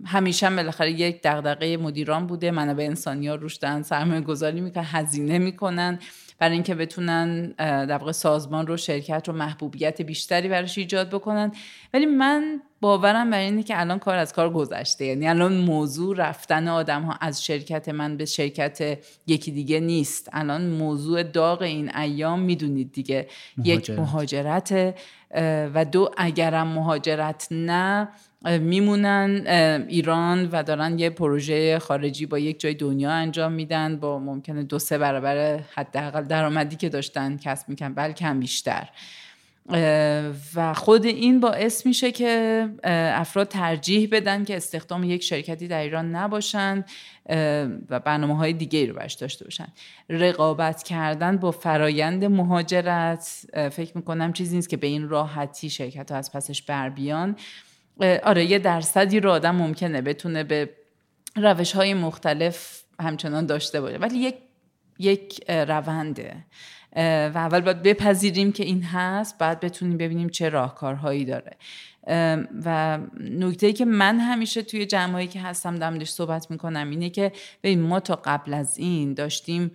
همیشه 0.06 0.46
هم 0.46 0.56
بالاخره 0.56 0.92
یک 0.92 1.22
دغدغه 1.24 1.78
مدیران 1.78 2.28
بوده. 2.28 2.52
منابع 2.52 2.84
انسانی 2.84 3.28
ها 3.28 3.36
روش 3.36 3.56
دارن 3.56 3.84
سرمایه 3.84 4.22
گذاری 4.22 4.62
می‌کنن 4.62 4.86
هزینه 4.88 5.38
می‌کنن. 5.38 6.00
برای 6.42 6.54
اینکه 6.54 6.76
بتونن 6.76 7.52
در 7.58 7.98
واقع 7.98 8.12
سازمان 8.12 8.68
رو 8.68 8.78
شرکت 8.78 9.28
رو 9.28 9.36
محبوبیت 9.36 10.02
بیشتری 10.02 10.48
براش 10.48 10.78
ایجاد 10.78 11.10
بکنن. 11.10 11.52
ولی 11.94 12.06
من 12.06 12.62
باورم 12.82 13.30
بر 13.30 13.40
اینه 13.40 13.64
که 13.64 13.80
الان 13.80 14.00
کار 14.00 14.18
از 14.18 14.34
کار 14.34 14.50
گذشته. 14.50 15.06
یعنی 15.06 15.28
الان 15.28 15.58
موضوع 15.58 16.16
رفتن 16.18 16.68
آدم 16.68 17.02
ها 17.02 17.18
از 17.22 17.46
شرکت 17.46 17.90
من 17.90 18.18
به 18.18 18.26
شرکت 18.26 19.00
یکی 19.28 19.52
دیگه 19.52 19.80
نیست. 19.80 20.30
الان 20.34 20.70
موضوع 20.70 21.24
داغ 21.24 21.62
این 21.62 21.96
ایام 21.96 22.40
می‌دونید 22.40 22.92
دیگه. 22.92 23.28
یک 23.64 23.90
مهاجرت. 23.90 24.72
مهاجرت 24.72 24.96
اه، 25.32 25.66
و 25.74 25.86
دو 25.86 26.12
اگرم 26.18 26.68
مهاجرت 26.68 27.48
نه 27.52 28.10
میمونن 28.46 29.44
ایران 29.88 30.50
و 30.52 30.64
دارن 30.64 31.00
یه 31.00 31.10
پروژه 31.10 31.80
خارجی 31.80 32.26
با 32.26 32.40
یک 32.40 32.60
جای 32.60 32.74
دنیا 32.74 33.12
انجام 33.12 33.52
میدن 33.52 33.98
با 33.98 34.20
ممکنه 34.20 34.64
دو 34.64 34.80
سه 34.80 34.98
برابر 34.98 35.60
حداقل 35.76 36.24
درآمدی 36.24 36.76
که 36.76 36.90
داشتن 36.90 37.38
کسب 37.38 37.70
می‌کنن 37.70 37.94
بلکه 37.94 38.30
بیشتر. 38.30 38.90
و 40.56 40.74
خود 40.74 41.06
این 41.06 41.40
باعث 41.40 41.86
میشه 41.86 42.12
که 42.12 42.68
افراد 42.84 43.48
ترجیح 43.48 44.10
بدن 44.12 44.44
که 44.44 44.58
استخدام 44.58 45.04
یک 45.04 45.24
شرکتی 45.24 45.68
در 45.68 45.82
ایران 45.82 46.16
نباشن 46.16 46.86
و 47.90 48.00
برنامه 48.00 48.38
های 48.38 48.54
دیگه 48.54 48.86
رو 48.86 48.94
برش 48.94 49.14
داشته 49.14 49.46
باشن. 49.46 49.68
رقابت 50.10 50.84
کردن 50.84 51.38
با 51.38 51.52
فرایند 51.52 52.26
مهاجرت 52.26 53.46
فکر 53.72 53.92
می‌کنم 53.96 54.34
چیزی 54.34 54.56
نیست 54.56 54.70
که 54.70 54.78
به 54.78 54.88
این 54.88 55.10
راحتی 55.10 55.70
شرکت 55.70 56.12
ها 56.12 56.18
از 56.18 56.32
پسش 56.32 56.62
بر 56.62 56.90
بیان. 56.90 57.36
آره 58.24 58.46
یه 58.46 58.60
درصدی 58.60 59.20
رو 59.20 59.32
آدم 59.32 59.56
ممکنه 59.56 60.02
بتونه 60.02 60.44
به 60.44 60.70
روش 61.36 61.72
های 61.72 61.94
مختلف 61.94 62.84
همچنان 63.00 63.46
داشته 63.46 63.82
باشه. 63.82 63.98
ولی 63.98 64.18
یک 64.18 64.36
یک 65.00 65.52
رونده. 65.52 66.36
و 66.96 67.32
اول 67.36 67.62
باید 67.62 67.84
بپذیریم 67.84 68.52
که 68.52 68.64
این 68.64 68.84
هست 68.84 69.38
بعد 69.38 69.60
بتونیم 69.60 69.98
ببینیم 69.98 70.30
چه 70.30 70.50
راهکارهایی 70.50 71.26
داره. 71.26 71.58
و 72.66 73.00
نکته 73.20 73.74
که 73.74 73.86
من 73.86 74.20
همیشه 74.20 74.62
توی 74.62 74.86
جمعایی 74.86 75.28
که 75.28 75.42
هستم 75.42 75.76
دارم 75.76 76.04
صحبت 76.04 76.52
می‌کنم 76.52 76.90
اینه 76.90 77.10
که 77.10 77.32
ببین 77.64 77.82
ما 77.82 78.00
تا 78.00 78.22
قبل 78.26 78.54
از 78.54 78.78
این 78.78 79.14
داشتیم 79.14 79.72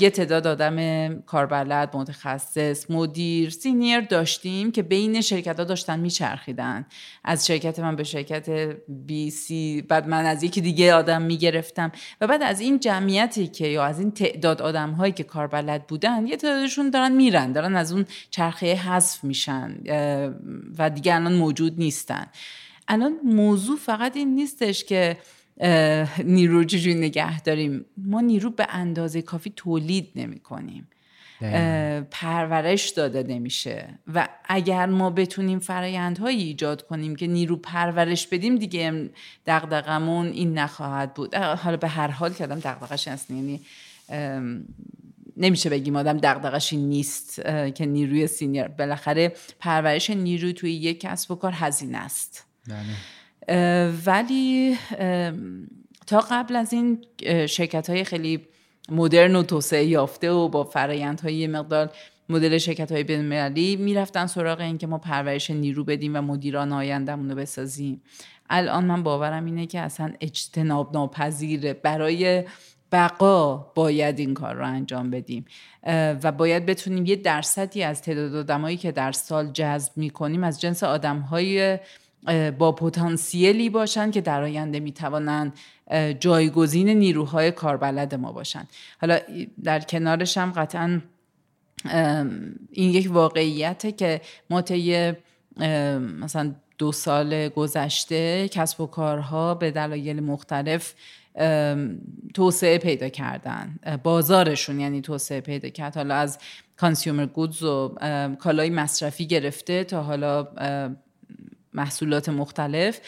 یه 0.00 0.10
تعداد 0.10 0.46
آدم 0.46 1.18
کاربلد 1.20 1.96
متخصص 1.96 2.90
مدیر 2.90 3.50
سینیر 3.50 4.00
داشتیم 4.00 4.72
که 4.72 4.82
بین 4.82 5.20
شرکت 5.20 5.58
ها 5.58 5.64
داشتن 5.64 6.00
میچرخیدن. 6.00 6.86
از 7.24 7.46
شرکت 7.46 7.78
من 7.78 7.96
به 7.96 8.04
شرکت 8.04 8.76
بی 8.88 9.30
سی 9.30 9.82
بعد 9.88 10.08
من 10.08 10.26
از 10.26 10.42
یکی 10.42 10.60
دیگه 10.60 10.94
آدم 10.94 11.22
می‌گرفتم. 11.22 11.92
و 12.20 12.26
بعد 12.26 12.42
از 12.42 12.60
این 12.60 12.80
جمعیتی 12.80 13.46
که 13.46 13.66
یا 13.66 13.84
از 13.84 13.98
این 13.98 14.10
تعداد 14.10 14.62
آدم 14.62 14.90
هایی 14.90 15.12
که 15.12 15.24
کاربلد 15.24 15.86
بودن 15.86 16.26
یه 16.26 16.36
تعدادشون 16.36 16.90
دارن 16.90 17.12
میرن 17.12 17.52
دارن 17.52 17.76
از 17.76 17.92
اون 17.92 18.04
چرخه 18.30 18.74
حذف 18.74 19.24
میشن 19.24 19.74
و 20.78 20.90
دیگه 20.90 21.14
الان 21.14 21.34
موجود 21.34 21.78
نیستن. 21.78 22.26
الان 22.88 23.16
موضوع 23.24 23.76
فقط 23.76 24.16
این 24.16 24.34
نیستش 24.34 24.84
که 24.84 25.16
نیرو 26.24 26.58
رو 26.58 26.64
چجوری 26.64 26.94
نگه 26.94 27.40
داریم. 27.40 27.84
ما 27.96 28.20
نیرو 28.20 28.50
به 28.50 28.66
اندازه 28.70 29.22
کافی 29.22 29.52
تولید 29.56 30.10
نمی 30.16 30.40
کنیم. 30.40 30.88
پرورش 32.10 32.88
داده 32.88 33.22
نمیشه. 33.22 33.98
و 34.14 34.28
اگر 34.44 34.86
ما 34.86 35.10
بتونیم 35.10 35.58
فرایندهایی 35.58 36.42
ایجاد 36.42 36.86
کنیم 36.86 37.16
که 37.16 37.26
نیرو 37.26 37.56
پرورش 37.56 38.26
بدیم 38.26 38.56
دیگه 38.56 39.10
دغدغمون 39.46 40.26
این 40.26 40.58
نخواهد 40.58 41.14
بود. 41.14 41.34
حالا 41.34 41.76
به 41.76 41.88
هر 41.88 42.08
حال 42.08 42.32
که 42.32 42.44
آدم 42.44 42.58
دغدغش 42.58 43.08
هست 43.08 43.30
یعنی 43.30 43.60
نمیشه 45.36 45.70
بگیم 45.70 45.96
آدم 45.96 46.18
دغدغش 46.18 46.72
این 46.72 46.88
نیست 46.88 47.42
که 47.74 47.86
نیروی 47.86 48.26
سینیر 48.26 48.68
بالاخره 48.68 49.32
پرورش 49.58 50.10
نیروی 50.10 50.52
توی 50.52 50.72
یک 50.72 51.00
کسب 51.00 51.30
و 51.30 51.34
کار 51.34 51.52
هزینه 51.54 51.98
است. 51.98 52.46
اه، 52.70 52.76
ولی 54.06 54.76
تا 56.06 56.20
قبل 56.30 56.56
از 56.56 56.72
این 56.72 57.04
شرکت 57.46 57.90
های 57.90 58.04
خیلی 58.04 58.46
مدرن 58.88 59.36
و 59.36 59.42
توسعه 59.42 59.84
یافته 59.84 60.30
و 60.30 60.48
با 60.48 60.64
فرایندهای 60.64 61.34
یه 61.34 61.48
مقدار 61.48 61.90
مدل 62.28 62.58
شرکت 62.58 62.92
های 62.92 63.04
بین‌المللی 63.04 63.76
می‌رفتن 63.76 64.26
سراغ 64.26 64.60
این 64.60 64.78
که 64.78 64.86
ما 64.86 64.98
پرورش 64.98 65.50
نیرو 65.50 65.84
بدیم 65.84 66.16
و 66.16 66.22
مدیران 66.22 66.72
آیندهمون 66.72 67.30
رو 67.30 67.36
بسازیم. 67.36 68.02
الان 68.50 68.84
من 68.84 69.02
باورم 69.02 69.44
اینه 69.44 69.66
که 69.66 69.80
اصلا 69.80 70.12
اجتناب 70.20 70.94
ناپذیره 70.94 71.72
برای 71.72 72.44
بقا 72.92 73.56
باید 73.56 74.18
این 74.18 74.34
کار 74.34 74.54
رو 74.54 74.66
انجام 74.66 75.10
بدیم. 75.10 75.44
و 76.22 76.32
باید 76.32 76.66
بتونیم 76.66 77.06
یه 77.06 77.16
درصدی 77.16 77.82
از 77.82 78.02
تعداد 78.02 78.34
آدمایی 78.34 78.76
که 78.76 78.92
در 78.92 79.12
سال 79.12 79.52
جذب 79.52 79.92
می‌کنیم 79.96 80.44
از 80.44 80.60
جنس 80.60 80.82
آدمهای 80.82 81.78
با 82.58 82.72
پتانسیلی 82.72 83.70
باشن 83.70 84.10
که 84.10 84.20
در 84.20 84.42
آینده 84.42 84.80
می‌توانند 84.80 85.52
جایگزین 86.20 86.88
نیروهای 86.88 87.50
کاربلد 87.50 88.14
ما 88.14 88.32
باشن. 88.32 88.66
حالا 89.00 89.18
در 89.64 89.80
کنارش 89.80 90.38
هم 90.38 90.52
قطعا 90.52 91.00
این 92.70 92.90
یک 92.90 93.08
واقعیته 93.12 93.92
که 93.92 94.20
ما 94.50 94.62
طی 94.62 95.12
مثلا 96.20 96.54
دو 96.78 96.92
سال 96.92 97.48
گذشته 97.48 98.48
کسب 98.48 98.80
و 98.80 98.86
کارها 98.86 99.54
به 99.54 99.70
دلایل 99.70 100.20
مختلف 100.20 100.94
توسعه 102.34 102.78
پیدا 102.78 103.08
کردن. 103.08 103.78
بازارشون 104.02 104.80
یعنی 104.80 105.00
توسعه 105.00 105.40
پیدا 105.40 105.68
کرد. 105.68 105.96
حالا 105.96 106.14
از 106.14 106.38
کانسیومر 106.76 107.26
گودز 107.26 107.62
و 107.62 107.94
کالای 108.38 108.70
مصرفی 108.70 109.26
گرفته 109.26 109.84
تا 109.84 110.02
حالا 110.02 110.48
محصولات 111.74 112.28
مختلف 112.28 113.00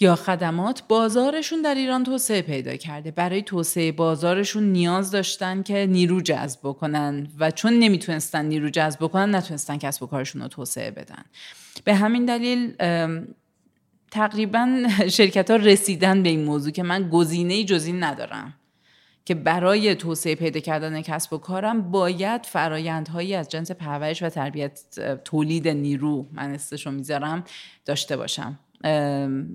یا 0.00 0.16
خدمات 0.16 0.82
بازارشون 0.88 1.62
در 1.62 1.74
ایران 1.74 2.04
توسعه 2.04 2.42
پیدا 2.42 2.76
کرده. 2.76 3.10
برای 3.10 3.42
توسعه 3.42 3.92
بازارشون 3.92 4.62
نیاز 4.62 5.10
داشتن 5.10 5.62
که 5.62 5.86
نیرو 5.86 6.20
جذب 6.20 6.60
بکنن 6.62 7.28
و 7.38 7.50
چون 7.50 7.72
نمی‌تونستن 7.72 8.44
نیرو 8.44 8.70
جذب 8.70 8.98
بکنن 9.00 9.34
نتونستن 9.34 9.78
کسب 9.78 10.02
و 10.02 10.06
کارشون 10.06 10.42
رو 10.42 10.48
توسعه 10.48 10.90
بدن. 10.90 11.24
به 11.84 11.94
همین 11.94 12.24
دلیل 12.24 12.74
تقریبا 14.10 14.88
شرکت 15.08 15.50
ها 15.50 15.56
رسیدن 15.56 16.22
به 16.22 16.28
این 16.28 16.44
موضوع 16.44 16.72
که 16.72 16.82
من 16.82 17.08
گزینه 17.08 17.64
جز 17.64 17.88
ندارم. 17.88 18.54
که 19.28 19.34
برای 19.34 19.94
توسعه 19.94 20.34
پیدا 20.34 20.60
کردن 20.60 21.02
کسب 21.02 21.32
و 21.32 21.38
کارم 21.38 21.90
باید 21.90 22.46
فرایندهایی 22.46 23.34
از 23.34 23.48
جنس 23.48 23.70
پرورش 23.70 24.22
و 24.22 24.28
تربیت 24.28 24.80
تولید 25.24 25.68
نیرو 25.68 26.26
من 26.32 26.50
استشو 26.50 26.90
می‌ذارم 26.90 27.44
داشته 27.84 28.16
باشم. 28.16 28.58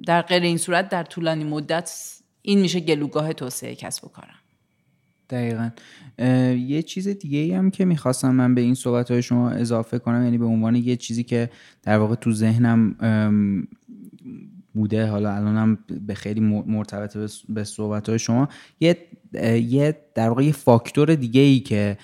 در 0.08 0.22
غیر 0.22 0.44
این 0.44 0.58
صورت 0.58 0.90
در 0.90 1.04
طولانی 1.04 1.44
مدت 1.44 2.14
این 2.42 2.60
میشه 2.60 2.80
گلوگاه 2.80 3.34
توسعه 3.34 3.76
کسب 3.76 4.06
و 4.06 4.08
کارم. 4.08 4.36
دقیقا. 5.30 5.70
یه 6.56 6.82
چیز 6.82 7.08
دیگه 7.08 7.40
ای 7.40 7.54
هم 7.54 7.72
که 7.72 7.86
می‌خواستم 7.86 8.32
من 8.36 8.56
به 8.56 8.62
این 8.62 8.76
صحبت 8.76 9.12
های 9.12 9.22
شما 9.22 9.50
اضافه 9.50 10.00
کنم 10.00 10.24
یعنی 10.24 10.38
به 10.38 10.46
عنوان 10.46 10.76
یه 10.76 10.96
چیزی 10.96 11.24
که 11.24 11.50
در 11.84 11.98
واقع 11.98 12.16
تو 12.16 12.32
ذهنم 12.32 12.96
بوده. 14.74 15.08
حالا 15.08 15.36
الانم 15.36 15.78
به 16.08 16.14
خیلی 16.14 16.40
مرتبط 16.68 17.18
به 17.50 17.64
صحبت 17.64 18.10
های 18.10 18.20
شما. 18.20 18.50
یه 18.80 18.98
یه 19.70 19.98
در 20.16 20.30
واقع 20.30 20.44
یه 20.44 20.52
فاکتور 20.52 21.16
دیگه 21.16 21.42
ای 21.42 21.60
که 21.60 21.98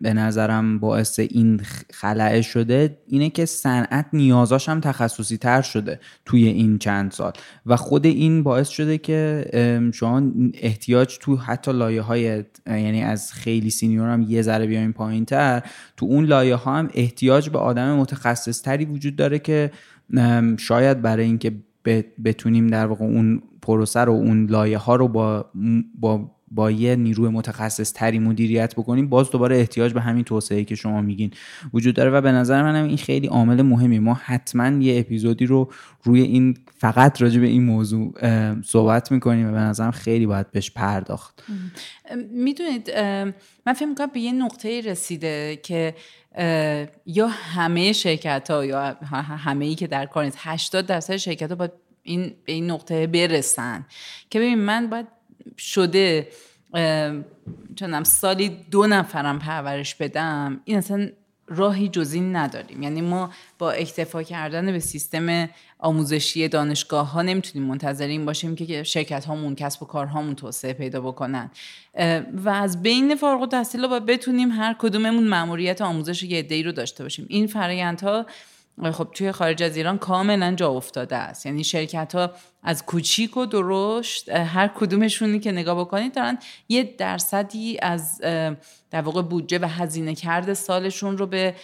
به 0.00 0.14
نظرم 0.14 0.78
باعث 0.78 1.18
این 1.18 1.60
خلعه 1.92 2.42
شده 2.42 2.98
اینه 3.06 3.30
که 3.30 3.44
صنعت 3.44 4.06
نیازاش 4.12 4.68
هم 4.68 4.80
تخصصی 4.80 5.36
تر 5.36 5.62
شده 5.62 6.00
توی 6.24 6.46
این 6.46 6.78
چند 6.78 7.10
سال. 7.10 7.32
و 7.66 7.76
خود 7.76 8.06
این 8.06 8.42
باعث 8.42 8.68
شده 8.68 8.98
که 8.98 9.44
شما 9.94 10.22
احتیاج 10.54 11.18
تو 11.20 11.36
حتی 11.36 11.72
لایه 11.72 12.00
های 12.00 12.44
یعنی 12.66 13.02
از 13.02 13.32
خیلی 13.32 13.70
سینیور 13.70 14.08
هم 14.08 14.22
یه 14.22 14.42
ذره 14.42 14.66
بیاین 14.66 14.92
پایین 14.92 15.24
تر 15.24 15.62
تو 15.96 16.06
اون 16.06 16.24
لایه 16.24 16.54
ها 16.54 16.78
هم 16.78 16.88
احتیاج 16.94 17.50
به 17.50 17.58
آدم 17.58 17.96
متخصص 17.96 18.62
تری 18.62 18.84
وجود 18.84 19.16
داره 19.16 19.38
که 19.38 19.70
شاید 20.58 21.02
برای 21.02 21.24
اینکه 21.24 21.52
بتونیم 22.24 22.66
در 22.66 22.86
واقع 22.86 23.04
اون 23.04 23.42
پروسه 23.62 24.00
رو 24.00 24.12
اون 24.12 24.46
لایه 24.46 24.78
ها 24.78 24.96
رو 24.96 25.08
با 25.08 25.50
با 26.00 26.30
با 26.50 26.70
یه 26.70 26.96
نیروی 26.96 27.28
متخصص 27.28 27.92
تری 27.92 28.18
مدیریت 28.18 28.74
بکنیم 28.74 29.08
باز 29.08 29.30
دوباره 29.30 29.56
احتیاج 29.56 29.92
به 29.92 30.00
همین 30.00 30.24
توسعه 30.24 30.64
که 30.64 30.74
شما 30.74 31.00
میگین 31.00 31.30
وجود 31.74 31.94
داره. 31.94 32.10
و 32.10 32.20
به 32.20 32.32
نظر 32.32 32.62
منم 32.62 32.84
این 32.84 32.96
خیلی 32.96 33.26
عامل 33.26 33.62
مهمی 33.62 33.98
ما 33.98 34.14
حتما 34.24 34.82
یه 34.82 35.00
اپیزودی 35.00 35.46
رو 35.46 35.72
روی 36.02 36.20
این 36.20 36.56
فقط 36.76 37.22
راجع 37.22 37.40
به 37.40 37.46
این 37.46 37.64
موضوع 37.64 38.14
صحبت 38.62 39.12
می‌کنیم 39.12 39.48
و 39.48 39.52
به 39.52 39.58
نظرم 39.58 39.90
خیلی 39.90 40.26
باید 40.26 40.50
بهش 40.50 40.70
پرداخت. 40.70 41.44
می‌دونید 42.30 42.90
من 43.66 43.72
فکر 43.76 43.86
می‌کنم 43.86 44.10
به 44.14 44.20
یه 44.20 44.32
نقطه 44.32 44.80
رسیده 44.80 45.60
که 45.62 45.94
یا 47.06 47.28
همه 47.28 47.92
شرکت 47.92 48.50
ها 48.50 48.64
یا 48.64 48.96
همه 49.44 49.64
ای 49.64 49.74
که 49.74 49.86
در 49.86 50.06
کار 50.06 50.24
نیست 50.24 50.38
80 50.40 50.86
درصد 50.86 51.16
شرکت 51.16 51.50
ها 51.50 51.56
باید 51.56 51.72
این 52.02 52.34
به 52.44 52.52
این 52.52 52.70
نقطه 52.70 53.06
برسن. 53.06 53.86
که 54.30 54.38
ببین 54.38 54.58
من 54.58 54.86
باید 54.86 55.06
شده 55.58 56.28
چونم 57.76 58.04
سالی 58.04 58.48
دو 58.48 58.86
نفرم 58.86 59.38
پرورش 59.38 59.94
بدم 59.94 60.60
این 60.64 60.76
اصلا 60.76 61.08
راهی 61.48 61.88
جز 61.88 62.16
نداریم. 62.16 62.82
یعنی 62.82 63.00
ما 63.00 63.30
با 63.58 63.70
اکتفا 63.70 64.22
کردن 64.22 64.72
به 64.72 64.78
سیستم 64.78 65.48
آموزشی 65.84 66.48
دانشگاه 66.48 67.10
ها 67.10 67.22
نمی‌تونیم 67.22 67.68
منتظرین 67.68 68.24
باشیم 68.24 68.56
که 68.56 68.82
شرکت 68.82 69.24
هامون 69.24 69.54
کسب 69.54 69.82
و 69.82 69.86
کارهامون 69.86 70.34
توسعه 70.34 70.72
پیدا 70.72 71.00
بکنن. 71.00 71.50
و 72.44 72.48
از 72.48 72.82
بین 72.82 73.14
فارغ 73.14 73.40
التحصیل 73.40 73.86
باید 73.86 74.06
بتونیم 74.06 74.50
هر 74.50 74.76
کدوممون 74.78 75.24
مأموریت 75.24 75.82
آموزش 75.82 76.22
یه 76.22 76.38
عده‌ای 76.38 76.62
رو 76.62 76.72
داشته 76.72 77.02
باشیم. 77.02 77.26
این 77.28 77.46
فرایندها 77.46 78.26
خب 78.92 79.08
توی 79.14 79.32
خارج 79.32 79.62
از 79.62 79.76
ایران 79.76 79.98
کاملا 79.98 80.54
جا 80.54 80.70
افتاده 80.70 81.16
است. 81.16 81.46
یعنی 81.46 81.64
شرکت 81.64 82.14
ها 82.14 82.30
از 82.62 82.86
کوچیک 82.86 83.36
و 83.36 83.46
درشت 83.46 84.28
هر 84.28 84.68
کدومشونی 84.68 85.40
که 85.40 85.52
نگاه 85.52 85.80
بکنید 85.80 86.14
دارن 86.14 86.38
یه 86.68 86.94
درصدی 86.98 87.78
از 87.82 88.20
در 88.90 89.00
واقع 89.02 89.22
بودجه 89.22 89.58
و 89.58 89.64
هزینه 89.68 90.14
کرده 90.14 90.54
سالشون 90.54 91.18
رو 91.18 91.26
به 91.26 91.54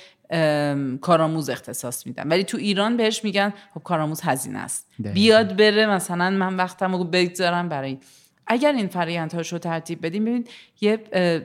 کارآموز 1.00 1.50
اختصاص 1.50 2.06
میدن. 2.06 2.28
ولی 2.28 2.44
تو 2.44 2.58
ایران 2.58 2.96
بهش 2.96 3.24
میگن 3.24 3.52
خب 3.74 3.82
کارآموز 3.82 4.20
هزینه 4.20 4.58
است. 4.58 4.86
بیاد 4.98 5.56
بره 5.56 5.86
مثلا 5.86 6.30
من 6.30 6.56
وقتم 6.56 6.96
رو 6.96 7.04
بگذارم 7.04 7.68
برای 7.68 7.98
اگر 8.46 8.72
این 8.72 8.88
فرایندهاش 8.88 9.52
رو 9.52 9.58
ترتیب 9.58 10.06
بدیم 10.06 10.24
ببینید 10.24 10.50
یه 10.80 10.96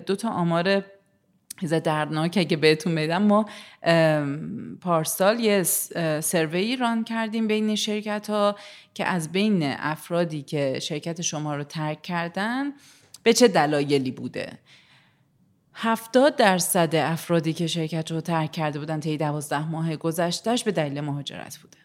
دو 0.06 0.16
تا 0.16 0.30
آمار 0.30 0.84
یه 1.62 1.80
دردناک 1.80 2.38
اگه 2.38 2.58
بهتون 2.58 2.96
بدم 2.96 3.24
ما 3.24 3.46
پارسال 4.82 5.40
یه 5.40 5.64
سروی 6.22 6.76
ران 6.76 7.04
کردیم 7.04 7.48
بین 7.48 7.76
شرکت 7.76 8.30
ها 8.30 8.56
که 8.94 9.06
از 9.06 9.32
بین 9.32 9.64
افرادی 9.64 10.42
که 10.42 10.80
شرکت 10.80 11.22
شما 11.22 11.56
رو 11.56 11.64
ترک 11.64 12.02
کردن 12.02 12.74
به 13.24 13.34
چه 13.34 13.48
دلایلی 13.48 14.12
بوده؟ 14.12 14.60
هفتاد 15.78 16.36
درصد 16.36 16.96
افرادی 16.96 17.54
که 17.54 17.68
شرکت 17.68 18.12
رو 18.12 18.22
ترک 18.22 18.52
کرده 18.52 18.80
بودن 18.80 19.00
طی 19.00 19.18
دوازده 19.18 19.70
ماه 19.70 19.96
گذشتهش 19.96 20.64
به 20.64 20.72
دلیل 20.72 21.02
مهاجرت 21.02 21.58
بوده. 21.58 21.78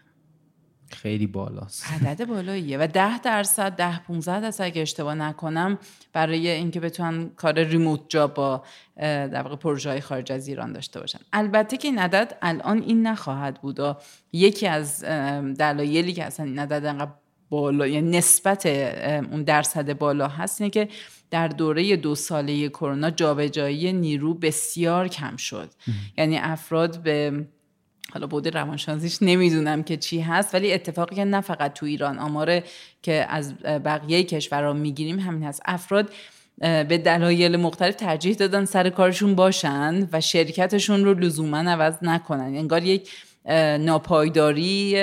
خیلی 0.91 1.27
بالاست. 1.27 1.93
عدد 1.93 2.25
بالاییه 2.25 2.79
و 2.79 2.87
ده 2.87 3.19
درصد 3.19 3.73
ده 3.73 3.99
15 3.99 4.41
درصد 4.41 4.65
اگه 4.65 4.83
اشتباه 4.83 5.15
نکنم 5.15 5.79
برای 6.13 6.49
اینکه 6.49 6.81
بتونن 6.81 7.31
کار 7.37 7.63
ریموت 7.63 8.01
جا 8.09 8.27
با 8.27 8.63
در 8.97 9.43
واقع 9.43 9.57
پروژه 9.57 9.91
های 9.91 10.01
خارج 10.01 10.33
از 10.33 10.49
ایران 10.49 10.73
داشته 10.73 11.01
باشن. 11.01 11.19
البته 11.33 11.77
که 11.77 11.89
این 11.89 11.99
عدد 11.99 12.39
الان 12.43 12.83
این 12.83 13.07
نخواهد 13.07 13.61
بود 13.61 13.81
و 13.81 13.97
یکی 14.33 14.67
از 14.67 15.05
دلایلی 15.59 16.13
که 16.13 16.25
اصلا 16.25 16.47
این 16.47 16.59
عدد 16.59 16.85
انقدر 16.85 17.11
بالا 17.51 17.87
یعنی 17.87 18.19
نسبت 18.19 18.67
اون 19.31 19.43
درصد 19.43 19.99
بالا 19.99 20.29
هست 20.29 20.61
اینه 20.61 20.71
که 20.71 20.89
در 21.31 21.49
دوره 21.49 21.97
دو 21.97 22.15
ساله 22.15 22.69
کرونا 22.69 23.11
جابجایی 23.11 23.93
نیرو 23.93 24.35
بسیار 24.35 25.09
کم 25.09 25.37
شد. 25.37 25.71
یعنی 26.19 26.39
افراد 26.39 27.03
به 27.03 27.47
حالا 28.13 28.27
بود 28.27 28.57
روانشناسیش 28.57 29.19
نمی‌دونم 29.23 29.83
که 29.83 29.97
چی 29.97 30.21
هست 30.21 30.55
ولی 30.55 30.73
اتفاقی 30.73 31.17
که 31.17 31.25
نه 31.25 31.41
فقط 31.41 31.73
تو 31.73 31.87
ایران 31.87 32.19
آماره 32.19 32.65
که 33.03 33.27
از 33.29 33.55
بقیه 33.63 34.25
کشورها 34.25 34.73
می‌گیریم 34.73 35.19
همین 35.19 35.43
هست. 35.43 35.63
افراد 35.65 36.13
به 36.59 36.99
دلایل 37.05 37.57
مختلف 37.57 37.95
ترجیح 37.95 38.35
دادن 38.35 38.65
سر 38.65 38.91
کارشون 38.91 39.35
باشن 39.35 40.09
و 40.13 40.21
شرکتشون 40.21 41.05
رو 41.05 41.15
لزوما 41.15 41.59
عوض 41.59 41.95
نکنن. 42.03 42.41
انگار 42.41 42.85
یک 42.85 43.11
ناپایداری 43.81 44.97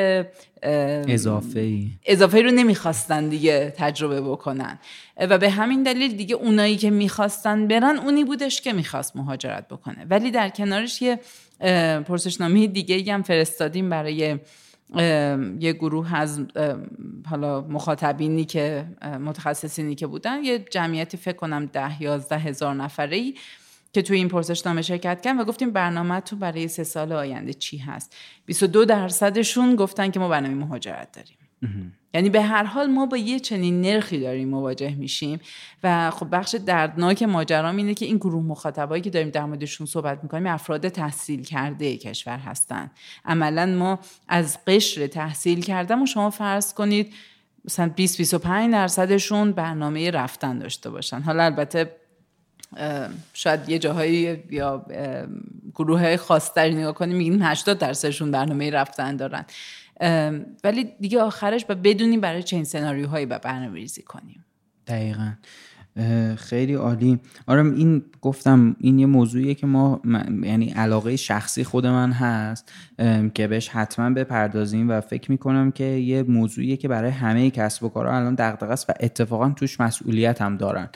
اضافه 0.63 1.59
ای 1.59 1.89
اضافه 2.05 2.41
رو 2.41 2.51
نمی‌خواستن 2.51 3.29
دیگه 3.29 3.73
تجربه 3.77 4.21
بکنن. 4.21 4.79
و 5.17 5.37
به 5.37 5.49
همین 5.49 5.83
دلیل 5.83 6.17
دیگه 6.17 6.35
اونایی 6.35 6.77
که 6.77 6.89
می‌خواستن 6.89 7.67
برن 7.67 7.97
اونی 7.97 8.23
بودش 8.23 8.61
که 8.61 8.73
می‌خواست 8.73 9.15
مهاجرت 9.15 9.67
بکنه. 9.67 10.05
ولی 10.09 10.31
در 10.31 10.49
کنارش 10.49 11.01
یه 11.01 11.19
پرسشنامه 12.03 12.67
دیگه 12.67 13.13
هم 13.13 13.21
فرستادیم 13.21 13.89
برای 13.89 14.37
یه 15.59 15.73
گروه 15.73 16.15
از 16.15 16.41
حالا 17.29 17.61
مخاطبینی 17.61 18.45
که 18.45 18.85
متخصصینی 19.25 19.95
که 19.95 20.07
بودن. 20.07 20.43
یه 20.43 20.59
جمعیتی 20.59 21.17
فکر 21.17 21.35
کنم 21.35 21.65
ده 21.65 22.01
یازده 22.01 22.37
هزار 22.37 22.75
نفره 22.75 23.17
ای 23.17 23.35
که 23.97 24.03
توی 24.03 24.17
این 24.17 24.27
پرسشنامه 24.27 24.81
شرکت 24.81 25.21
کردن 25.21 25.39
و 25.39 25.43
گفتیم 25.43 25.71
برنامه 25.71 26.19
تو 26.19 26.35
برای 26.35 26.67
سه 26.67 26.83
سال 26.83 27.11
آینده 27.13 27.53
چی 27.53 27.77
هست؟ 27.77 28.15
22 28.45 28.85
درصدشون 28.85 29.75
گفتن 29.75 30.11
که 30.11 30.19
ما 30.19 30.29
برنامه 30.29 30.55
مهاجرت 30.55 31.11
داریم. 31.11 31.37
یعنی 32.13 32.29
به 32.29 32.41
هر 32.41 32.63
حال 32.63 32.87
ما 32.87 33.05
با 33.05 33.17
یه 33.17 33.39
چنین 33.39 33.81
نرخی 33.81 34.19
داریم 34.19 34.49
مواجه 34.49 34.95
میشیم 34.95 35.39
و 35.83 36.11
خب 36.11 36.27
بخش 36.31 36.55
دردناک 36.55 37.23
ماجرام 37.23 37.77
اینه 37.77 37.93
که 37.93 38.05
این 38.05 38.17
گروه 38.17 38.43
مخاطبایی 38.43 39.01
که 39.01 39.09
داریم 39.09 39.29
در 39.29 39.45
موردشون 39.45 39.87
صحبت 39.87 40.23
می‌کنیم 40.23 40.47
افراد 40.47 40.89
تحصیل 40.89 41.43
کرده 41.43 41.97
کشور 41.97 42.37
هستن. 42.37 42.91
عملا 43.25 43.65
ما 43.65 43.99
از 44.27 44.65
قشر 44.65 45.07
تحصیل 45.07 45.61
کردم 45.61 46.01
و 46.01 46.05
شما 46.05 46.29
فرض 46.29 46.73
کنید 46.73 47.13
مثلا 47.65 47.89
20 47.95 48.17
25 48.17 48.71
درصدشون 48.71 49.51
برنامه 49.51 50.11
رفتن 50.11 50.59
داشته 50.59 50.89
باشن. 50.89 51.21
حالا 51.21 51.43
البته 51.43 52.06
شاید 53.33 53.69
یه 53.69 53.79
جاهایی 53.79 54.43
یا 54.49 54.85
گروه 55.75 56.17
خاصتری 56.17 56.75
نگاه 56.75 56.93
کنیم 56.93 57.15
میگیم 57.17 57.41
80 57.41 57.77
درصدشون 57.77 58.31
برنامه 58.31 58.69
رفتن 58.69 59.15
دارن. 59.15 59.45
ولی 60.63 60.83
دیگه 60.99 61.21
آخرش 61.21 61.65
با 61.65 61.75
بدونیم 61.75 62.21
برای 62.21 62.43
چه 62.43 62.55
این 62.55 62.65
سناریوهایی 62.65 63.25
با 63.25 63.37
برنامه 63.37 63.73
ریزی 63.75 64.01
کنیم. 64.01 64.45
دقیقا. 64.87 65.31
خیلی 66.37 66.73
عالی. 66.73 67.19
آره 67.47 67.61
این 67.61 68.01
گفتم 68.21 68.75
این 68.79 68.99
یه 68.99 69.05
موضوعیه 69.05 69.53
که 69.53 69.67
ما 69.67 70.01
یعنی 70.43 70.69
علاقه 70.69 71.15
شخصی 71.15 71.63
خود 71.63 71.87
من 71.87 72.11
هست 72.11 72.71
که 73.33 73.47
بهش 73.47 73.69
حتما 73.69 74.09
بپردازیم 74.09 74.89
و 74.89 75.01
فکر 75.01 75.31
می‌کنم 75.31 75.71
که 75.71 75.83
یه 75.83 76.23
موضوعیه 76.23 76.77
که 76.77 76.87
برای 76.87 77.11
همه 77.11 77.49
کسب 77.49 77.83
و 77.83 77.89
کارها 77.89 78.17
الان 78.17 78.35
دغدغه 78.35 78.71
است 78.71 78.89
و 78.89 78.93
اتفاقا 78.99 79.49
توش 79.49 79.79
مسئولیت 79.79 80.41
هم 80.41 80.57
دارن 80.57 80.89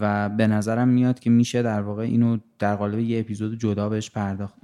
و 0.00 0.28
به 0.28 0.46
نظرم 0.46 0.88
میاد 0.88 1.20
که 1.20 1.30
میشه 1.30 1.62
در 1.62 1.82
واقع 1.82 2.02
اینو 2.02 2.38
در 2.62 2.76
قالب 2.76 2.98
یه 2.98 3.20
اپیزود 3.20 3.58
جدا 3.58 3.88
بهش 3.88 4.10
پرداخت. 4.10 4.54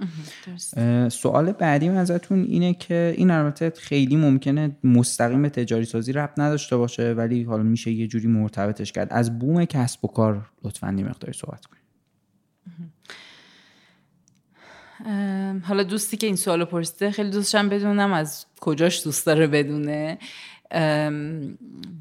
سوال 1.09 1.51
بعدی 1.51 1.89
ازتون 1.89 2.43
اینه 2.43 2.73
که 2.73 3.13
این 3.17 3.31
البته 3.31 3.69
خیلی 3.69 4.15
ممکنه 4.15 4.77
مستقیم 4.83 5.41
به 5.41 5.49
تجاری 5.49 5.85
سازی 5.85 6.13
ربط 6.13 6.39
نداشته 6.39 6.77
باشه 6.77 7.13
ولی 7.13 7.43
حالا 7.43 7.63
میشه 7.63 7.91
یه 7.91 8.07
جوری 8.07 8.27
مرتبطش 8.27 8.91
کرد. 8.91 9.07
از 9.11 9.39
بوم 9.39 9.65
کسب 9.65 10.05
و 10.05 10.07
کار 10.07 10.49
لطفا 10.63 10.95
یه 10.97 11.03
مقداری 11.03 11.33
صحبت 11.33 11.65
کنید. 11.65 11.79
حالا 15.63 15.83
دوستی 15.83 16.17
که 16.17 16.27
این 16.27 16.35
سوالو 16.35 16.65
پرسیده 16.65 17.11
خیلی 17.11 17.29
دوستشم 17.29 17.69
بدونم 17.69 18.13
از 18.13 18.45
کجاش 18.61 19.03
دوست 19.03 19.25
داره 19.25 19.47
بدونه. 19.47 20.17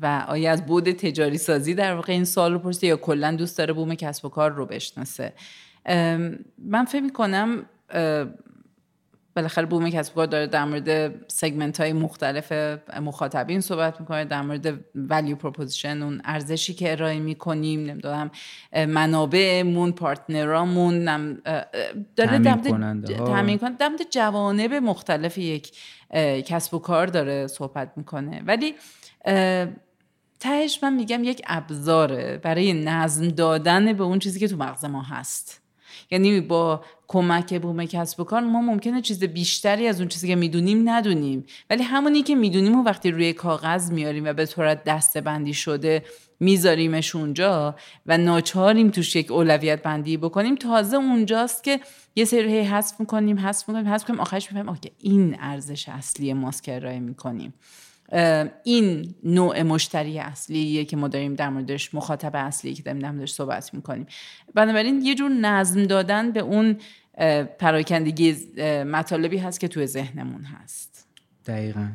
و 0.02 0.24
آیا 0.28 0.52
از 0.52 0.66
بعد 0.66 0.92
تجاری 0.92 1.38
سازی 1.38 1.74
در 1.74 1.94
واقع 1.94 2.12
این 2.12 2.24
سوال 2.24 2.52
رو 2.52 2.58
پرسیده 2.58 2.86
یا 2.86 2.96
کلا 2.96 3.36
دوست 3.36 3.58
داره 3.58 3.72
بوم 3.72 3.94
کسب 3.94 4.24
و 4.24 4.28
کار 4.28 4.50
رو 4.50 4.66
بشناسه؟ 4.66 5.32
من 6.58 6.84
فکر 6.88 7.02
می‌کنم 7.02 7.66
بالاخره 9.36 9.66
بوم 9.66 9.90
کسب 9.90 10.14
کار 10.14 10.26
داره 10.26 10.46
در 10.46 10.64
مورد 10.64 11.14
segment 11.28 11.80
های 11.80 11.92
مختلف 11.92 12.52
مخاطبین 13.00 13.60
صحبت 13.60 14.00
می‌کنه 14.00 14.24
در 14.24 14.42
مورد 14.42 14.84
value 14.94 15.36
proposition 15.36 16.02
اون 16.02 16.20
ارزشی 16.24 16.74
که 16.74 16.92
ارائه 16.92 17.18
می‌کنیم 17.18 17.84
نمی‌دونم 17.84 18.30
منابعمون 18.72 19.92
پارتنرامون 19.92 21.04
داره 22.16 22.38
تامین 23.16 23.58
کننده 23.58 23.78
در 23.78 23.90
جوانب 24.10 24.74
مختلف 24.74 25.38
یک 25.38 25.72
کسب 26.46 26.74
و 26.74 26.78
کار 26.78 27.06
داره 27.06 27.46
صحبت 27.46 27.92
می‌کنه. 27.96 28.42
ولی 28.46 28.74
تهش 30.40 30.82
من 30.82 30.94
میگم 30.94 31.24
یک 31.24 31.42
ابزاره 31.46 32.40
برای 32.42 32.72
نظم 32.72 33.28
دادن 33.28 33.92
به 33.92 34.04
اون 34.04 34.18
چیزی 34.18 34.40
که 34.40 34.48
تو 34.48 34.56
مغز 34.56 34.84
ما 34.84 35.02
هست. 35.02 35.67
یعنی 36.10 36.40
با 36.40 36.84
کمک 37.08 37.60
بوم 37.60 37.84
کسب 37.84 38.20
و 38.20 38.24
کار 38.24 38.40
ما 38.40 38.60
ممکنه 38.60 39.02
چیز 39.02 39.24
بیشتری 39.24 39.86
از 39.86 40.00
اون 40.00 40.08
چیزی 40.08 40.28
که 40.28 40.36
می‌دونیم 40.36 40.88
ندونیم. 40.88 41.44
ولی 41.70 41.82
همونی 41.82 42.22
که 42.22 42.34
می‌دونیم 42.34 42.80
و 42.80 42.84
وقتی 42.84 43.10
روی 43.10 43.32
کاغذ 43.32 43.90
میاریم 43.90 44.24
و 44.24 44.32
به 44.32 44.46
طورت 44.46 44.84
دسته 44.84 45.20
بندی 45.20 45.54
شده 45.54 46.04
میذاریمش 46.40 47.16
اونجا 47.16 47.76
و 48.06 48.18
ناچاریم 48.18 48.90
توش 48.90 49.16
یک 49.16 49.32
اولویت 49.32 49.82
بندی 49.82 50.16
بکنیم 50.16 50.54
تازه 50.54 50.96
اونجاست 50.96 51.64
که 51.64 51.80
یه 52.16 52.24
سری 52.24 52.60
حذف 52.60 53.00
می‌کنیم 53.00 53.38
حذف 53.38 53.68
می‌کنیم 53.68 53.88
حذف 53.88 54.02
می‌کنیم 54.02 54.20
آخرش 54.20 54.52
می‌فهمیم 54.52 54.76
که 54.76 54.90
این 54.98 55.36
ارزش 55.40 55.88
اصلی 55.88 56.32
ماست 56.32 56.62
که 56.62 57.00
می‌کنیم. 57.02 57.54
این 58.64 59.14
نوع 59.24 59.62
مشتری 59.62 60.18
اصلیه 60.18 60.84
که 60.84 60.96
ما 60.96 61.08
داریم 61.08 61.34
در 61.34 61.48
موردش 61.48 61.94
مخاطب 61.94 62.32
اصلی 62.34 62.74
که 62.74 62.82
داریم 62.82 62.98
در 62.98 63.10
موردش 63.10 63.32
صحبت 63.32 63.74
می‌کنیم. 63.74 64.06
بنابراین 64.54 65.02
یه 65.02 65.14
جور 65.14 65.30
نظم 65.30 65.84
دادن 65.84 66.32
به 66.32 66.40
اون 66.40 66.76
پراکندگی 67.58 68.36
مطالبی 68.84 69.38
هست 69.38 69.60
که 69.60 69.68
توی 69.68 69.86
ذهنمون 69.86 70.44
هست. 70.44 71.06
دقیقا. 71.46 71.88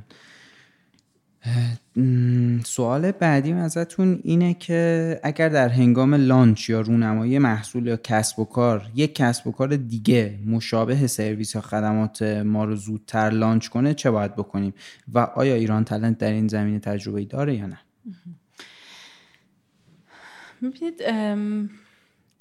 سوال 2.66 3.12
بعدی 3.12 3.54
ازتون 3.54 4.20
اینه 4.24 4.54
که 4.54 5.20
اگر 5.24 5.50
در 5.50 5.70
هنگام 5.70 6.14
لانچ 6.14 6.70
یا 6.70 6.82
رونمایی 6.82 7.39
محصول 7.39 7.88
یا 7.88 7.98
کسب 7.98 8.39
و 8.39 8.46
کار 8.46 8.91
یک 8.96 9.16
کسب 9.16 9.48
و 9.48 9.52
کار 9.52 9.76
دیگه 9.76 10.39
مشابه 10.46 11.08
سرویس 11.08 11.56
یا 11.56 11.62
خدمات 11.62 12.22
ما 12.22 12.66
رو 12.66 12.76
زودتر 12.76 13.30
لانچ 13.30 13.68
کنه 13.68 13.94
چه 13.94 14.12
باید 14.12 14.36
بکنیم؟ 14.36 14.74
و 15.14 15.20
آیا 15.20 15.56
ایران 15.56 15.84
تلنت 15.84 16.18
در 16.18 16.32
این 16.32 16.48
زمینه 16.48 16.80
تجربه 16.80 17.26
داره 17.26 17.56
یا 17.56 17.66
نه؟ 17.66 17.80
می‌بینید 20.62 21.02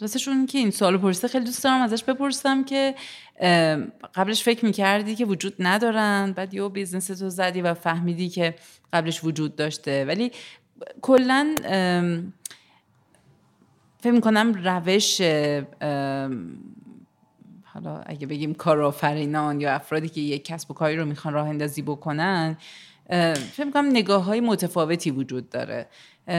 راستشون 0.01 0.47
که 0.47 0.59
این 0.59 0.71
سوال 0.71 0.99
پرسیده 0.99 1.29
خیلی 1.29 1.45
دوست 1.45 1.65
دارم 1.65 1.83
ازش 1.83 2.05
بپرسم 2.05 2.65
که 2.65 2.95
قبلش 4.15 4.43
فکر 4.43 4.65
می‌کردی 4.65 5.15
که 5.15 5.25
وجود 5.25 5.55
ندارن 5.59 6.33
بعد 6.37 6.55
یه 6.55 6.69
business 6.69 7.07
تو 7.07 7.29
زدی 7.29 7.63
و 7.63 7.75
فهمیدی 7.75 8.29
که 8.29 8.55
قبلش 8.93 9.25
وجود 9.25 9.57
داشته. 9.57 10.05
ولی 10.05 10.33
کلا 11.01 11.55
فکر 14.01 14.13
می‌کنم 14.13 14.53
روش 14.53 15.21
حالا 17.65 18.03
اگه 18.07 18.27
بگیم 18.27 18.55
کارآفرینان 18.55 19.61
یا 19.61 19.75
افرادی 19.75 20.09
که 20.09 20.21
یک 20.21 20.45
کسب 20.45 20.71
و 20.71 20.75
کاری 20.75 20.97
رو 20.97 21.05
می‌خوان 21.05 21.35
راه 21.35 21.49
اندازی 21.49 21.83
بکنن 21.83 22.57
فکر 23.53 23.65
می‌کنم 23.65 23.87
نگاه 23.87 24.25
های 24.25 24.41
متفاوتی 24.41 25.11
وجود 25.11 25.51
داره. 25.51 25.87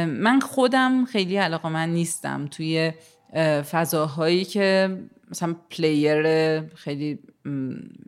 من 0.07 0.39
خودم 0.39 1.05
خیلی 1.05 1.37
علاقه‌مند 1.37 1.89
نیستم 1.89 2.47
توی 2.47 2.93
فضاهایی 3.71 4.45
که 4.45 4.97
مثلا 5.31 5.55
player 5.69 6.23
خیلی 6.61 7.19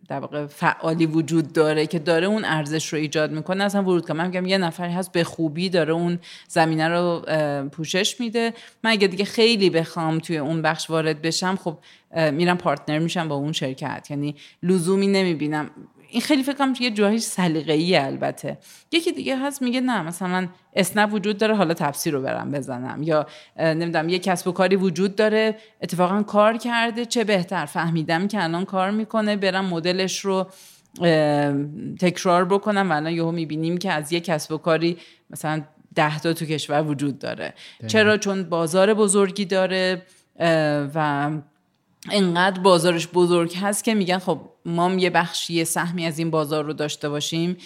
در 0.07 0.19
واقع 0.19 0.45
فعالی 0.45 1.05
وجود 1.05 1.53
داره 1.53 1.87
که 1.87 1.99
داره 1.99 2.27
اون 2.27 2.45
ارزش 2.45 2.93
رو 2.93 2.99
ایجاد 2.99 3.31
می‌کنه. 3.31 3.63
اصلا 3.63 3.83
ورود 3.83 4.07
کنم. 4.07 4.25
میگم 4.25 4.45
یه 4.45 4.57
نفری 4.57 4.93
هست 4.93 5.11
به 5.11 5.23
خوبی 5.23 5.69
داره 5.69 5.93
اون 5.93 6.19
زمینه 6.47 6.87
رو 6.87 7.21
پوشش 7.69 8.19
میده. 8.19 8.53
من 8.83 8.91
اگه 8.91 9.07
دیگه 9.07 9.25
خیلی 9.25 9.69
بخوام 9.69 10.19
توی 10.19 10.37
اون 10.37 10.61
بخش 10.61 10.89
وارد 10.89 11.21
بشم 11.21 11.55
خب 11.55 11.77
میرم 12.31 12.57
partner 12.57 12.99
میشم 12.99 13.27
با 13.27 13.35
اون 13.35 13.51
شرکت. 13.51 14.07
یعنی 14.09 14.35
لزومی 14.63 15.07
نمی‌بینم. 15.07 15.69
این 16.09 16.21
خیلی 16.21 16.43
فکر 16.43 16.55
کنم 16.55 16.73
یه 16.79 16.91
جاهاییش 16.91 17.23
سلیقه‌ای 17.23 17.95
البته. 17.95 18.57
یکی 18.91 19.11
دیگه 19.11 19.37
هست 19.37 19.61
میگه 19.61 19.81
نه 19.81 20.01
مثلا 20.01 20.47
اسنپ 20.73 21.13
وجود 21.13 21.37
داره 21.37 21.55
حالا 21.55 21.73
تفسیر 21.73 22.13
رو 22.13 22.21
برم 22.21 22.51
بزنم. 22.51 23.03
یا 23.03 23.27
نمی‌دونم 23.59 24.09
یه 24.09 24.19
کسب 24.19 24.47
و 24.47 24.51
کاری 24.51 24.75
وجود 24.75 25.15
داره 25.15 25.55
اتفاقا 25.81 26.23
کار 26.23 26.57
کرده 26.57 27.05
چه 27.05 27.23
بهتر؟ 27.23 27.65
فهمیدم 27.65 28.27
که 28.27 28.43
الان 28.43 28.65
کار 28.65 28.91
می‌کنه 28.91 29.35
برم 29.35 29.65
مدلش 29.65 30.19
رو 30.19 30.47
تکرار 31.99 32.45
بکنم 32.45 32.91
و 32.91 32.95
الان 32.95 33.13
یهو 33.13 33.31
می‌بینیم 33.31 33.77
که 33.77 33.91
از 33.91 34.13
یه 34.13 34.19
کسب 34.19 34.51
و 34.51 34.57
کاری 34.57 34.97
مثلا 35.29 35.61
ده 35.95 36.19
تا 36.19 36.33
تو 36.33 36.45
کشور 36.45 36.83
وجود 36.83 37.19
داره. 37.19 37.53
چرا؟ 37.87 38.17
چون 38.17 38.43
بازار 38.43 38.93
بزرگی 38.93 39.45
داره 39.45 40.01
و 40.95 41.29
انقدر 42.11 42.59
بازارش 42.59 43.07
بزرگ 43.13 43.55
هست 43.55 43.83
که 43.83 43.93
میگن 43.93 44.17
خب 44.17 44.39
ما 44.65 44.93
یه 44.93 45.09
بخشی 45.09 45.65
سهمی 45.65 46.05
از 46.05 46.19
این 46.19 46.31
بازار 46.31 46.63
رو 46.63 46.73
داشته 46.73 47.09
باشیم 47.09 47.57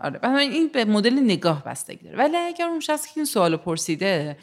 آره. 0.00 0.20
این 0.38 0.70
به 0.72 0.84
مدل 0.84 1.14
نگاه 1.14 1.64
بستگی 1.64 2.04
داره. 2.04 2.18
ولی 2.18 2.36
اگر 2.36 2.66
اون 2.66 2.80
شخص 2.80 3.06
این 3.16 3.24
سوال 3.24 3.56
پرسیده 3.56 4.36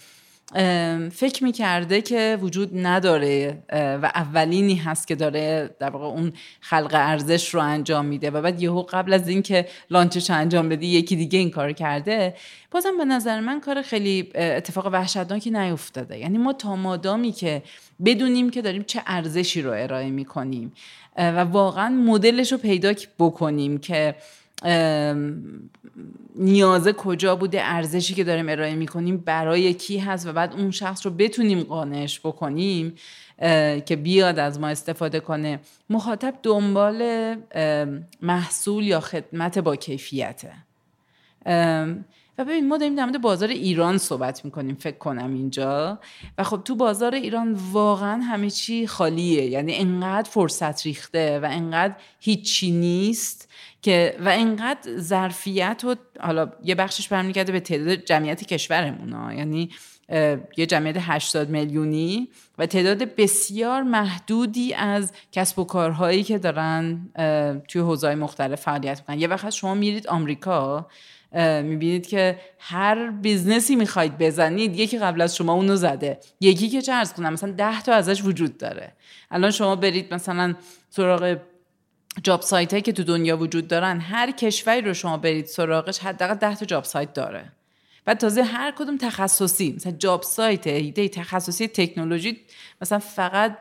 فکر 1.12 1.43
می‌کرده 1.43 2.02
که 2.02 2.38
وجود 2.41 2.70
نداره 2.74 3.64
و 3.72 4.12
اولینی 4.16 4.76
هست 4.76 5.08
که 5.08 5.16
داره 5.16 5.76
در 5.80 5.89
واقع 5.89 6.06
اون 6.06 6.34
خلق 6.62 6.91
ارزش 6.93 7.54
رو 7.54 7.60
انجام 7.60 8.06
میده 8.06 8.32
و 8.32 8.41
بعد 8.41 8.62
یهو 8.62 8.82
قبل 8.82 9.14
از 9.14 9.28
اینکه 9.28 9.68
لانچش 9.89 10.30
انجام 10.30 10.70
بدی 10.70 10.88
یکی 10.88 11.16
دیگه 11.16 11.39
این 11.39 11.52
کار 11.52 11.72
کرده. 11.72 12.34
بازم 12.72 12.98
به 12.98 13.06
نظر 13.06 13.39
من 13.39 13.60
کار 13.60 13.82
خیلی 13.82 14.30
اتفاق 14.36 14.86
وحشتناکی 14.86 15.52
نیفتاده. 15.52 16.18
یعنی 16.18 16.38
ما 16.38 16.54
تا 16.54 16.76
مادامی 16.76 17.32
که 17.32 17.64
بدونیم 18.06 18.50
که 18.50 18.62
داریم 18.62 18.84
چه 18.84 19.02
ارزشی 19.08 19.62
رو 19.62 19.72
ارائه 19.72 20.10
می‌کنیم 20.10 20.74
و 21.18 21.39
واقعا 21.39 21.89
مدلش 21.89 22.52
رو 22.52 22.58
پیدا 22.58 22.93
بکنیم 23.20 23.78
که 23.78 24.16
نیازه 26.36 26.93
کجا 26.93 27.36
بوده 27.36 27.62
ارزشی 27.64 28.14
که 28.14 28.24
داریم 28.24 28.50
ارائه 28.50 28.76
می‌کنیم 28.76 29.18
برای 29.18 29.74
کی 29.74 29.98
هست 29.98 30.28
و 30.28 30.34
بعد 30.34 30.54
اون 30.54 30.72
شخص 30.72 31.06
رو 31.06 31.12
بتونیم 31.12 31.64
قانعش 31.64 32.20
بکنیم 32.20 32.93
که 33.86 34.00
بیاد 34.04 34.39
از 34.39 34.60
ما 34.60 34.68
استفاده 34.68 35.20
کنه. 35.20 35.60
مخاطب 35.89 36.34
دنبال 36.43 37.36
محصول 38.22 38.84
یا 38.84 39.00
خدمت 39.00 39.60
با 39.60 39.76
کیفیته. 39.76 40.52
و 42.38 42.46
ببین 42.46 42.68
ما 42.68 42.78
داریم 42.78 42.96
در 42.96 43.18
بازار 43.18 43.50
ایران 43.50 43.98
صحبت 43.98 44.46
می‌کنیم 44.46 44.76
فکر 44.76 44.98
کنم 44.98 45.34
اینجا. 45.34 46.00
و 46.38 46.43
خب 46.43 46.62
تو 46.66 46.76
بازار 46.76 47.16
ایران 47.16 47.54
واقعا 47.72 48.22
همه 48.22 48.50
چی 48.50 48.88
خالیه. 48.88 49.46
یعنی 49.46 49.76
انقدر 49.76 50.30
فرصت 50.30 50.86
ریخته 50.86 51.39
و 51.39 51.48
انقدر 51.52 51.96
هیچی 52.20 52.72
نیست 52.72 53.50
که 53.86 54.16
و 54.26 54.30
انقدر 54.30 54.98
ظرفیت 54.98 55.82
و 55.84 55.96
حالا 56.20 56.52
یه 56.64 56.76
بخشش 56.76 57.08
برمیگرده 57.08 57.52
به 57.52 57.60
تعداد 57.60 57.96
جمعیت 57.96 58.44
کشورمون 58.44 59.38
یعنی 59.38 59.70
یه 60.58 60.66
جمعیت 60.66 60.96
80 61.00 61.50
میلیونی 61.50 62.30
و 62.58 62.66
تعداد 62.66 63.16
بسیار 63.16 63.84
محدودی 63.84 64.74
از 64.74 65.12
کسب 65.32 65.60
و 65.60 65.64
کارهایی 65.64 66.24
که 66.24 66.38
دارن 66.38 67.10
توی 67.68 67.82
حوزه‌های 67.82 68.16
مختلف 68.16 68.62
فعالیت 68.62 69.00
می‌کنن. 69.00 69.20
یه 69.20 69.28
وقت 69.28 69.50
شما 69.50 69.74
میرید 69.74 70.08
آمریکا 70.08 70.88
می‌بینید 71.64 72.08
که 72.08 72.40
هر 72.60 73.12
business 73.12 73.68
ی 73.68 73.76
می‌خواید 73.76 74.18
بزنید 74.18 74.80
یکی 74.80 74.98
قبل 74.98 75.22
از 75.22 75.36
شما 75.36 75.54
اونو 75.54 75.76
زده. 75.76 76.20
یکی 76.40 76.70
که 76.70 76.82
چه 76.82 76.94
عرض 76.93 77.14
کنم 77.14 77.34
مثلا 77.34 77.52
ده 77.52 77.82
تا 77.82 77.94
ازش 77.94 78.24
وجود 78.24 78.58
داره. 78.58 78.94
الان 79.32 79.52
شما 79.52 79.76
برید 79.76 80.14
مثلا 80.14 80.56
سراغ 80.90 81.38
job 82.24 82.41
site 82.41 82.72
هایی 82.72 82.82
که 82.82 82.91
تو 82.91 83.03
دنیا 83.03 83.38
وجود 83.38 83.68
دارن 83.68 83.99
هر 83.99 84.32
کشوری 84.32 84.82
رو 84.82 84.93
شما 84.93 85.18
برید 85.18 85.45
سراغش 85.45 85.99
حداقل 85.99 86.34
ده 86.34 86.55
تا 86.55 86.66
job 86.66 86.84
site 86.84 87.14
داره. 87.13 87.51
بعد 88.05 88.18
تازه 88.18 88.43
هر 88.43 88.72
کدوم 88.72 88.97
تخصصی 88.97 89.74
مثلا 89.76 89.91
job 89.91 90.22
site 90.24 90.68
ایده 90.68 91.09
تخصصی 91.09 91.68
تکنولوژی 91.68 92.41
مثلا 92.82 92.99
فقط 92.99 93.57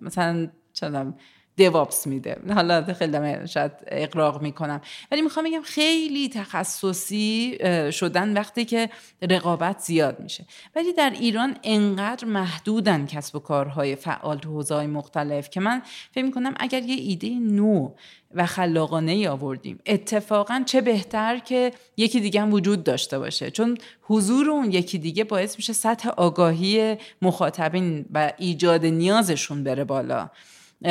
مثلا 0.00 0.48
چندم 0.72 1.14
DevOps 1.56 2.06
میده. 2.06 2.36
حالا 2.54 2.94
خیلی 2.94 3.48
شاید 3.48 3.72
اغراق 3.86 4.42
می‌کنم. 4.42 4.80
ولی 5.10 5.22
می‌خوام 5.22 5.46
بگم 5.46 5.62
خیلی 5.62 6.28
تخصصی 6.28 7.58
شدن 7.92 8.32
وقتی 8.32 8.64
که 8.64 8.90
رقابت 9.22 9.78
زیاد 9.78 10.20
میشه. 10.20 10.44
ولی 10.76 10.92
در 10.92 11.10
ایران 11.10 11.56
انقدر 11.62 12.24
محدودن 12.24 13.06
کسب 13.06 13.36
و 13.36 13.38
کارهای 13.38 13.96
فعال 13.96 14.38
تو 14.38 14.50
حوزه‌های 14.50 14.86
مختلف 14.86 15.50
که 15.50 15.60
من 15.60 15.82
فکر 16.12 16.24
می‌کنم 16.24 16.54
اگر 16.56 16.82
یه 16.82 16.94
ایده 16.94 17.28
نو 17.28 17.90
و 18.34 18.46
خلاقانه 18.46 19.12
ای 19.12 19.26
آوردیم 19.26 19.78
اتفاقا 19.86 20.62
چه 20.66 20.80
بهتر 20.80 21.38
که 21.38 21.72
یکی 21.96 22.20
دیگه 22.20 22.40
هم 22.40 22.52
وجود 22.52 22.84
داشته 22.84 23.18
باشه. 23.18 23.50
چون 23.50 23.78
حضور 24.02 24.50
اون 24.50 24.72
یکی 24.72 24.98
دیگه 24.98 25.24
باعث 25.24 25.56
میشه 25.56 25.72
سطح 25.72 26.08
آگاهی 26.08 26.96
مخاطبین 27.22 28.04
و 28.14 28.32
ایجاد 28.38 28.86
نیازشون 28.86 29.64
بره 29.64 29.84
بالا. 29.84 30.30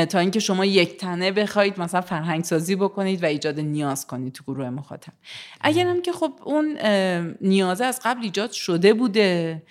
تا 0.09 0.19
اینکه 0.19 0.39
شما 0.39 0.65
یک 0.65 0.97
تنه 0.97 1.31
بخواید 1.31 1.79
مثلا 1.79 2.01
فرهنگ 2.01 2.43
سازی 2.43 2.75
بکنید 2.75 3.23
و 3.23 3.25
ایجاد 3.25 3.59
نیاز 3.59 4.07
کنید 4.07 4.33
تو 4.33 4.43
گروه 4.43 4.69
مخاطب. 4.69 5.13
اگرم 5.61 6.01
که 6.01 6.11
خب 6.11 6.31
اون 6.43 6.77
نیازه 7.41 7.85
از 7.85 7.99
قبل 8.05 8.23
ایجاد 8.23 8.51
شده 8.51 8.93
بوده 8.93 9.63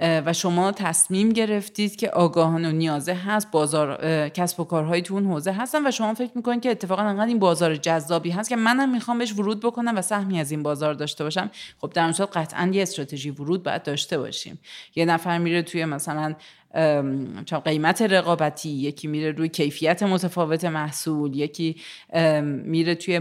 و 0.00 0.32
شما 0.32 0.72
تصمیم 0.72 1.28
گرفتید 1.28 1.96
که 1.96 2.10
آگاهان 2.10 2.64
و 2.64 2.72
نیازه 2.72 3.14
هست 3.14 3.50
بازار 3.50 3.98
کسب 4.28 4.60
و 4.60 4.64
کارهایی 4.64 5.02
تو 5.02 5.14
اون 5.14 5.26
حوزه 5.26 5.52
هستن 5.52 5.86
و 5.86 5.90
شما 5.90 6.14
فکر 6.14 6.30
می‌کنید 6.34 6.62
که 6.62 6.70
اتفاقا 6.70 7.02
انقدر 7.02 7.26
این 7.26 7.38
بازار 7.38 7.76
جذابی 7.76 8.30
هست 8.30 8.48
که 8.48 8.56
منم 8.56 8.92
می‌خوام 8.92 9.18
بهش 9.18 9.32
ورود 9.32 9.60
بکنم 9.60 9.96
و 9.96 10.02
سهمی 10.02 10.40
از 10.40 10.50
این 10.50 10.62
بازار 10.62 10.94
داشته 10.94 11.24
باشم. 11.24 11.50
خب 11.80 11.92
در 11.94 12.12
صورت 12.12 12.36
قطعا 12.36 12.70
یه 12.72 12.82
استراتژی 12.82 13.30
ورود 13.30 13.62
باید 13.62 13.82
داشته 13.82 14.18
باشیم. 14.18 14.58
یه 14.94 15.04
نفر 15.04 15.38
میره 15.38 15.62
توی 15.62 15.84
مثلا 15.84 16.34
قیمت 17.64 18.02
رقابتی 18.02 18.70
یکی 18.70 19.08
میره 19.08 19.30
روی 19.30 19.48
کیفیت 19.48 20.02
متفاوت 20.02 20.64
محصول 20.64 21.36
یکی 21.36 21.76
میره 22.42 22.94
توی 22.94 23.20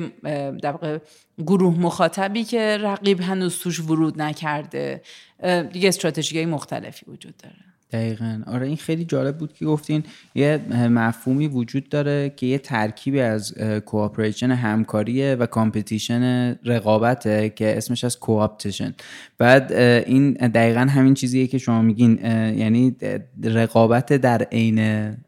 در 0.62 1.02
گروه 1.38 1.80
مخاطبی 1.80 2.44
که 2.44 2.78
رقیب 2.78 3.22
هنوز 3.22 3.60
توش 3.60 3.80
ورود 3.80 4.22
نکرده. 4.22 5.02
دیگه 5.72 5.88
استراتژی 5.88 6.46
مختلفی 6.46 7.06
وجود 7.12 7.38
داره. 7.38 7.75
دقیقا. 7.92 8.42
آره 8.48 8.68
این 8.68 8.78
خیلی 8.78 9.06
جالب 9.06 9.38
بود 9.38 9.54
که 9.54 9.66
گفتین 9.66 10.04
یه 10.36 10.60
مفهومی 10.72 11.48
وجود 11.48 11.90
داره 11.90 12.34
که 12.36 12.46
یه 12.46 12.58
ترکیبی 12.58 13.20
از 13.20 13.54
cooperation 13.86 14.52
همکاریه 14.52 15.36
و 15.36 15.46
competition 15.46 16.52
رقابته 16.66 17.50
که 17.50 17.78
اسمش 17.78 18.04
هست 18.04 18.20
coopetition. 18.20 18.94
بعد 19.38 19.74
این 19.74 20.32
دقیقا 20.32 20.80
همین 20.80 21.14
چیزیه 21.14 21.48
که 21.48 21.58
شما 21.58 21.82
میگین 21.82 22.20
یعنی 22.58 22.96
رقابت 23.44 24.14
در 24.14 24.42
عین 24.44 24.80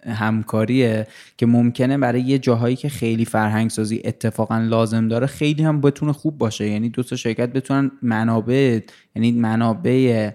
همکاریه 0.06 1.08
که 1.38 1.46
ممکنه 1.46 1.98
برای 1.98 2.22
یه 2.22 2.40
جاهایی 2.40 2.76
که 2.76 2.90
خیلی 2.90 3.26
فرهنگ 3.26 3.70
سازی 3.70 4.02
اتفاقا 4.06 4.58
لازم 4.58 5.08
داره 5.08 5.28
خیلی 5.28 5.64
هم 5.64 5.82
بتونه 5.82 6.14
خوب 6.14 6.38
باشه. 6.38 6.70
یعنی 6.70 6.90
دو 6.90 7.04
تا 7.04 7.16
شرکت 7.16 7.54
بتونن 7.54 7.92
منابع 8.02 8.80
یعنی 9.16 9.32
منابع 9.32 10.32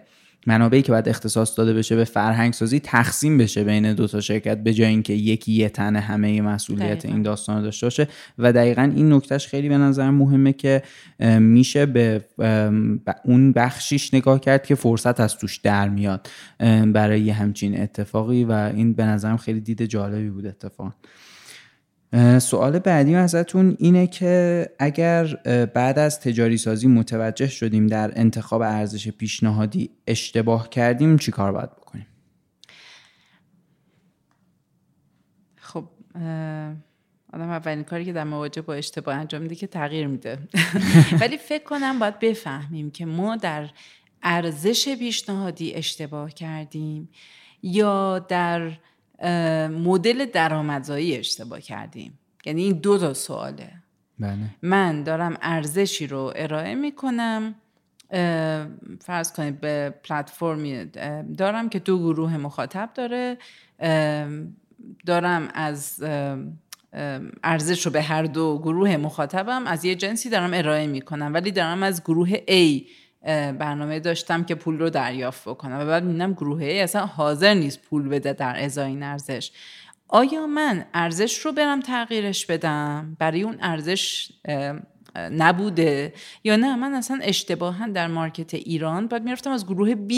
منابعی 0.47 0.83
که 0.83 0.93
باید 0.93 1.09
اختصاص 1.09 1.59
داده 1.59 1.75
بشه 1.75 1.97
به 1.97 2.05
فرهنگ 2.05 2.53
سازی 2.53 2.81
تقسیم 2.81 3.39
بشه 3.39 3.65
بین 3.65 3.95
دو 3.95 4.07
تا 4.07 4.21
شرکت 4.21 4.59
به 4.59 4.75
جای 4.75 4.89
اینکه 4.89 5.13
یکی 5.13 5.53
یه 5.53 5.69
تنه 5.69 6.01
همه 6.01 6.43
مسئولیت 6.43 7.05
این 7.05 7.23
داستان 7.23 7.57
رو 7.57 7.63
داشته 7.63 7.87
باشه. 7.87 8.09
و 8.39 8.53
دقیقا 8.53 8.93
این 8.97 9.13
نکتهش 9.13 9.47
خیلی 9.47 9.69
به 9.69 9.79
نظر 9.79 10.11
مهمه 10.11 10.53
که 10.53 10.83
میشه 11.39 11.87
به 11.87 12.25
اون 13.25 13.53
بخشیش 13.53 14.15
نگاه 14.15 14.41
کرد 14.41 14.67
که 14.67 14.75
فرصت 14.75 15.21
از 15.21 15.37
توش 15.37 15.57
در 15.57 15.89
میاد 15.89 16.29
برای 16.87 17.31
همچین 17.31 17.81
اتفاقی. 17.81 18.45
و 18.45 18.53
این 18.53 18.93
به 18.93 19.05
نظرم 19.05 19.37
خیلی 19.37 19.61
دید 19.61 19.85
جالبی 19.85 20.31
بود 20.31 20.47
اتفاقا. 20.47 20.91
سوال 22.39 22.79
بعدی 22.79 23.15
ازتون 23.15 23.77
اینه 23.79 24.07
که 24.07 24.67
اگر 24.79 25.25
بعد 25.75 25.99
از 25.99 26.21
تجاری 26.21 26.57
سازی 26.57 26.89
متوجه 26.89 27.49
شدیم 27.49 27.87
در 27.87 28.13
انتخاب 28.17 28.63
ارزش 28.63 29.09
پیشنهادی 29.09 29.91
اشتباه 30.07 30.69
کردیم 30.69 31.17
چی 31.17 31.31
کار 31.31 31.53
باید 31.53 31.71
بکنیم؟ 31.71 32.07
خب 35.57 35.85
آدم 37.33 37.51
اولین 37.51 37.85
کاری 37.85 38.05
که 38.05 38.13
در 38.13 38.25
مواجه 38.25 38.63
با 38.63 38.75
اشتباه 38.75 39.15
انجام 39.15 39.43
میده 39.43 39.55
که 39.55 39.67
تغییر 39.67 40.07
میده 40.07 40.39
ولی 41.21 41.39
فکر 41.39 41.65
کنم 41.65 41.99
باید 41.99 42.19
بفهمیم 42.19 42.91
که 42.91 43.07
ما 43.07 43.37
در 43.37 43.71
ارزش 44.23 44.89
پیشنهادی 44.89 45.75
اشتباه 45.75 46.31
کردیم 46.31 47.09
یا 47.63 48.19
در 48.19 48.73
مدل 49.69 50.25
درآمدزایی 50.25 51.17
اشتباه 51.17 51.61
کردیم. 51.61 52.19
یعنی 52.45 52.63
این 52.63 52.73
دو 52.73 52.99
تا 52.99 53.15
سواله. 53.15 53.73
بله. 54.19 54.39
من 54.63 55.03
دارم 55.03 55.37
ارزشی 55.43 56.07
رو 56.07 56.33
ارائه 56.37 56.75
می‌کنم. 56.75 57.55
فرض 59.01 59.33
کنید 59.33 59.61
به 59.61 59.95
پلتفرمی 60.05 60.85
دارم 61.39 61.69
که 61.69 61.79
دو 61.79 61.99
گروه 61.99 62.37
مخاطب 62.37 62.91
داره. 62.95 63.39
دارم 65.07 65.49
از 65.55 66.05
ارزش 67.45 67.87
رو 67.87 67.93
به 67.93 68.03
هر 68.03 68.23
دو 68.23 68.59
گروه 68.59 68.97
مخاطبم. 68.97 69.67
از 69.67 69.85
یه 69.85 69.95
جنسی 69.95 70.31
دارم 70.31 70.51
ارائه 70.55 70.87
می‌کنم 70.87 71.31
ولی 71.35 71.51
دارم 71.51 71.83
از 71.83 72.03
گروه 72.03 72.31
A 72.37 72.83
برنامه 73.59 74.01
داشتم 74.01 74.45
که 74.45 74.55
پول 74.55 74.79
رو 74.79 74.91
دریافت 74.91 75.49
بکنم 75.49 75.81
و 75.81 75.85
بعد 75.85 76.05
می‌بینم 76.05 76.33
گروه 76.33 76.65
ای 76.65 76.81
اصلا 76.81 77.07
حاضر 77.07 77.55
نیست 77.55 77.83
پول 77.83 78.09
بده 78.09 78.33
در 78.33 78.65
ازای 78.65 78.87
این 78.87 79.03
ارزش. 79.03 79.53
آیا 80.09 80.47
من 80.47 80.85
ارزش 80.95 81.39
رو 81.39 81.53
برم 81.53 81.81
تغییرش 81.81 82.47
بدم؟ 82.47 83.17
برای 83.19 83.43
اون 83.43 83.57
ارزش 83.61 84.33
نبوده؟ 85.17 86.13
یا 86.45 86.57
نه؟ 86.57 86.77
من 86.77 86.95
اصلا 86.95 87.19
اشتباها 87.23 87.87
در 87.87 88.07
مارکت 88.07 88.55
ایران 88.55 89.09
باید 89.09 89.23
می‌رفتم 89.23 89.51
از 89.51 89.67
گروه 89.67 89.95
B 89.95 90.13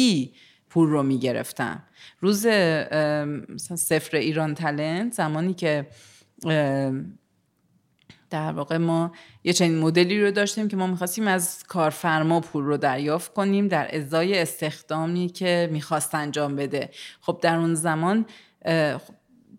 پول 0.70 0.88
رو 0.88 1.02
می‌گرفتم. 1.02 1.82
روز 2.20 2.46
مثلا 2.46 3.76
صفر 3.76 4.16
ایران 4.16 4.54
تلنت 4.54 5.12
زمانی 5.12 5.54
که 5.54 5.86
در 8.30 8.52
واقع 8.52 8.76
ما 8.76 9.12
یه 9.44 9.52
چنین 9.52 9.78
مدلی 9.78 10.22
رو 10.22 10.30
داشتیم 10.30 10.68
که 10.68 10.76
ما 10.76 10.86
می‌خواستیم 10.86 11.28
از 11.28 11.64
کارفرما 11.68 12.40
پول 12.40 12.64
رو 12.64 12.76
دریافت 12.76 13.34
کنیم 13.34 13.68
در 13.68 13.96
ازای 13.96 14.38
استخدامی 14.38 15.28
که 15.28 15.68
می‌خواست 15.72 16.14
انجام 16.14 16.56
بده. 16.56 16.90
خب 17.20 17.38
در 17.42 17.56
اون 17.56 17.74
زمان 17.74 18.26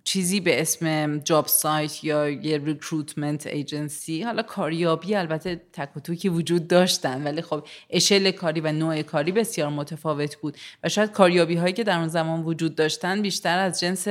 چیزی 0.04 0.40
به 0.40 0.62
اسم 0.62 1.18
job 1.18 1.48
site 1.48 2.04
یا 2.04 2.30
یه 2.30 2.58
recruitment 2.58 3.48
agency 3.48 4.24
حالا 4.24 4.44
کاریابی 4.44 5.16
البته 5.16 5.62
تک 5.74 5.90
وجود 6.26 6.68
داشتن 6.68 7.24
ولی 7.24 7.42
خب 7.42 7.68
اشل 7.90 8.32
کاری 8.32 8.62
و 8.62 8.72
نوع 8.72 9.02
کاری 9.02 9.32
بسیار 9.32 9.70
متفاوت 9.70 10.36
بود. 10.36 10.58
و 10.84 10.90
شاید 10.90 11.12
کاریابی 11.12 11.56
هایی 11.56 11.74
که 11.74 11.84
در 11.84 11.98
اون 11.98 12.08
زمان 12.08 12.44
وجود 12.44 12.76
داشتن 12.76 13.22
بیشتر 13.22 13.60
از 13.60 13.80
جنس 13.80 14.08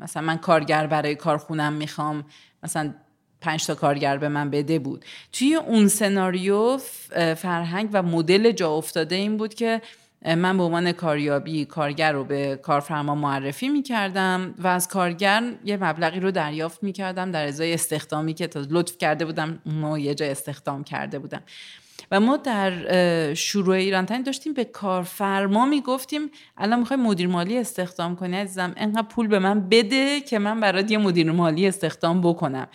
مثلا 0.00 0.22
من 0.22 0.36
کارگر 0.36 0.86
برای 0.86 1.14
کارخونم 1.14 1.72
می‌خوام 1.72 2.24
مثلا 2.64 2.94
پنج 3.40 3.66
تا 3.66 3.74
کارگر 3.74 4.16
به 4.16 4.28
من 4.28 4.50
بده 4.50 4.78
بود. 4.78 5.04
توی 5.32 5.54
اون 5.54 5.88
سناریو 5.88 6.78
فرهنگ 7.36 7.88
و 7.92 8.02
مدل 8.02 8.52
جا 8.52 8.70
افتاده 8.70 9.14
این 9.14 9.36
بود 9.36 9.54
که 9.54 9.82
من 10.24 10.56
به 10.56 10.62
عنوان 10.62 10.92
کاریابی 10.92 11.64
کارگر 11.64 12.12
رو 12.12 12.24
به 12.24 12.56
کارفرما 12.62 13.14
معرفی 13.14 13.68
می 13.68 13.82
کردم 13.82 14.54
و 14.58 14.66
از 14.66 14.88
کارگر 14.88 15.42
یه 15.64 15.76
مبلغی 15.76 16.20
رو 16.20 16.30
دریافت 16.30 16.82
می 16.82 16.92
کردم 16.92 17.30
در 17.30 17.46
ازای 17.46 17.74
استخدامی 17.74 18.34
که 18.34 18.46
تا 18.46 18.62
لطف 18.70 18.98
کرده 18.98 19.24
بودم 19.24 19.58
ما 19.66 19.98
یه 19.98 20.14
جا 20.14 20.26
استخدام 20.26 20.84
کرده 20.84 21.18
بودم. 21.18 21.42
و 22.10 22.20
ما 22.20 22.36
در 22.36 23.34
شروع 23.34 23.74
ایران 23.74 24.06
تنی 24.06 24.22
داشتیم 24.22 24.52
به 24.52 24.64
کارفرما 24.64 25.66
می‌گفتیم 25.66 26.30
الان 26.56 26.78
می‌خوای 26.78 27.00
مدیر 27.00 27.26
مالی 27.26 27.58
استخدام 27.58 28.16
کنی 28.16 28.36
عزیزم 28.36 28.72
انقدر 28.76 29.08
پول 29.08 29.26
به 29.26 29.38
من 29.38 29.68
بده 29.68 30.20
که 30.20 30.38
من 30.38 30.60
برات 30.60 30.90
یه 30.90 30.98
مدیر 30.98 31.32
مالی 31.32 31.68
استخدام 31.68 32.20
بکنم. 32.20 32.68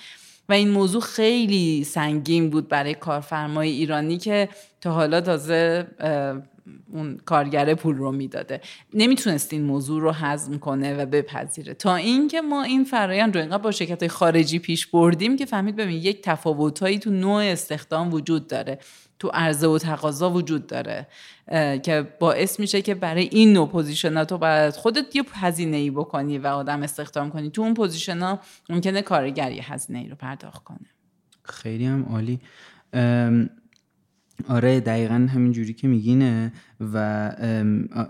و 0.49 0.53
این 0.53 0.69
موضوع 0.69 1.01
خیلی 1.01 1.84
سنگین 1.84 2.49
بود 2.49 2.67
برای 2.67 2.93
کارفرمای 2.93 3.69
ایرانی 3.69 4.17
که 4.17 4.49
تا 4.82 4.91
حالا 4.91 5.21
تازه 5.21 5.88
اون 6.93 7.17
کارگر 7.25 7.73
پول 7.73 7.95
رو 7.95 8.11
می‌داده. 8.11 8.61
نمی‌تونست 8.93 9.53
این 9.53 9.63
موضوع 9.63 10.01
رو 10.01 10.11
هضم 10.11 10.57
کنه 10.57 10.93
و 10.93 11.05
بپذیره. 11.05 11.73
تا 11.73 11.95
اینکه 11.95 12.41
ما 12.41 12.63
این 12.63 12.84
فرایند 12.84 13.36
رو 13.36 13.41
اینقدر 13.41 13.63
با 13.63 13.71
شرکت 13.71 14.07
خارجی 14.07 14.59
پیش 14.59 14.88
بردیم 14.88 15.36
که 15.36 15.45
فهمید 15.45 15.75
ببین 15.75 15.97
یک 15.97 16.21
تفاوتهایی 16.21 16.99
تو 16.99 17.09
نوع 17.09 17.43
استخدام 17.43 18.13
وجود 18.13 18.47
داره. 18.47 18.80
تو 19.20 19.28
عرضه 19.34 19.67
و 19.67 19.78
تقاضا 19.78 20.30
وجود 20.30 20.67
داره 20.67 21.07
که 21.84 22.07
باعث 22.20 22.59
میشه 22.59 22.82
که 22.82 22.95
برای 22.95 23.30
این 23.32 23.53
نوع 23.53 23.67
position 23.67 24.24
تو 24.24 24.38
باید 24.38 24.74
خودت 24.74 25.15
یه 25.15 25.24
هزینه 25.34 25.78
ای 25.78 25.89
بکنی 25.91 26.38
و 26.38 26.47
آدم 26.47 26.84
استخدام 26.84 27.30
کنی. 27.30 27.49
تو 27.49 27.61
اون 27.61 27.74
position 27.74 28.20
ها 28.20 28.39
ممکنه 28.70 29.01
کارگر 29.01 29.51
یه 29.51 29.74
هزینه 29.74 29.99
ای 29.99 30.09
رو 30.09 30.15
پرداخت 30.15 30.63
کنه. 30.63 30.88
خیلی 31.43 31.86
هم 31.86 32.05
عالی. 32.09 32.39
آره 34.47 34.79
دقیقا 34.79 35.27
همین 35.33 35.51
جوری 35.51 35.73
که 35.73 35.87
میگین 35.88 36.51
و 36.93 37.31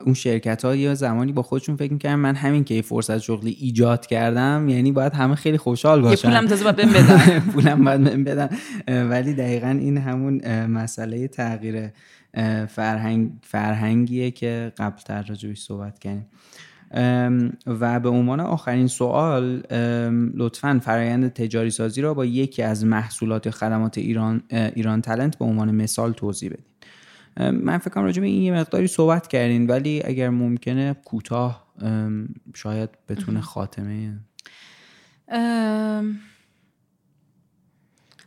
اون 0.06 0.14
شرکت 0.14 0.66
ها 0.66 0.76
یه 0.76 0.96
زمانی 0.96 1.32
با 1.32 1.42
خودشون 1.42 1.76
فکر 1.76 1.94
می‌کردن 1.94 2.16
من 2.16 2.36
همین 2.36 2.64
که 2.64 2.82
فرصت 2.82 3.18
شغلی 3.18 3.58
ایجاد 3.60 4.06
کردم 4.06 4.70
یعنی 4.70 4.92
باید 4.92 5.14
همه 5.14 5.36
خیلی 5.36 5.58
خوشحال 5.58 6.02
باشن. 6.02 6.28
یه 6.28 6.34
پولم 6.34 6.48
تازه 6.48 6.64
باید 6.64 6.76
بدن. 6.76 7.40
پولم 7.54 7.84
باید 7.84 8.24
بدن. 8.24 8.50
ولی 9.10 9.34
دقیقا 9.34 9.68
این 9.68 9.98
همون 9.98 10.66
مسئله 10.66 11.28
تغییر 11.28 11.90
فرهنگ 12.68 13.32
فرهنگیه 13.42 14.32
که 14.32 14.72
قبل 14.78 15.02
تر 15.02 15.24
راجبش 15.24 15.60
صحبت 15.60 16.00
کردیم. 16.00 16.26
و 17.68 18.00
به 18.00 18.10
عنوان 18.10 18.40
آخرین 18.40 18.88
سوال 18.88 19.64
لطفا 20.36 20.80
فرایند 20.84 21.34
تجاری 21.34 21.70
سازی 21.70 22.02
را 22.02 22.14
با 22.14 22.26
یکی 22.26 22.64
از 22.64 22.86
محصولات 22.86 23.46
یا 23.46 23.52
خدمات 23.52 23.98
ایران 23.98 24.44
ایران 24.52 25.02
تلنت 25.02 25.38
به 25.38 25.46
عنوان 25.46 25.76
مثال 25.76 26.12
توضیح 26.14 26.50
بدین. 26.50 26.66
من 27.52 27.78
فکر 27.78 27.90
کنم 27.90 28.04
راجع 28.04 28.22
به 28.22 28.28
این 28.28 28.42
یه 28.42 28.54
مقداری 28.54 28.88
صحبت 28.88 29.28
کردین 29.28 29.68
ولی 29.68 30.02
اگر 30.06 30.30
ممکنه 30.30 30.96
کوتاه 31.06 31.74
شاید 32.56 32.90
بتونه 33.10 33.42
خاتمه 33.42 34.20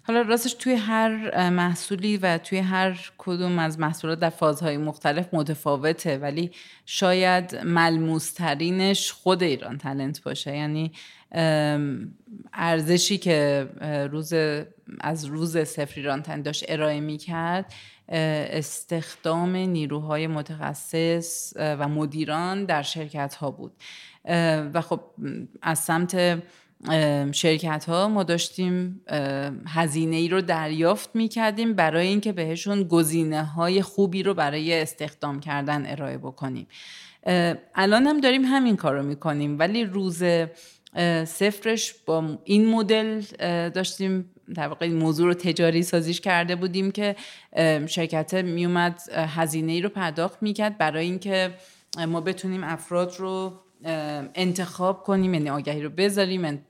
حالا 0.04 0.22
راستش 0.22 0.54
توی 0.54 0.74
هر 0.74 1.50
محصولی 1.50 2.16
و 2.16 2.38
توی 2.38 2.58
هر 2.58 3.10
کدوم 3.18 3.58
از 3.58 3.78
محصولات 3.78 4.20
در 4.20 4.30
فازهای 4.30 4.76
مختلف 4.76 5.28
متفاوته 5.32 6.18
ولی 6.18 6.50
شاید 6.86 7.56
ملموسترینش 7.56 9.12
خود 9.12 9.42
ایران 9.42 9.78
تلنت 9.78 10.22
باشه. 10.22 10.56
یعنی 10.56 10.92
ارزشی 12.52 13.18
که 13.18 13.68
روز 14.12 14.32
از 15.00 15.24
روز 15.24 15.68
سفر 15.68 15.92
ایران 15.96 16.22
تلنت 16.22 16.44
داشت 16.44 16.64
ارائه 16.68 17.00
می 17.00 17.18
کرد 17.18 17.72
استخدام 18.08 19.56
نیروهای 19.56 20.26
متخصص 20.26 21.52
و 21.56 21.88
مدیران 21.88 22.64
در 22.64 22.82
شرکت 22.82 23.34
ها 23.34 23.50
بود 23.50 23.72
و 24.74 24.80
خب 24.80 25.00
از 25.62 25.78
سمت 25.78 26.42
شرکت 27.32 27.84
ها 27.84 28.08
ما 28.08 28.22
داشتیم 28.22 29.00
هزینه 29.66 30.16
ای 30.16 30.28
رو 30.28 30.40
دریافت 30.40 31.10
می 31.14 31.28
کردیم 31.28 31.74
برای 31.74 32.06
اینکه 32.06 32.32
بهشون 32.32 32.82
گزینه 32.82 33.44
های 33.44 33.82
خوبی 33.82 34.22
رو 34.22 34.34
برای 34.34 34.80
استخدام 34.80 35.40
کردن 35.40 35.86
ارائه 35.86 36.18
بکنیم. 36.18 36.66
الان 37.74 38.06
هم 38.06 38.20
داریم 38.20 38.44
همین 38.44 38.76
کار 38.76 38.94
رو 38.94 39.02
می 39.02 39.16
کنیم 39.16 39.58
ولی 39.58 39.84
روز 39.84 40.22
سفرش 41.24 41.94
با 42.06 42.38
این 42.44 42.68
مدل 42.68 43.20
داشتیم 43.70 44.30
در 44.54 44.68
واقع 44.68 44.86
این 44.86 44.96
موضوع 44.96 45.26
رو 45.26 45.34
تجاری 45.34 45.82
سازیش 45.82 46.20
کرده 46.20 46.56
بودیم 46.56 46.90
که 46.90 47.16
شرکت 47.86 48.34
میومد 48.34 49.00
هزینه 49.12 49.72
ای 49.72 49.80
رو 49.80 49.88
پرداخت 49.88 50.42
می‌کرد 50.42 50.78
برای 50.78 51.04
اینکه 51.04 51.54
ما 52.08 52.20
بتونیم 52.20 52.64
افراد 52.64 53.14
رو 53.18 53.52
انتخاب 54.34 55.02
کنیم 55.02 55.34
یعنی 55.34 55.50
آگهی 55.50 55.82
رو 55.82 55.90
بذاریم 55.90 56.66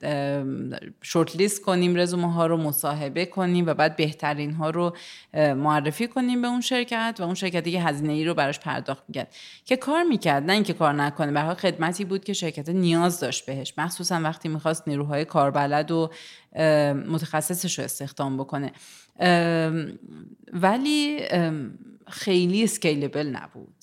شورت 1.02 1.36
لیست 1.36 1.62
کنیم 1.62 1.96
رزومه 1.96 2.32
ها 2.32 2.46
رو 2.46 2.56
مصاحبه 2.56 3.26
کنیم 3.26 3.66
و 3.66 3.74
بعد 3.74 3.96
بهترین 3.96 4.52
ها 4.52 4.70
رو 4.70 4.96
معرفی 5.34 6.08
کنیم 6.08 6.42
به 6.42 6.48
اون 6.48 6.60
شرکت 6.60 7.16
و 7.18 7.22
اون 7.22 7.34
شرکت 7.34 7.64
دیگه 7.64 7.80
هزینه 7.80 8.12
ای 8.12 8.24
رو 8.24 8.34
براش 8.34 8.60
پرداخت 8.60 9.04
می‌کرد. 9.08 9.34
که 9.64 9.76
کار 9.76 10.02
می‌کرد 10.02 10.42
نه 10.42 10.52
اینکه 10.52 10.72
کار 10.72 10.92
نکنه 10.92 11.32
به 11.32 11.54
خدمتی 11.54 12.04
بود 12.04 12.24
که 12.24 12.32
شرکت 12.32 12.68
نیاز 12.68 13.20
داشت 13.20 13.46
بهش. 13.46 13.74
مخصوصا 13.78 14.20
وقتی 14.20 14.48
می‌خواست 14.48 14.88
نیروهای 14.88 15.24
کاربلد 15.24 15.90
و 15.90 16.10
متخصصش 17.08 17.78
رو 17.78 17.84
استخدام 17.84 18.36
بکنه. 18.36 18.72
ولی 20.52 21.20
خیلی 22.06 22.64
اسکیلبل 22.64 23.26
نبود. 23.26 23.74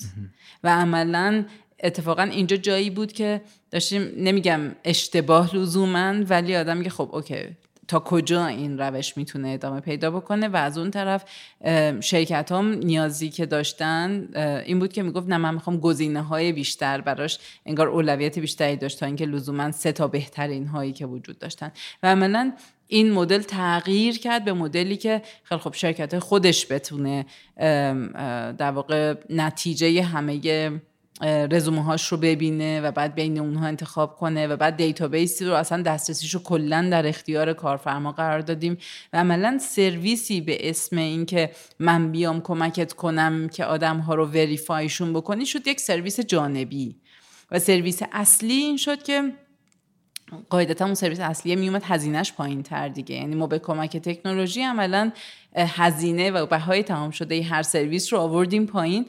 و 0.63 0.75
عملا 0.75 1.45
اتفاقا 1.84 2.23
اینجا 2.23 2.57
جایی 2.57 2.89
بود 2.89 3.11
که 3.11 3.41
داشتیم 3.71 4.11
نمیگم 4.17 4.59
اشتباه 4.84 5.55
لزوما 5.55 6.13
ولی 6.30 6.55
آدم 6.55 6.77
میگه 6.77 6.89
خب 6.89 7.09
اوکی 7.13 7.36
تا 7.88 7.99
کجا 7.99 8.45
این 8.45 8.77
روش 8.77 9.17
می‌تونه 9.17 9.49
ادامه 9.49 9.80
پیدا 9.80 10.11
بکنه؟ 10.11 10.47
و 10.47 10.55
از 10.55 10.77
اون 10.77 10.91
طرف 10.91 11.25
شرکت 11.99 12.51
هم 12.51 12.73
نیازی 12.73 13.30
که 13.30 13.45
داشتن 13.45 14.27
این 14.65 14.80
بود 14.80 14.93
که 14.93 15.03
می‌گفت 15.03 15.27
نه 15.27 15.38
من 15.38 15.53
می‌خوام 15.53 15.77
گزینه 15.77 16.21
های 16.21 16.51
بیشتر 16.51 17.01
براش 17.01 17.39
انگار 17.65 17.88
اولویت 17.88 18.39
بیشتری 18.39 18.75
داشت 18.75 18.99
تا 18.99 19.05
اینکه 19.05 19.25
لزوما 19.25 19.71
سه 19.71 19.91
تا 19.91 20.07
بهترین 20.07 20.67
هایی 20.67 20.93
که 20.93 21.05
وجود 21.05 21.39
داشتن. 21.39 21.71
و 22.03 22.11
عملا 22.11 22.53
این 22.88 23.11
مدل 23.11 23.41
تغییر 23.41 24.19
کرد 24.19 24.45
به 24.45 24.53
مدلی 24.53 24.97
که 24.97 25.21
خیلی 25.43 25.61
خب 25.61 25.73
شرکت 25.73 26.19
خودش 26.19 26.71
بتونه 26.71 27.25
در 28.57 28.71
واقع 28.71 29.15
نتیجه 29.30 30.03
همه 30.03 30.82
رزومه 31.28 31.84
هاش 31.84 32.07
رو 32.07 32.17
ببینه 32.17 32.82
و 32.82 32.91
بعد 32.91 33.15
بین 33.15 33.39
اونها 33.39 33.67
انتخاب 33.67 34.17
کنه 34.17 34.47
و 34.47 34.57
بعد 34.57 34.78
database 34.77 35.38
ی 35.38 35.45
رو 35.45 35.53
اصلا 35.53 35.82
دسترسیش 35.82 36.34
رو 36.34 36.39
کلا 36.43 36.88
در 36.91 37.07
اختیار 37.07 37.53
کارفرما 37.53 38.11
قرار 38.11 38.39
دادیم 38.39 38.78
و 39.13 39.17
عملا 39.17 39.57
سرویسی 39.57 40.41
به 40.41 40.70
اسم 40.70 40.97
اینکه 40.97 41.51
من 41.80 42.11
بیام 42.11 42.41
کمکت 42.41 42.93
کنم 42.93 43.49
که 43.49 43.65
آدم 43.65 43.97
ها 43.97 44.15
رو 44.15 44.26
verify 44.25 44.78
شون 44.78 45.13
بکنی 45.13 45.45
شد 45.45 45.67
یک 45.67 45.80
سرویس 45.80 46.20
جانبی 46.20 46.95
و 47.51 47.59
سرویس 47.59 47.99
اصلی 48.11 48.53
این 48.53 48.78
شد 48.78 49.03
که 49.03 49.34
قاعدتا 50.49 50.86
اون 50.86 50.93
سرویس 50.93 51.20
اصلیه 51.20 51.55
میومد 51.55 51.84
هزینهش 51.86 52.34
پایین 52.34 52.63
تر 52.63 52.88
دیگه. 52.88 53.15
یعنی 53.15 53.36
ما 53.36 53.47
به 53.47 53.59
کمک 53.59 53.97
تکنولوژی 53.97 54.61
عملا 54.61 55.11
هزینه 55.55 56.32
و 56.32 56.45
بهای 56.45 56.84
تمام 56.84 57.11
شده 57.11 57.43
هر 57.43 57.63
سرویس 57.63 58.13
رو 58.13 58.20
آوردیم 58.20 58.65
پایین. 58.65 59.05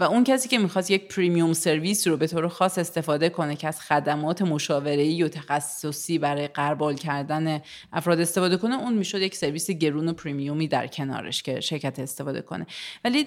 و 0.00 0.04
اون 0.04 0.24
کسی 0.24 0.48
که 0.48 0.58
می‌خواست 0.58 0.90
یک 0.90 1.08
premium 1.08 1.52
service 1.52 2.06
رو 2.06 2.16
به 2.16 2.26
طور 2.26 2.48
خاص 2.48 2.78
استفاده 2.78 3.28
کنه 3.28 3.56
که 3.56 3.68
از 3.68 3.80
خدمات 3.80 4.42
مشاوره‌ای 4.42 5.22
و 5.22 5.28
تخصصی 5.28 6.18
برای 6.18 6.48
غربال 6.48 6.94
کردن 6.94 7.60
افراد 7.92 8.20
استفاده 8.20 8.56
کنه 8.56 8.78
اون 8.78 8.94
می‌شد 8.94 9.20
یک 9.20 9.36
سرویس 9.36 9.70
گرون 9.70 10.08
و 10.08 10.12
premium 10.12 10.61
ی 10.61 10.68
در 10.68 10.86
کنارش 10.86 11.42
که 11.42 11.60
شرکت 11.60 11.98
استفاده 11.98 12.42
کنه. 12.42 12.66
ولی 13.04 13.26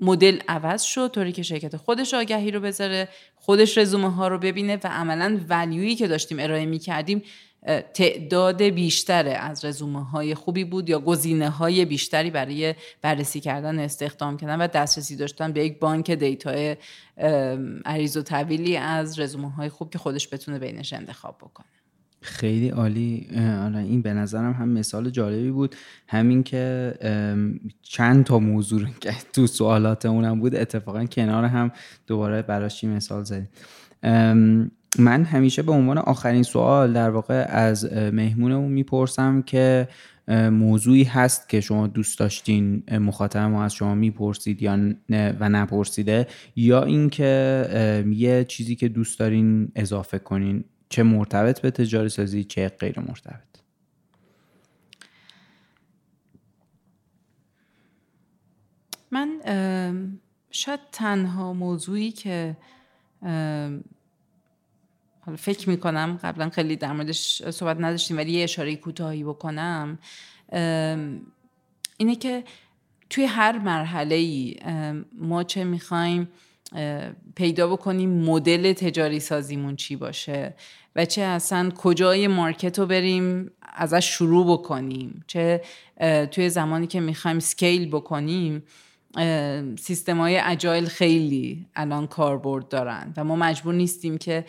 مدل 0.00 0.38
عوض 0.48 0.82
شد 0.82 1.10
طوری 1.10 1.32
که 1.32 1.42
شرکت 1.42 1.76
خودش 1.76 2.14
آگهی 2.14 2.50
رو 2.50 2.60
بذاره 2.60 3.08
خودش 3.34 3.78
رزومه 3.78 4.14
ها 4.14 4.28
رو 4.28 4.38
ببینه 4.38 4.76
و 4.84 4.86
عملا 4.86 5.40
ولیویی 5.48 5.96
که 5.96 6.08
داشتیم 6.08 6.38
ارائه 6.40 6.66
می 6.66 6.78
کردیم 6.78 7.22
تعداد 7.94 8.62
بیشتر 8.62 9.36
از 9.40 9.64
رزومه 9.64 10.04
های 10.04 10.34
خوبی 10.34 10.64
بود 10.64 10.88
یا 10.88 11.00
گزینه 11.00 11.50
های 11.50 11.84
بیشتری 11.84 12.30
برای 12.30 12.74
بررسی 13.02 13.40
کردن 13.40 13.78
استخدام 13.78 14.36
کردن 14.36 14.60
و 14.60 14.66
دسترسی 14.66 15.16
داشتن 15.16 15.52
به 15.52 15.64
یک 15.64 15.78
بانک 15.78 16.10
دیتا 16.10 16.74
عریض 17.84 18.16
و 18.16 18.22
طویلی 18.22 18.76
از 18.76 19.18
رزومه 19.18 19.50
های 19.50 19.68
خوب 19.68 19.90
که 19.90 19.98
خودش 19.98 20.34
بتونه 20.34 20.58
بینش 20.58 20.92
انتخاب 20.92 21.38
بکنه. 21.38 21.66
خیلی 22.22 22.68
عالی. 22.68 23.26
این 23.74 24.02
به 24.02 24.14
نظرم 24.14 24.52
هم 24.52 24.68
مثال 24.68 25.10
جالبی 25.10 25.50
بود. 25.50 25.76
همین 26.08 26.42
که 26.42 26.94
چند 27.82 28.24
تا 28.24 28.38
موضوع 28.38 28.88
که 29.00 29.14
تو 29.32 29.46
سوالات 29.46 30.06
اونم 30.06 30.40
بود 30.40 30.54
اتفاقا 30.54 31.04
کنار 31.04 31.44
هم 31.44 31.72
دوباره 32.06 32.42
براش 32.42 32.84
مثال 32.84 33.24
زدیم. 33.24 33.48
من 34.98 35.24
همیشه 35.24 35.62
به 35.62 35.72
عنوان 35.72 35.98
آخرین 35.98 36.42
سوال 36.42 36.92
در 36.92 37.10
واقع 37.10 37.46
از 37.48 37.92
مهمونمون 37.92 38.72
می‌پرسم 38.72 39.42
که 39.42 39.88
موضوعی 40.50 41.04
هست 41.04 41.48
که 41.48 41.60
شما 41.60 41.86
دوست 41.86 42.18
داشتین 42.18 42.82
مخاطب 42.90 43.40
ما 43.40 43.64
از 43.64 43.74
شما 43.74 43.94
می‌پرسید 43.94 44.62
یا 44.62 44.78
و 45.10 45.48
نپرسیده 45.48 46.26
یا 46.56 46.82
اینکه 46.82 48.04
یه 48.16 48.44
چیزی 48.44 48.76
که 48.76 48.88
دوست 48.88 49.18
دارین 49.18 49.72
اضافه 49.74 50.18
کنین. 50.18 50.64
چه 50.88 51.02
مرتبط 51.02 51.60
به 51.60 51.70
تجاری 51.70 52.08
سازی 52.08 52.44
چه 52.44 52.68
غیر 52.68 53.00
مرتبط؟ 53.00 53.50
من 59.10 59.40
شاید 60.50 60.80
تنها 60.92 61.52
موضوعی 61.52 62.10
که 62.10 62.56
فکر 65.36 65.68
می‌کنم 65.68 66.18
قبلا 66.22 66.50
خیلی 66.50 66.76
در 66.76 66.92
موردش 66.92 67.42
صحبت 67.50 67.76
نداشتیم 67.80 68.16
ولی 68.16 68.32
یه 68.32 68.44
اشاره 68.44 68.76
کوتاهی 68.76 69.24
بکنم 69.24 69.98
اینه 71.96 72.16
که 72.20 72.44
توی 73.10 73.24
هر 73.24 73.58
مرحله 73.58 74.14
ای 74.14 74.56
ما 75.12 75.42
چه 75.42 75.64
می‌خوایم 75.64 76.28
پیدا 77.34 77.68
بکنیم 77.68 78.10
مدل 78.10 78.72
تجاری 78.72 79.20
سازیمون 79.20 79.76
چی 79.76 79.96
باشه 79.96 80.54
و 80.96 81.04
چه 81.04 81.22
اصلا 81.22 81.70
کجای 81.70 82.28
مارکت 82.28 82.78
رو 82.78 82.86
بریم 82.86 83.50
ازش 83.62 84.04
شروع 84.04 84.52
بکنیم 84.52 85.24
چه 85.26 85.62
توی 86.30 86.48
زمانی 86.48 86.86
که 86.86 87.00
می‌خوایم 87.00 87.38
scale 87.38 87.88
بکنیم 87.88 88.62
سیستم 89.78 90.18
های 90.18 90.40
agile 90.44 90.86
خیلی 90.86 91.66
الان 91.76 92.06
کاربرد 92.06 92.68
دارن 92.68 93.12
و 93.16 93.24
ما 93.24 93.36
مجبور 93.36 93.74
نیستیم 93.74 94.18
که 94.18 94.44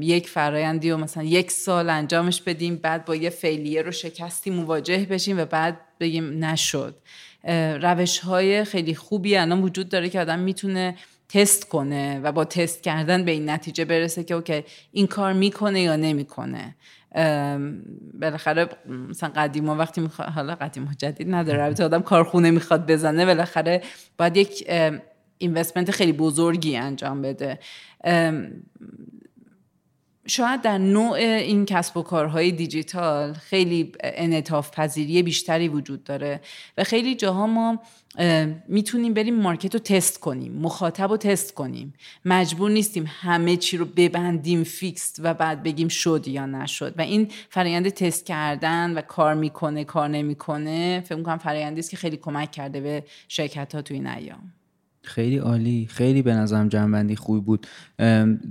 یک 0.00 0.28
فرایندی 0.28 0.90
رو 0.90 0.96
مثلا 0.96 1.22
یک 1.22 1.50
سال 1.50 1.90
انجامش 1.90 2.42
بدیم 2.42 2.76
بعد 2.76 3.04
با 3.04 3.16
یه 3.16 3.30
failure 3.30 3.82
و 3.82 3.90
شکستی 3.90 4.50
مواجه 4.50 5.06
بشیم 5.10 5.38
و 5.38 5.44
بعد 5.44 5.80
بگیم 6.00 6.44
نشد. 6.44 6.94
روش 7.82 8.18
های 8.18 8.64
خیلی 8.64 8.94
خوبی 8.94 9.36
الان 9.36 9.62
وجود 9.62 9.88
داره 9.88 10.08
که 10.08 10.20
آدم 10.20 10.38
می‌تونه 10.38 10.94
تست 11.28 11.68
کنه 11.68 12.20
و 12.20 12.32
با 12.32 12.44
تست 12.44 12.82
کردن 12.82 13.24
به 13.24 13.30
این 13.30 13.50
نتیجه 13.50 13.84
برسه 13.84 14.24
که 14.24 14.34
okay 14.34 14.64
این 14.92 15.06
کار 15.06 15.32
می‌کنه 15.32 15.80
یا 15.80 15.96
نمی‌کنه. 15.96 16.74
بالاخره 18.20 18.68
مثلا 19.08 19.28
قدیما 19.36 19.76
وقتی 19.76 20.00
می‌خواد 20.00 20.28
حالا 20.28 20.54
قدیما 20.54 20.86
جدید 20.98 21.34
نداره 21.34 21.62
البته 21.62 21.84
آدم 21.84 22.02
کارخونه 22.02 22.50
می‌خواد 22.50 22.86
بزنه 22.92 23.26
بالاخره 23.26 23.82
باید 24.18 24.36
یک 24.36 24.70
investment 25.38 25.90
خیلی 25.90 26.12
بزرگی 26.12 26.76
انجام 26.76 27.22
بده. 27.22 27.58
شاید 30.26 30.62
در 30.62 30.78
نوع 30.78 31.12
این 31.12 31.64
کسب 31.64 31.96
و 31.96 32.02
کارهای 32.02 32.52
دیجیتال 32.52 33.32
خیلی 33.32 33.92
انعطاف 34.00 34.70
پذیری 34.70 35.22
بیشتری 35.22 35.68
وجود 35.68 36.04
داره 36.04 36.40
و 36.78 36.84
خیلی 36.84 37.14
جاها 37.14 37.46
ما 37.46 37.78
می‌تونیم 38.68 39.14
بریم 39.14 39.34
market 39.34 39.74
رو 39.74 39.80
تست 39.80 40.20
کنیم 40.20 40.52
مخاطب 40.52 41.10
رو 41.10 41.16
تست 41.16 41.54
کنیم. 41.54 41.94
مجبور 42.24 42.70
نیستیم 42.70 43.10
همه 43.20 43.56
چی 43.56 43.76
رو 43.76 43.84
ببندیم 43.84 44.64
fixed 44.64 45.20
و 45.22 45.34
بعد 45.34 45.62
بگیم 45.62 45.88
شد 45.88 46.28
یا 46.28 46.46
نشد. 46.46 46.94
و 46.98 47.00
این 47.00 47.30
فرایند 47.50 47.88
تست 47.88 48.26
کردن 48.26 48.94
و 48.94 49.00
کار 49.00 49.34
می‌کنه 49.34 49.84
کار 49.84 50.08
نمی‌کنه 50.08 51.02
فکر 51.06 51.18
می‌کنم 51.18 51.38
فرایندی 51.38 51.80
است 51.80 51.90
که 51.90 51.96
خیلی 51.96 52.16
کمک 52.16 52.50
کرده 52.50 52.80
به 52.80 53.04
شرکت 53.28 53.74
ها 53.74 53.82
تو 53.82 53.94
این 53.94 54.06
ایام. 54.06 54.52
خیلی 55.06 55.38
عالی. 55.38 55.86
خیلی 55.90 56.22
به 56.22 56.34
نظرم 56.34 56.68
جنبندی 56.68 57.16
خوبی 57.16 57.40
بود. 57.40 57.66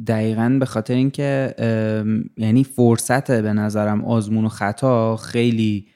دقیقا 0.08 0.58
به 0.60 0.66
خاطر 0.66 0.94
اینکه 0.94 1.56
یعنی 2.38 2.64
فرصت 2.64 3.32
به 3.32 3.54
نظرم 3.54 4.06
آزمون 4.06 4.46
و 4.46 4.50
خطا 4.50 5.16
خیلی 5.16 5.88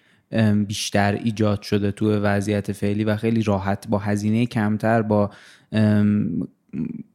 بیشتر 0.68 1.14
ایجاد 1.24 1.62
شده 1.62 1.92
تو 1.92 2.12
وضعیت 2.12 2.72
فعلی 2.72 3.04
و 3.04 3.16
خیلی 3.16 3.44
راحت 3.44 3.88
با 3.88 3.98
هزینه 3.98 4.46
کمتر 4.46 5.02
با 5.02 5.30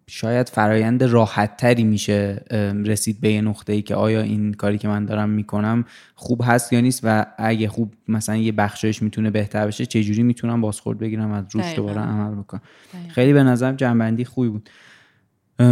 شاید 0.07 0.48
فرایند 0.48 1.02
راحت 1.02 1.57
تری 1.57 1.84
میشه 1.84 2.44
رسید 2.84 3.20
به 3.20 3.32
یه 3.32 3.40
نقطه 3.40 3.72
ای 3.72 3.82
که 3.82 3.94
آیا 3.94 4.20
این 4.20 4.52
کاری 4.52 4.78
که 4.78 4.88
من 4.88 5.05
دارم 5.05 5.28
می‌کنم 5.28 5.84
خوب 6.14 6.42
هست 6.44 6.72
یا 6.72 6.80
نیست 6.80 7.00
و 7.02 7.26
اگه 7.38 7.68
خوب 7.68 7.94
مثلا 8.09 8.36
یه 8.36 8.52
بخشش 8.52 9.02
می‌تونه 9.02 9.30
بهتر 9.30 9.66
بشه 9.66 9.86
چه 9.86 10.05
جوری 10.05 10.22
می‌تونم 10.22 10.61
بازخورد 10.61 10.98
بگیرم 10.98 11.32
از 11.32 11.44
روش 11.52 11.74
دوباره 11.76 12.00
عمل 12.00 12.34
بکنم؟ 12.34 12.61
خیلی 13.09 13.32
به 13.32 13.42
نظرم 13.42 13.76
جنبندی 13.76 14.24
خوبی 14.24 14.48
بود. 14.48 14.70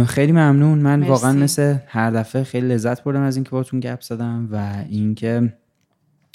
خیلی 0.07 0.31
ممنون. 0.31 0.77
من 0.77 0.99
مرسی. 0.99 1.09
واقعا 1.09 1.33
مثل 1.33 1.75
هر 1.87 2.11
دفعه 2.11 2.43
خیلی 2.43 2.67
لذت 2.67 3.03
بردم 3.03 3.21
از 3.21 3.35
اینکه 3.35 3.51
باتون 3.51 3.79
گپ 3.79 4.01
زدم 4.01 4.49
و 4.51 4.73
اینکه 4.89 5.53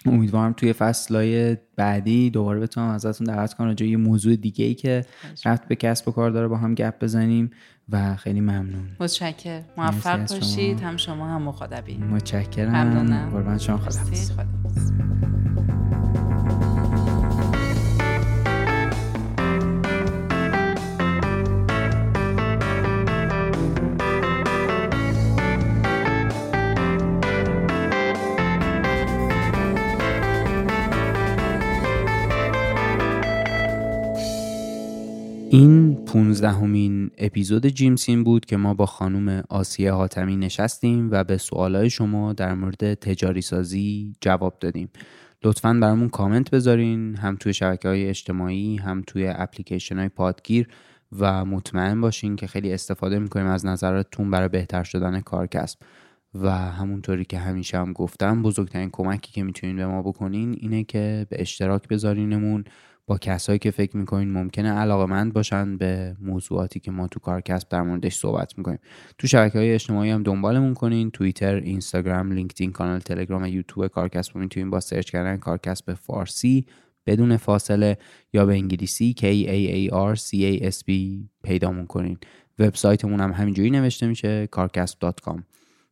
امیدوارم 0.06 0.52
توی 0.52 0.72
فصلهای 0.72 1.56
بعدی 1.76 2.30
دوباره 2.30 2.60
بتونم 2.60 2.88
ازتون 2.88 3.26
دعوت 3.26 3.54
کنم 3.54 3.66
راجع 3.66 3.86
یه 3.86 3.96
موضوع 3.96 4.36
دیگه 4.36 4.64
ای 4.64 4.74
که 4.74 5.04
رفت 5.44 5.68
به 5.68 5.76
کسب 5.76 6.08
و 6.08 6.12
کار 6.12 6.30
داره 6.30 6.48
با 6.48 6.56
هم 6.56 6.74
گپ 6.74 7.04
بزنیم 7.04 7.50
و 7.88 8.16
خیلی 8.16 8.40
ممنون. 8.40 8.88
متشکر 9.00 9.62
موفق 9.76 10.28
باشید. 10.28 10.80
هم 10.80 10.96
شما 10.96 11.26
هم 11.26 11.42
مخاطبی 11.42 11.96
متشکرم. 11.96 12.70
ممنونم. 12.70 13.30
قربان 13.30 13.58
شما. 13.58 13.76
خدا 13.76 14.44
این 35.50 36.04
پونزدهمین 36.04 37.10
اپیزود 37.18 37.66
جیمسین 37.66 38.24
بود 38.24 38.46
که 38.46 38.56
ما 38.56 38.74
با 38.74 38.86
خانم 38.86 39.42
آسیه 39.48 39.92
حاتمی 39.92 40.36
نشستیم 40.36 41.08
و 41.10 41.24
به 41.24 41.36
سوالای 41.36 41.90
شما 41.90 42.32
در 42.32 42.54
مورد 42.54 42.94
تجاری 42.94 43.42
سازی 43.42 44.12
جواب 44.20 44.58
دادیم. 44.60 44.90
لطفا 45.44 45.78
برامون 45.82 46.08
کامنت 46.08 46.50
بذارین 46.50 47.16
هم 47.16 47.36
توی 47.36 47.54
شبکه 47.54 47.88
های 47.88 48.08
اجتماعی 48.08 48.76
هم 48.76 49.02
توی 49.06 49.28
اپلیکیشن 49.28 49.98
های 49.98 50.08
پادگیر 50.08 50.68
و 51.18 51.44
مطمئن 51.44 52.00
باشین 52.00 52.36
که 52.36 52.46
خیلی 52.46 52.72
استفاده 52.72 53.18
می‌کنیم 53.18 53.46
از 53.46 53.66
نظراتتون 53.66 54.30
برای 54.30 54.48
بهتر 54.48 54.82
شدن 54.82 55.20
کارکسب. 55.20 55.78
و 56.34 56.50
همونطوری 56.50 57.24
که 57.24 57.38
همیشه 57.38 57.78
هم 57.78 57.92
گفتم 57.92 58.42
بزرگترین 58.42 58.90
کمکی 58.92 59.32
که 59.32 59.42
می‌تونین 59.42 59.76
به 59.76 59.86
ما 59.86 60.02
بکنین 60.02 60.56
اینه 60.60 60.84
که 60.84 61.26
به 61.30 61.40
اشتراک 61.40 61.88
بذارینمون 61.88 62.64
با 63.08 63.18
کسایی 63.18 63.58
که 63.58 63.70
فکر 63.70 63.96
می‌کنین 63.96 64.32
ممکنه 64.32 64.72
علاقه 64.72 65.06
مند 65.06 65.32
باشن 65.32 65.76
به 65.76 66.16
موضوعاتی 66.20 66.80
که 66.80 66.90
ما 66.90 67.08
تو 67.08 67.20
کارکسب 67.20 67.68
در 67.68 67.82
موردش 67.82 68.14
صحبت 68.14 68.58
می‌کنیم. 68.58 68.78
تو 69.18 69.26
شبکه 69.26 69.58
های 69.58 69.72
اجتماعی 69.72 70.10
هم 70.10 70.22
دنبالمون 70.22 70.74
کنین. 70.74 71.10
توییتر 71.10 71.54
اینستاگرام 71.54 72.32
لینکدین 72.32 72.72
کانال 72.72 72.98
تلگرام 72.98 73.42
و 73.42 73.46
یوتیوب 73.46 73.86
کارکسب 73.86 74.34
رو 74.34 74.40
می‌تونین 74.40 74.70
با 74.70 74.80
سرچ 74.80 75.10
کردن 75.10 75.36
کارکسب 75.36 75.94
فارسی 75.94 76.66
بدون 77.06 77.36
فاصله 77.36 77.98
یا 78.32 78.46
به 78.46 78.52
انگلیسی 78.52 79.14
K 79.18 79.22
A 79.22 79.90
A 79.90 79.94
R 80.14 80.20
C 80.20 80.34
A 80.34 80.72
S 80.74 80.78
B 80.78 80.92
پیدامون 81.42 81.86
کنین. 81.86 82.18
وبسایتمون 82.58 83.20
هم 83.20 83.32
همینجوری 83.32 83.70
نوشته 83.70 84.06
میشه 84.06 84.48
carcasp.com 84.56 85.42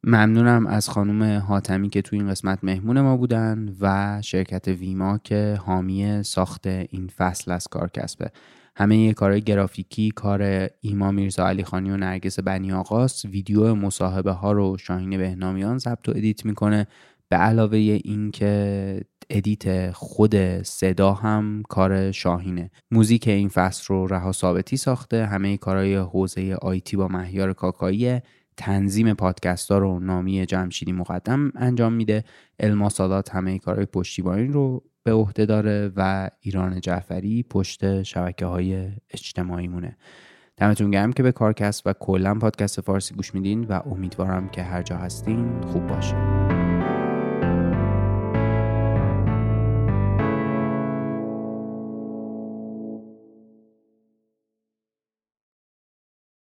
ممنونم 0.09 0.67
از 0.67 0.89
خانم 0.89 1.39
حاتمی 1.39 1.89
که 1.89 2.03
تو 2.03 2.17
این 2.17 2.31
قسمت 2.31 2.59
مهمون 2.63 3.01
ما 3.01 3.17
بودن 3.17 3.77
و 3.81 4.19
شرکت 4.25 4.69
ویما 4.69 5.19
که 5.19 5.59
حامی 5.65 6.23
ساخت 6.23 6.67
این 6.67 7.09
فصل 7.17 7.53
از 7.53 7.69
کارکسبه 7.69 8.31
همه‌ی 8.77 9.13
کارهای 9.13 9.41
گرافیکی 9.41 10.11
کار 10.11 10.69
ایما 10.81 11.11
میرزا 11.11 11.49
علی 11.49 11.65
خانی 11.65 11.91
و 11.91 11.97
نرگس 11.97 12.41
بنی 12.41 12.73
آقاست 12.73 13.25
ویدیو 13.25 13.75
مصاحبه 13.75 14.33
ها 14.33 14.53
رو 14.53 14.79
شاهین 14.79 15.19
بهنامیان 15.19 15.79
ضبط 15.79 16.09
و 16.09 16.13
edit 16.17 16.45
می‌کنه. 16.45 16.87
به 17.29 17.37
علاوه 17.37 17.77
این 17.77 18.31
که 18.31 19.01
edit 19.31 19.91
خود 19.91 20.63
صدا 20.63 21.13
هم 21.13 21.63
کار 21.69 22.13
شاهینه. 22.13 22.71
موزیک 22.91 23.29
این 23.29 23.49
فصل 23.49 23.85
رو 23.89 24.07
رها 24.07 24.33
ثابتی 24.33 24.77
ساخته. 24.77 25.27
همه 25.27 25.57
کارهای 25.57 25.97
حوزه 25.97 26.55
IT 26.63 26.97
با 26.97 27.09
مهیار 27.09 27.53
کاکاییه. 27.53 28.23
تنظیم 28.57 29.15
پادکست 29.15 29.73
ها 29.73 29.79
رو 29.79 30.01
نامی 30.01 30.47
جمشیدی 30.47 30.93
مقدم 30.93 31.53
انجام 31.55 31.93
میده. 31.93 32.25
علما 32.61 32.89
سادات 32.89 33.35
همه 33.35 33.59
کارهای 33.59 33.87
پشتیبانی 33.87 34.47
رو 34.47 34.83
به 35.03 35.13
عهده 35.13 35.47
داره 35.47 35.93
و 35.97 36.31
ایران 36.41 36.81
جعفری 36.81 37.43
پشت 37.43 38.03
شبکه 38.03 38.47
های 38.47 38.89
اجتماعی 39.11 39.69
مونه 39.69 39.97
دمتون 40.57 40.91
گرم 40.91 41.13
که 41.13 41.23
به 41.23 41.33
کارکست 41.33 41.87
و 41.87 41.93
کلا 41.93 42.35
پادکست 42.35 42.81
فارسی 42.81 43.15
گوش 43.15 43.35
میدین 43.35 43.65
و 43.65 43.81
امیدوارم 43.87 44.49
که 44.49 44.63
هر 44.63 44.83
جا 44.83 44.97
هستین 44.97 45.61
خوب 45.61 45.87
باشه 45.87 46.46